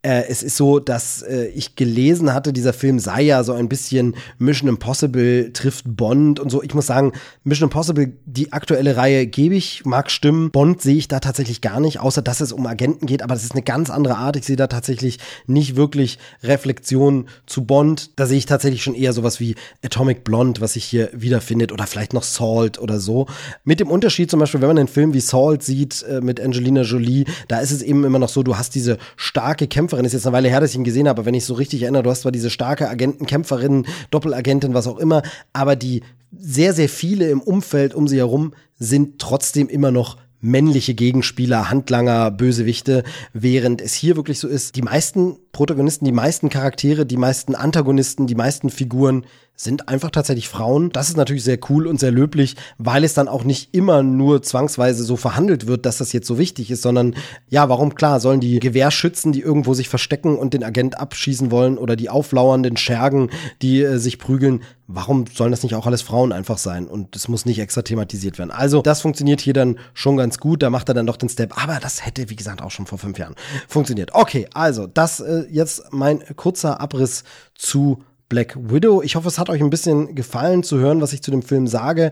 Äh, 0.04 0.26
es 0.28 0.42
ist 0.42 0.58
so, 0.58 0.80
dass 0.80 1.22
äh, 1.22 1.46
ich 1.46 1.76
gelesen 1.76 2.34
hatte, 2.34 2.52
dieser 2.52 2.74
Film 2.74 2.98
sei 2.98 3.22
ja 3.22 3.42
so 3.42 3.54
ein 3.54 3.70
bisschen 3.70 4.14
Mission 4.38 4.68
Impossible 4.68 5.50
trifft 5.54 5.84
Bond 5.96 6.38
und 6.38 6.50
so. 6.50 6.62
Ich 6.62 6.74
muss 6.74 6.86
sagen, 6.86 7.12
Mission 7.42 7.68
Impossible, 7.68 8.12
die 8.26 8.52
aktuelle 8.52 8.98
Reihe 8.98 9.26
gebe 9.26 9.54
ich, 9.54 9.86
mag 9.86 10.10
stimmen. 10.10 10.50
Bond 10.50 10.82
sehe 10.82 10.96
ich 10.96 11.08
da 11.08 11.20
tatsächlich 11.20 11.62
gar 11.62 11.80
nicht, 11.80 12.00
außer 12.00 12.20
dass 12.20 12.42
es 12.42 12.52
um 12.52 12.66
Agenten 12.66 13.06
geht, 13.06 13.22
aber 13.22 13.32
das 13.32 13.44
ist 13.44 13.52
eine 13.52 13.62
ganz 13.62 13.88
andere 13.88 14.16
Art. 14.16 14.36
Ich 14.36 14.44
sehe 14.44 14.56
da 14.56 14.66
tatsächlich 14.66 15.20
nicht 15.46 15.74
wirklich 15.74 16.18
Reflexion 16.42 17.26
zu 17.46 17.64
Bond. 17.64 18.10
Da 18.16 18.26
sehe 18.26 18.36
ich 18.36 18.46
tatsächlich 18.46 18.82
schon 18.82 18.94
eher 18.94 19.14
sowas 19.14 19.40
wie 19.40 19.54
Atomic 19.82 20.22
Blonde, 20.22 20.60
was 20.60 20.74
sich 20.74 20.84
hier 20.84 21.08
wiederfindet 21.14 21.72
oder 21.72 21.86
vielleicht 21.86 22.12
noch 22.12 22.24
Salt 22.24 22.78
oder 22.78 23.00
so. 23.00 23.26
Mit 23.64 23.80
dem 23.80 23.88
Unterschied 23.88 24.30
zum 24.30 24.40
Beispiel, 24.40 24.60
wenn 24.60 24.68
man 24.68 24.78
einen 24.78 24.88
Film 24.88 25.14
wie 25.14 25.20
Salt 25.20 25.62
sieht 25.62 26.02
äh, 26.02 26.20
mit 26.20 26.42
Angelina 26.42 26.82
Jolie, 26.82 27.24
da 27.48 27.60
ist 27.60 27.70
es 27.70 27.80
eben 27.80 28.04
immer 28.04 28.18
noch 28.18 28.28
so, 28.28 28.42
du 28.42 28.58
hast 28.58 28.74
diese 28.74 28.98
starke 29.16 29.66
Kämpfe 29.66 29.93
Kämpferin, 29.94 30.06
ist 30.06 30.12
jetzt 30.12 30.26
eine 30.26 30.34
Weile 30.34 30.48
her, 30.48 30.60
dass 30.60 30.70
ich 30.70 30.76
ihn 30.76 30.84
gesehen 30.84 31.08
habe, 31.08 31.20
aber 31.20 31.26
wenn 31.26 31.34
ich 31.34 31.44
so 31.44 31.54
richtig 31.54 31.82
erinnere, 31.82 32.02
du 32.02 32.10
hast 32.10 32.22
zwar 32.22 32.32
diese 32.32 32.50
starke 32.50 32.88
Agentenkämpferin, 32.88 33.86
Doppelagentin, 34.10 34.74
was 34.74 34.86
auch 34.86 34.98
immer, 34.98 35.22
aber 35.52 35.76
die 35.76 36.02
sehr, 36.36 36.72
sehr 36.72 36.88
viele 36.88 37.30
im 37.30 37.40
Umfeld 37.40 37.94
um 37.94 38.08
sie 38.08 38.18
herum 38.18 38.54
sind 38.78 39.20
trotzdem 39.20 39.68
immer 39.68 39.92
noch 39.92 40.16
männliche 40.40 40.94
Gegenspieler, 40.94 41.70
Handlanger, 41.70 42.30
Bösewichte, 42.30 43.04
während 43.32 43.80
es 43.80 43.94
hier 43.94 44.16
wirklich 44.16 44.40
so 44.40 44.48
ist, 44.48 44.76
die 44.76 44.82
meisten 44.82 45.36
Protagonisten, 45.54 46.04
die 46.04 46.12
meisten 46.12 46.50
Charaktere, 46.50 47.06
die 47.06 47.16
meisten 47.16 47.54
Antagonisten, 47.54 48.26
die 48.26 48.34
meisten 48.34 48.68
Figuren 48.68 49.24
sind 49.56 49.88
einfach 49.88 50.10
tatsächlich 50.10 50.48
Frauen. 50.48 50.90
Das 50.90 51.08
ist 51.08 51.16
natürlich 51.16 51.44
sehr 51.44 51.58
cool 51.70 51.86
und 51.86 52.00
sehr 52.00 52.10
löblich, 52.10 52.56
weil 52.78 53.04
es 53.04 53.14
dann 53.14 53.28
auch 53.28 53.44
nicht 53.44 53.72
immer 53.72 54.02
nur 54.02 54.42
zwangsweise 54.42 55.04
so 55.04 55.16
verhandelt 55.16 55.68
wird, 55.68 55.86
dass 55.86 55.98
das 55.98 56.12
jetzt 56.12 56.26
so 56.26 56.38
wichtig 56.38 56.72
ist, 56.72 56.82
sondern 56.82 57.14
ja, 57.48 57.68
warum 57.68 57.94
klar, 57.94 58.18
sollen 58.18 58.40
die 58.40 58.58
Gewehrschützen, 58.58 59.30
die 59.30 59.40
irgendwo 59.40 59.72
sich 59.72 59.88
verstecken 59.88 60.36
und 60.36 60.54
den 60.54 60.64
Agent 60.64 60.98
abschießen 60.98 61.52
wollen 61.52 61.78
oder 61.78 61.94
die 61.94 62.10
auflauernden 62.10 62.76
Schergen, 62.76 63.30
die 63.62 63.80
äh, 63.82 63.98
sich 63.98 64.18
prügeln, 64.18 64.60
warum 64.86 65.24
sollen 65.32 65.50
das 65.50 65.62
nicht 65.62 65.74
auch 65.74 65.86
alles 65.86 66.02
Frauen 66.02 66.32
einfach 66.32 66.58
sein? 66.58 66.86
Und 66.86 67.16
es 67.16 67.28
muss 67.28 67.46
nicht 67.46 67.58
extra 67.58 67.82
thematisiert 67.82 68.38
werden. 68.38 68.50
Also, 68.50 68.82
das 68.82 69.00
funktioniert 69.00 69.40
hier 69.40 69.54
dann 69.54 69.78
schon 69.94 70.16
ganz 70.16 70.38
gut. 70.38 70.62
Da 70.62 70.70
macht 70.70 70.88
er 70.88 70.94
dann 70.94 71.06
doch 71.06 71.16
den 71.16 71.28
Step. 71.28 71.62
Aber 71.62 71.78
das 71.80 72.04
hätte, 72.04 72.28
wie 72.28 72.36
gesagt, 72.36 72.60
auch 72.60 72.70
schon 72.70 72.86
vor 72.86 72.98
fünf 72.98 73.18
Jahren 73.18 73.34
funktioniert. 73.68 74.10
Okay, 74.14 74.48
also, 74.52 74.86
das 74.86 75.20
äh, 75.20 75.43
jetzt 75.50 75.92
mein 75.92 76.20
kurzer 76.36 76.80
Abriss 76.80 77.24
zu 77.54 78.02
Black 78.28 78.56
Widow. 78.56 79.02
Ich 79.02 79.16
hoffe, 79.16 79.28
es 79.28 79.38
hat 79.38 79.50
euch 79.50 79.62
ein 79.62 79.70
bisschen 79.70 80.14
gefallen 80.14 80.62
zu 80.62 80.78
hören, 80.78 81.00
was 81.00 81.12
ich 81.12 81.22
zu 81.22 81.30
dem 81.30 81.42
Film 81.42 81.66
sage. 81.66 82.10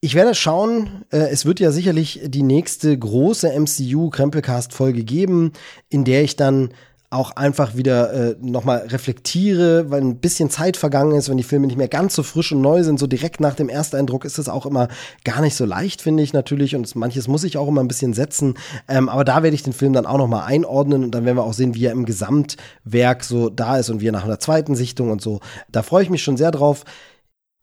Ich 0.00 0.14
werde 0.14 0.34
schauen, 0.34 1.04
äh, 1.10 1.28
es 1.30 1.46
wird 1.46 1.60
ja 1.60 1.70
sicherlich 1.70 2.20
die 2.24 2.42
nächste 2.42 2.96
große 2.96 3.48
MCU 3.58 4.10
Krempelcast 4.10 4.72
Folge 4.72 5.04
geben, 5.04 5.52
in 5.88 6.04
der 6.04 6.22
ich 6.22 6.36
dann 6.36 6.70
auch 7.16 7.32
einfach 7.32 7.76
wieder 7.76 8.12
äh, 8.12 8.36
nochmal 8.40 8.86
reflektiere, 8.88 9.90
weil 9.90 10.00
ein 10.00 10.18
bisschen 10.18 10.50
Zeit 10.50 10.76
vergangen 10.76 11.16
ist, 11.16 11.28
wenn 11.28 11.36
die 11.36 11.42
Filme 11.42 11.66
nicht 11.66 11.76
mehr 11.76 11.88
ganz 11.88 12.14
so 12.14 12.22
frisch 12.22 12.52
und 12.52 12.60
neu 12.60 12.82
sind, 12.82 12.98
so 12.98 13.06
direkt 13.06 13.40
nach 13.40 13.54
dem 13.54 13.68
Ersteindruck 13.68 14.24
ist 14.24 14.38
es 14.38 14.48
auch 14.48 14.66
immer 14.66 14.88
gar 15.24 15.40
nicht 15.40 15.56
so 15.56 15.64
leicht, 15.64 16.02
finde 16.02 16.22
ich 16.22 16.32
natürlich. 16.32 16.76
Und 16.76 16.94
manches 16.94 17.28
muss 17.28 17.44
ich 17.44 17.58
auch 17.58 17.68
immer 17.68 17.82
ein 17.82 17.88
bisschen 17.88 18.14
setzen. 18.14 18.54
Ähm, 18.88 19.08
aber 19.08 19.24
da 19.24 19.42
werde 19.42 19.54
ich 19.54 19.62
den 19.62 19.72
Film 19.72 19.92
dann 19.92 20.06
auch 20.06 20.18
nochmal 20.18 20.46
einordnen 20.46 21.04
und 21.04 21.10
dann 21.12 21.24
werden 21.24 21.36
wir 21.36 21.44
auch 21.44 21.52
sehen, 21.52 21.74
wie 21.74 21.86
er 21.86 21.92
im 21.92 22.06
Gesamtwerk 22.06 23.24
so 23.24 23.50
da 23.50 23.78
ist 23.78 23.90
und 23.90 24.00
wie 24.00 24.08
er 24.08 24.12
nach 24.12 24.24
einer 24.24 24.38
zweiten 24.38 24.74
Sichtung 24.74 25.10
und 25.10 25.20
so. 25.20 25.40
Da 25.72 25.82
freue 25.82 26.02
ich 26.02 26.10
mich 26.10 26.22
schon 26.22 26.36
sehr 26.36 26.50
drauf. 26.50 26.84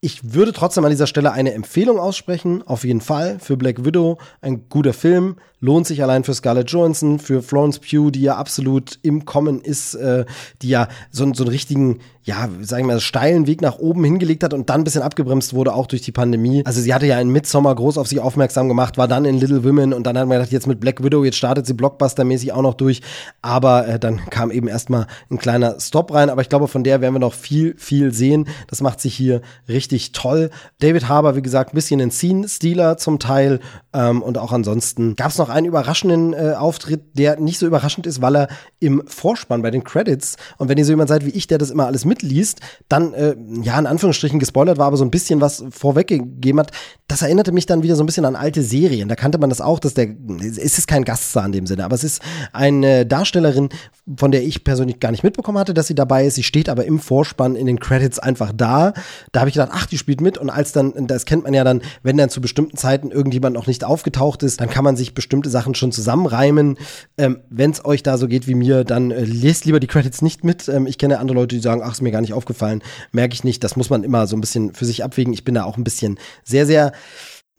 Ich 0.05 0.33
würde 0.33 0.51
trotzdem 0.51 0.83
an 0.83 0.91
dieser 0.91 1.07
Stelle 1.07 1.31
eine 1.31 1.53
Empfehlung 1.53 1.97
aussprechen, 1.97 2.61
auf 2.67 2.83
jeden 2.83 2.99
Fall. 2.99 3.39
Für 3.39 3.55
Black 3.55 3.85
Widow, 3.85 4.17
ein 4.41 4.67
guter 4.67 4.91
Film, 4.91 5.37
lohnt 5.61 5.87
sich 5.87 6.03
allein 6.03 6.25
für 6.25 6.33
Scarlett 6.33 6.69
Johansson, 6.71 7.19
für 7.19 7.41
Florence 7.41 7.79
Pugh, 7.79 8.11
die 8.11 8.23
ja 8.23 8.35
absolut 8.35 8.99
im 9.01 9.23
Kommen 9.23 9.61
ist, 9.61 9.95
äh, 9.95 10.25
die 10.61 10.67
ja 10.67 10.89
so, 11.09 11.33
so 11.33 11.45
einen 11.45 11.51
richtigen, 11.53 11.99
ja, 12.23 12.49
sagen 12.61 12.87
wir 12.87 12.95
mal, 12.95 12.99
steilen 12.99 13.47
Weg 13.47 13.61
nach 13.61 13.79
oben 13.79 14.03
hingelegt 14.03 14.43
hat 14.43 14.53
und 14.53 14.69
dann 14.69 14.81
ein 14.81 14.83
bisschen 14.83 15.01
abgebremst 15.01 15.53
wurde, 15.53 15.73
auch 15.73 15.87
durch 15.87 16.01
die 16.01 16.11
Pandemie. 16.11 16.63
Also 16.65 16.81
sie 16.81 16.93
hatte 16.93 17.05
ja 17.05 17.19
in 17.19 17.29
Midsommer 17.29 17.75
groß 17.75 17.97
auf 17.97 18.07
sich 18.07 18.19
aufmerksam 18.19 18.67
gemacht, 18.67 18.97
war 18.97 19.07
dann 19.07 19.25
in 19.25 19.37
Little 19.37 19.63
Women 19.63 19.93
und 19.93 20.05
dann 20.05 20.17
hat 20.17 20.27
man 20.27 20.37
gedacht, 20.37 20.51
jetzt 20.51 20.67
mit 20.67 20.79
Black 20.79 21.03
Widow, 21.03 21.23
jetzt 21.23 21.37
startet 21.37 21.65
sie 21.65 21.73
Blockbuster-mäßig 21.73 22.53
auch 22.53 22.61
noch 22.61 22.75
durch. 22.75 23.01
Aber 23.41 23.87
äh, 23.87 23.99
dann 23.99 24.25
kam 24.29 24.51
eben 24.51 24.67
erstmal 24.67 25.07
ein 25.29 25.37
kleiner 25.37 25.79
Stop 25.79 26.13
rein. 26.13 26.29
Aber 26.29 26.41
ich 26.41 26.49
glaube, 26.49 26.67
von 26.67 26.83
der 26.83 27.01
werden 27.01 27.13
wir 27.13 27.19
noch 27.19 27.33
viel, 27.33 27.75
viel 27.77 28.13
sehen. 28.13 28.47
Das 28.67 28.81
macht 28.81 29.01
sich 29.01 29.15
hier 29.15 29.41
richtig 29.67 30.13
toll. 30.13 30.49
David 30.79 31.09
Harbour, 31.09 31.35
wie 31.35 31.41
gesagt, 31.41 31.73
ein 31.73 31.75
bisschen 31.75 32.01
ein 32.01 32.11
Scene-Stealer 32.11 32.97
zum 32.97 33.19
Teil. 33.19 33.59
Ähm, 33.93 34.21
und 34.21 34.37
auch 34.37 34.51
ansonsten 34.51 35.15
gab 35.15 35.31
es 35.31 35.37
noch 35.37 35.49
einen 35.49 35.67
überraschenden 35.67 36.33
äh, 36.33 36.53
Auftritt, 36.57 37.17
der 37.17 37.39
nicht 37.39 37.59
so 37.59 37.67
überraschend 37.67 38.07
ist, 38.07 38.21
weil 38.21 38.35
er 38.35 38.47
im 38.79 39.03
Vorspann 39.07 39.61
bei 39.61 39.71
den 39.71 39.83
Credits 39.83 40.37
und 40.57 40.69
wenn 40.69 40.77
ihr 40.77 40.85
so 40.85 40.91
jemand 40.91 41.09
seid 41.09 41.25
wie 41.25 41.29
ich, 41.29 41.47
der 41.47 41.57
das 41.57 41.69
immer 41.69 41.85
alles 41.85 42.05
mitliest, 42.13 42.59
dann 42.89 43.13
äh, 43.13 43.35
ja 43.63 43.79
in 43.79 43.87
Anführungsstrichen 43.87 44.39
gespoilert 44.39 44.77
war, 44.77 44.87
aber 44.87 44.97
so 44.97 45.05
ein 45.05 45.11
bisschen 45.11 45.41
was 45.41 45.63
vorweggegeben 45.71 46.59
hat, 46.59 46.71
das 47.07 47.21
erinnerte 47.21 47.51
mich 47.51 47.65
dann 47.65 47.83
wieder 47.83 47.95
so 47.95 48.03
ein 48.03 48.05
bisschen 48.05 48.25
an 48.25 48.35
alte 48.35 48.61
Serien. 48.61 49.09
Da 49.09 49.15
kannte 49.15 49.37
man 49.37 49.49
das 49.49 49.61
auch, 49.61 49.79
dass 49.79 49.93
der 49.93 50.07
es 50.39 50.77
ist 50.77 50.87
kein 50.87 51.03
Gaststar 51.03 51.45
in 51.45 51.51
dem 51.51 51.67
Sinne, 51.67 51.85
aber 51.85 51.95
es 51.95 52.03
ist 52.03 52.21
eine 52.51 53.05
Darstellerin, 53.05 53.69
von 54.17 54.31
der 54.31 54.43
ich 54.43 54.63
persönlich 54.63 54.99
gar 54.99 55.11
nicht 55.11 55.23
mitbekommen 55.23 55.57
hatte, 55.57 55.73
dass 55.73 55.87
sie 55.87 55.95
dabei 55.95 56.25
ist. 56.25 56.35
Sie 56.35 56.43
steht 56.43 56.69
aber 56.69 56.85
im 56.85 56.99
Vorspann 56.99 57.55
in 57.55 57.65
den 57.65 57.79
Credits 57.79 58.19
einfach 58.19 58.51
da. 58.55 58.93
Da 59.31 59.39
habe 59.39 59.49
ich 59.49 59.55
gedacht, 59.55 59.71
ach, 59.73 59.85
die 59.85 59.97
spielt 59.97 60.21
mit 60.21 60.37
und 60.37 60.49
als 60.49 60.71
dann, 60.71 61.07
das 61.07 61.25
kennt 61.25 61.43
man 61.43 61.53
ja 61.53 61.63
dann, 61.63 61.81
wenn 62.03 62.17
dann 62.17 62.29
zu 62.29 62.41
bestimmten 62.41 62.77
Zeiten 62.77 63.11
irgendjemand 63.11 63.55
noch 63.55 63.67
nicht 63.67 63.83
aufgetaucht 63.83 64.43
ist, 64.43 64.61
dann 64.61 64.69
kann 64.69 64.83
man 64.83 64.95
sich 64.95 65.13
bestimmte 65.13 65.49
Sachen 65.49 65.73
schon 65.73 65.91
zusammenreimen. 65.91 66.77
Ähm, 67.17 67.39
Wenn 67.49 67.71
es 67.71 67.83
euch 67.85 68.03
da 68.03 68.17
so 68.17 68.27
geht 68.27 68.47
wie 68.47 68.55
mir, 68.55 68.83
dann 68.83 69.11
äh, 69.11 69.23
lest 69.23 69.65
lieber 69.65 69.79
die 69.79 69.87
Credits 69.87 70.21
nicht 70.21 70.43
mit. 70.43 70.67
Ähm, 70.67 70.85
ich 70.85 70.97
kenne 70.97 71.19
andere 71.19 71.35
Leute, 71.35 71.55
die 71.55 71.61
sagen, 71.61 71.81
ach, 71.83 71.93
ist 71.93 72.01
mir 72.03 72.11
gar 72.11 72.21
nicht 72.21 72.33
aufgefallen. 72.33 72.83
Merke 73.11 73.33
ich 73.33 73.43
nicht. 73.43 73.63
Das 73.63 73.75
muss 73.75 73.89
man 73.89 74.03
immer 74.03 74.27
so 74.27 74.35
ein 74.35 74.41
bisschen 74.41 74.73
für 74.73 74.85
sich 74.85 75.03
abwägen. 75.03 75.33
Ich 75.33 75.43
bin 75.43 75.55
da 75.55 75.63
auch 75.63 75.77
ein 75.77 75.83
bisschen 75.83 76.19
sehr, 76.43 76.65
sehr 76.65 76.91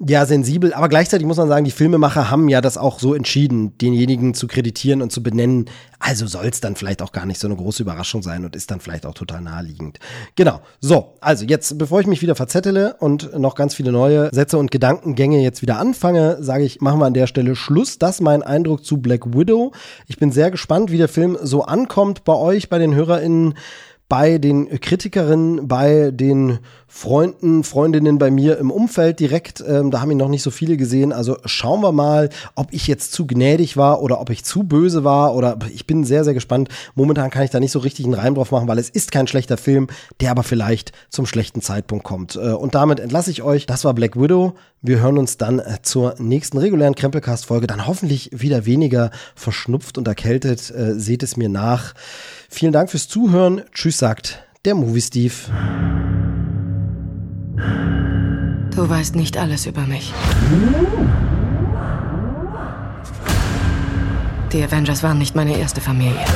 ja, 0.01 0.27
sensibel, 0.27 0.75
aber 0.75 0.89
gleichzeitig 0.89 1.25
muss 1.25 1.37
man 1.37 1.49
sagen, 1.49 1.65
die 1.65 1.71
Filmemacher 1.71 2.29
haben 2.29 2.49
ja 2.49 2.61
das 2.61 2.77
auch 2.77 2.99
so 2.99 3.15
entschieden, 3.15 3.79
denjenigen 3.79 4.35
zu 4.35 4.49
kreditieren 4.49 5.03
und 5.03 5.13
zu 5.13 5.23
benennen. 5.23 5.67
Also 6.01 6.27
soll 6.27 6.47
es 6.47 6.61
dann 6.61 6.75
vielleicht 6.75 7.01
auch 7.01 7.13
gar 7.13 7.27
nicht 7.27 7.41
so 7.41 7.47
eine 7.47 7.57
große 7.57 7.85
Überraschung 7.85 8.21
sein 8.21 8.45
und 8.45 8.57
ist 8.57 8.73
dann 8.73 8.81
vielleicht 8.81 9.07
auch 9.07 9.15
total 9.15 9.41
naheliegend. 9.41 10.01
Genau. 10.35 10.61
So, 10.81 11.15
also 11.21 11.45
jetzt, 11.45 11.79
bevor 11.79 12.01
ich 12.01 12.09
mich 12.09 12.23
wieder 12.23 12.35
verzettele 12.35 12.97
und 12.99 13.39
noch 13.39 13.55
ganz 13.55 13.75
viele 13.75 13.93
neue 13.93 14.35
Sätze 14.35 14.59
und 14.59 14.73
Gedankengänge 14.73 15.41
jetzt 15.41 15.63
wieder 15.63 15.79
anfange, 15.79 16.39
sage 16.41 16.65
ich, 16.65 16.81
machen 16.81 16.99
wir 16.99 17.07
an 17.07 17.15
der 17.15 17.29
Stelle 17.29 17.55
Schluss. 17.55 17.99
Das 17.99 18.17
ist 18.17 18.21
mein 18.21 18.43
Eindruck 18.43 18.85
zu 18.85 18.97
Black 18.97 19.33
Widow. 19.33 19.73
Ich 20.09 20.19
bin 20.19 20.33
sehr 20.33 20.51
gespannt, 20.51 20.91
wie 20.91 20.99
der 20.99 21.09
Film 21.09 21.39
so 21.41 21.63
ankommt 21.63 22.25
bei 22.25 22.35
euch, 22.35 22.69
bei 22.69 22.79
den 22.79 22.97
HörerInnen 22.97 23.55
bei 24.09 24.39
den 24.39 24.69
Kritikerinnen, 24.81 25.67
bei 25.67 26.11
den 26.11 26.59
Freunden, 26.87 27.65
Freundinnen 27.65 28.19
bei 28.19 28.31
mir 28.31 28.59
im 28.59 28.71
Umfeld 28.71 29.19
direkt. 29.19 29.65
Ähm, 29.67 29.91
da 29.91 30.01
haben 30.01 30.11
ihn 30.11 30.19
noch 30.19 30.29
nicht 30.29 30.43
so 30.43 30.51
viele 30.51 30.77
gesehen. 30.77 31.13
Also 31.13 31.39
schauen 31.45 31.81
wir 31.81 31.91
mal, 31.91 32.29
ob 32.55 32.73
ich 32.73 32.87
jetzt 32.87 33.13
zu 33.13 33.27
gnädig 33.27 33.77
war 33.77 34.03
oder 34.03 34.21
ob 34.21 34.31
ich 34.31 34.45
zu 34.45 34.63
böse 34.63 35.03
war 35.03 35.35
oder 35.35 35.59
ich 35.73 35.87
bin 35.87 36.05
sehr, 36.05 36.23
sehr 36.23 36.35
gespannt. 36.35 36.69
Momentan 36.95 37.31
kann 37.31 37.43
ich 37.43 37.51
da 37.51 37.59
nicht 37.59 37.73
so 37.73 37.81
richtig 37.81 38.05
einen 38.05 38.15
Reim 38.15 38.35
drauf 38.35 38.53
machen, 38.53 38.69
weil 38.69 38.79
es 38.79 38.91
ist 38.91 39.11
kein 39.11 39.27
schlechter 39.27 39.57
Film, 39.57 39.89
der 40.21 40.31
aber 40.31 40.43
vielleicht 40.43 40.93
zum 41.09 41.27
schlechten 41.27 41.63
Zeitpunkt 41.63 42.05
kommt. 42.05 42.37
Äh, 42.37 42.53
und 42.53 42.75
damit 42.75 43.01
entlasse 43.01 43.31
ich 43.31 43.43
euch. 43.43 43.67
Das 43.67 43.85
war 43.85 43.95
Black 43.95 44.21
Widow. 44.21 44.55
Wir 44.87 45.01
hören 45.01 45.17
uns 45.17 45.39
dann 45.39 45.61
äh, 45.61 45.79
zur 45.81 46.15
nächsten 46.19 46.59
regulären 46.59 46.95
Krempelcast-Folge. 46.95 47.67
Dann 47.67 47.87
hoffentlich 47.87 48.29
wieder 48.35 48.67
weniger 48.67 49.11
verschnupft 49.35 49.97
und 49.97 50.07
erkältet. 50.07 50.71
Äh, 50.71 51.01
seht 51.01 51.23
es 51.23 51.39
mir 51.39 51.49
nach. 51.49 51.95
Vielen 52.51 52.75
Dank 52.75 52.91
fürs 52.91 53.09
Zuhören. 53.09 53.63
Tschüss, 53.73 53.97
sagt 53.97 54.45
der 54.67 54.75
Movie 54.75 55.01
Steve. 55.01 55.33
Du 58.77 58.87
weißt 58.87 59.17
nicht 59.17 59.39
alles 59.39 59.65
über 59.65 59.87
mich. 59.87 60.13
Die 64.53 64.63
Avengers 64.63 65.03
waren 65.03 65.17
nicht 65.17 65.35
meine 65.35 65.57
erste 65.57 65.81
Familie. 65.81 66.27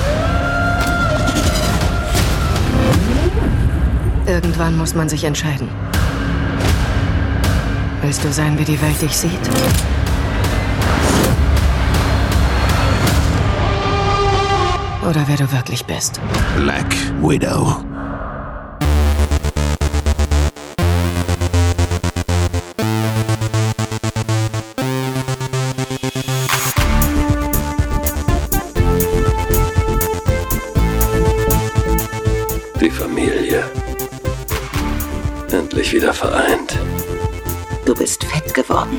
Irgendwann 4.27 4.79
muss 4.79 4.95
man 4.95 5.11
sich 5.11 5.25
entscheiden. 5.25 5.69
Willst 8.01 8.25
du 8.25 8.33
sein, 8.33 8.57
wie 8.59 8.65
die 8.65 8.81
Welt 8.81 9.03
dich 9.03 9.17
sieht? 9.17 9.33
Oder 15.09 15.25
wer 15.27 15.37
du 15.37 15.51
wirklich 15.51 15.85
bist? 15.85 16.21
Black 16.57 16.95
Widow. 17.21 17.83
Die 32.81 32.91
Familie. 32.91 33.65
Endlich 35.51 35.93
wieder 35.93 36.13
vereint. 36.13 36.79
Du 37.99 38.05
bist 38.05 38.23
fett 38.23 38.55
geworden. 38.55 38.97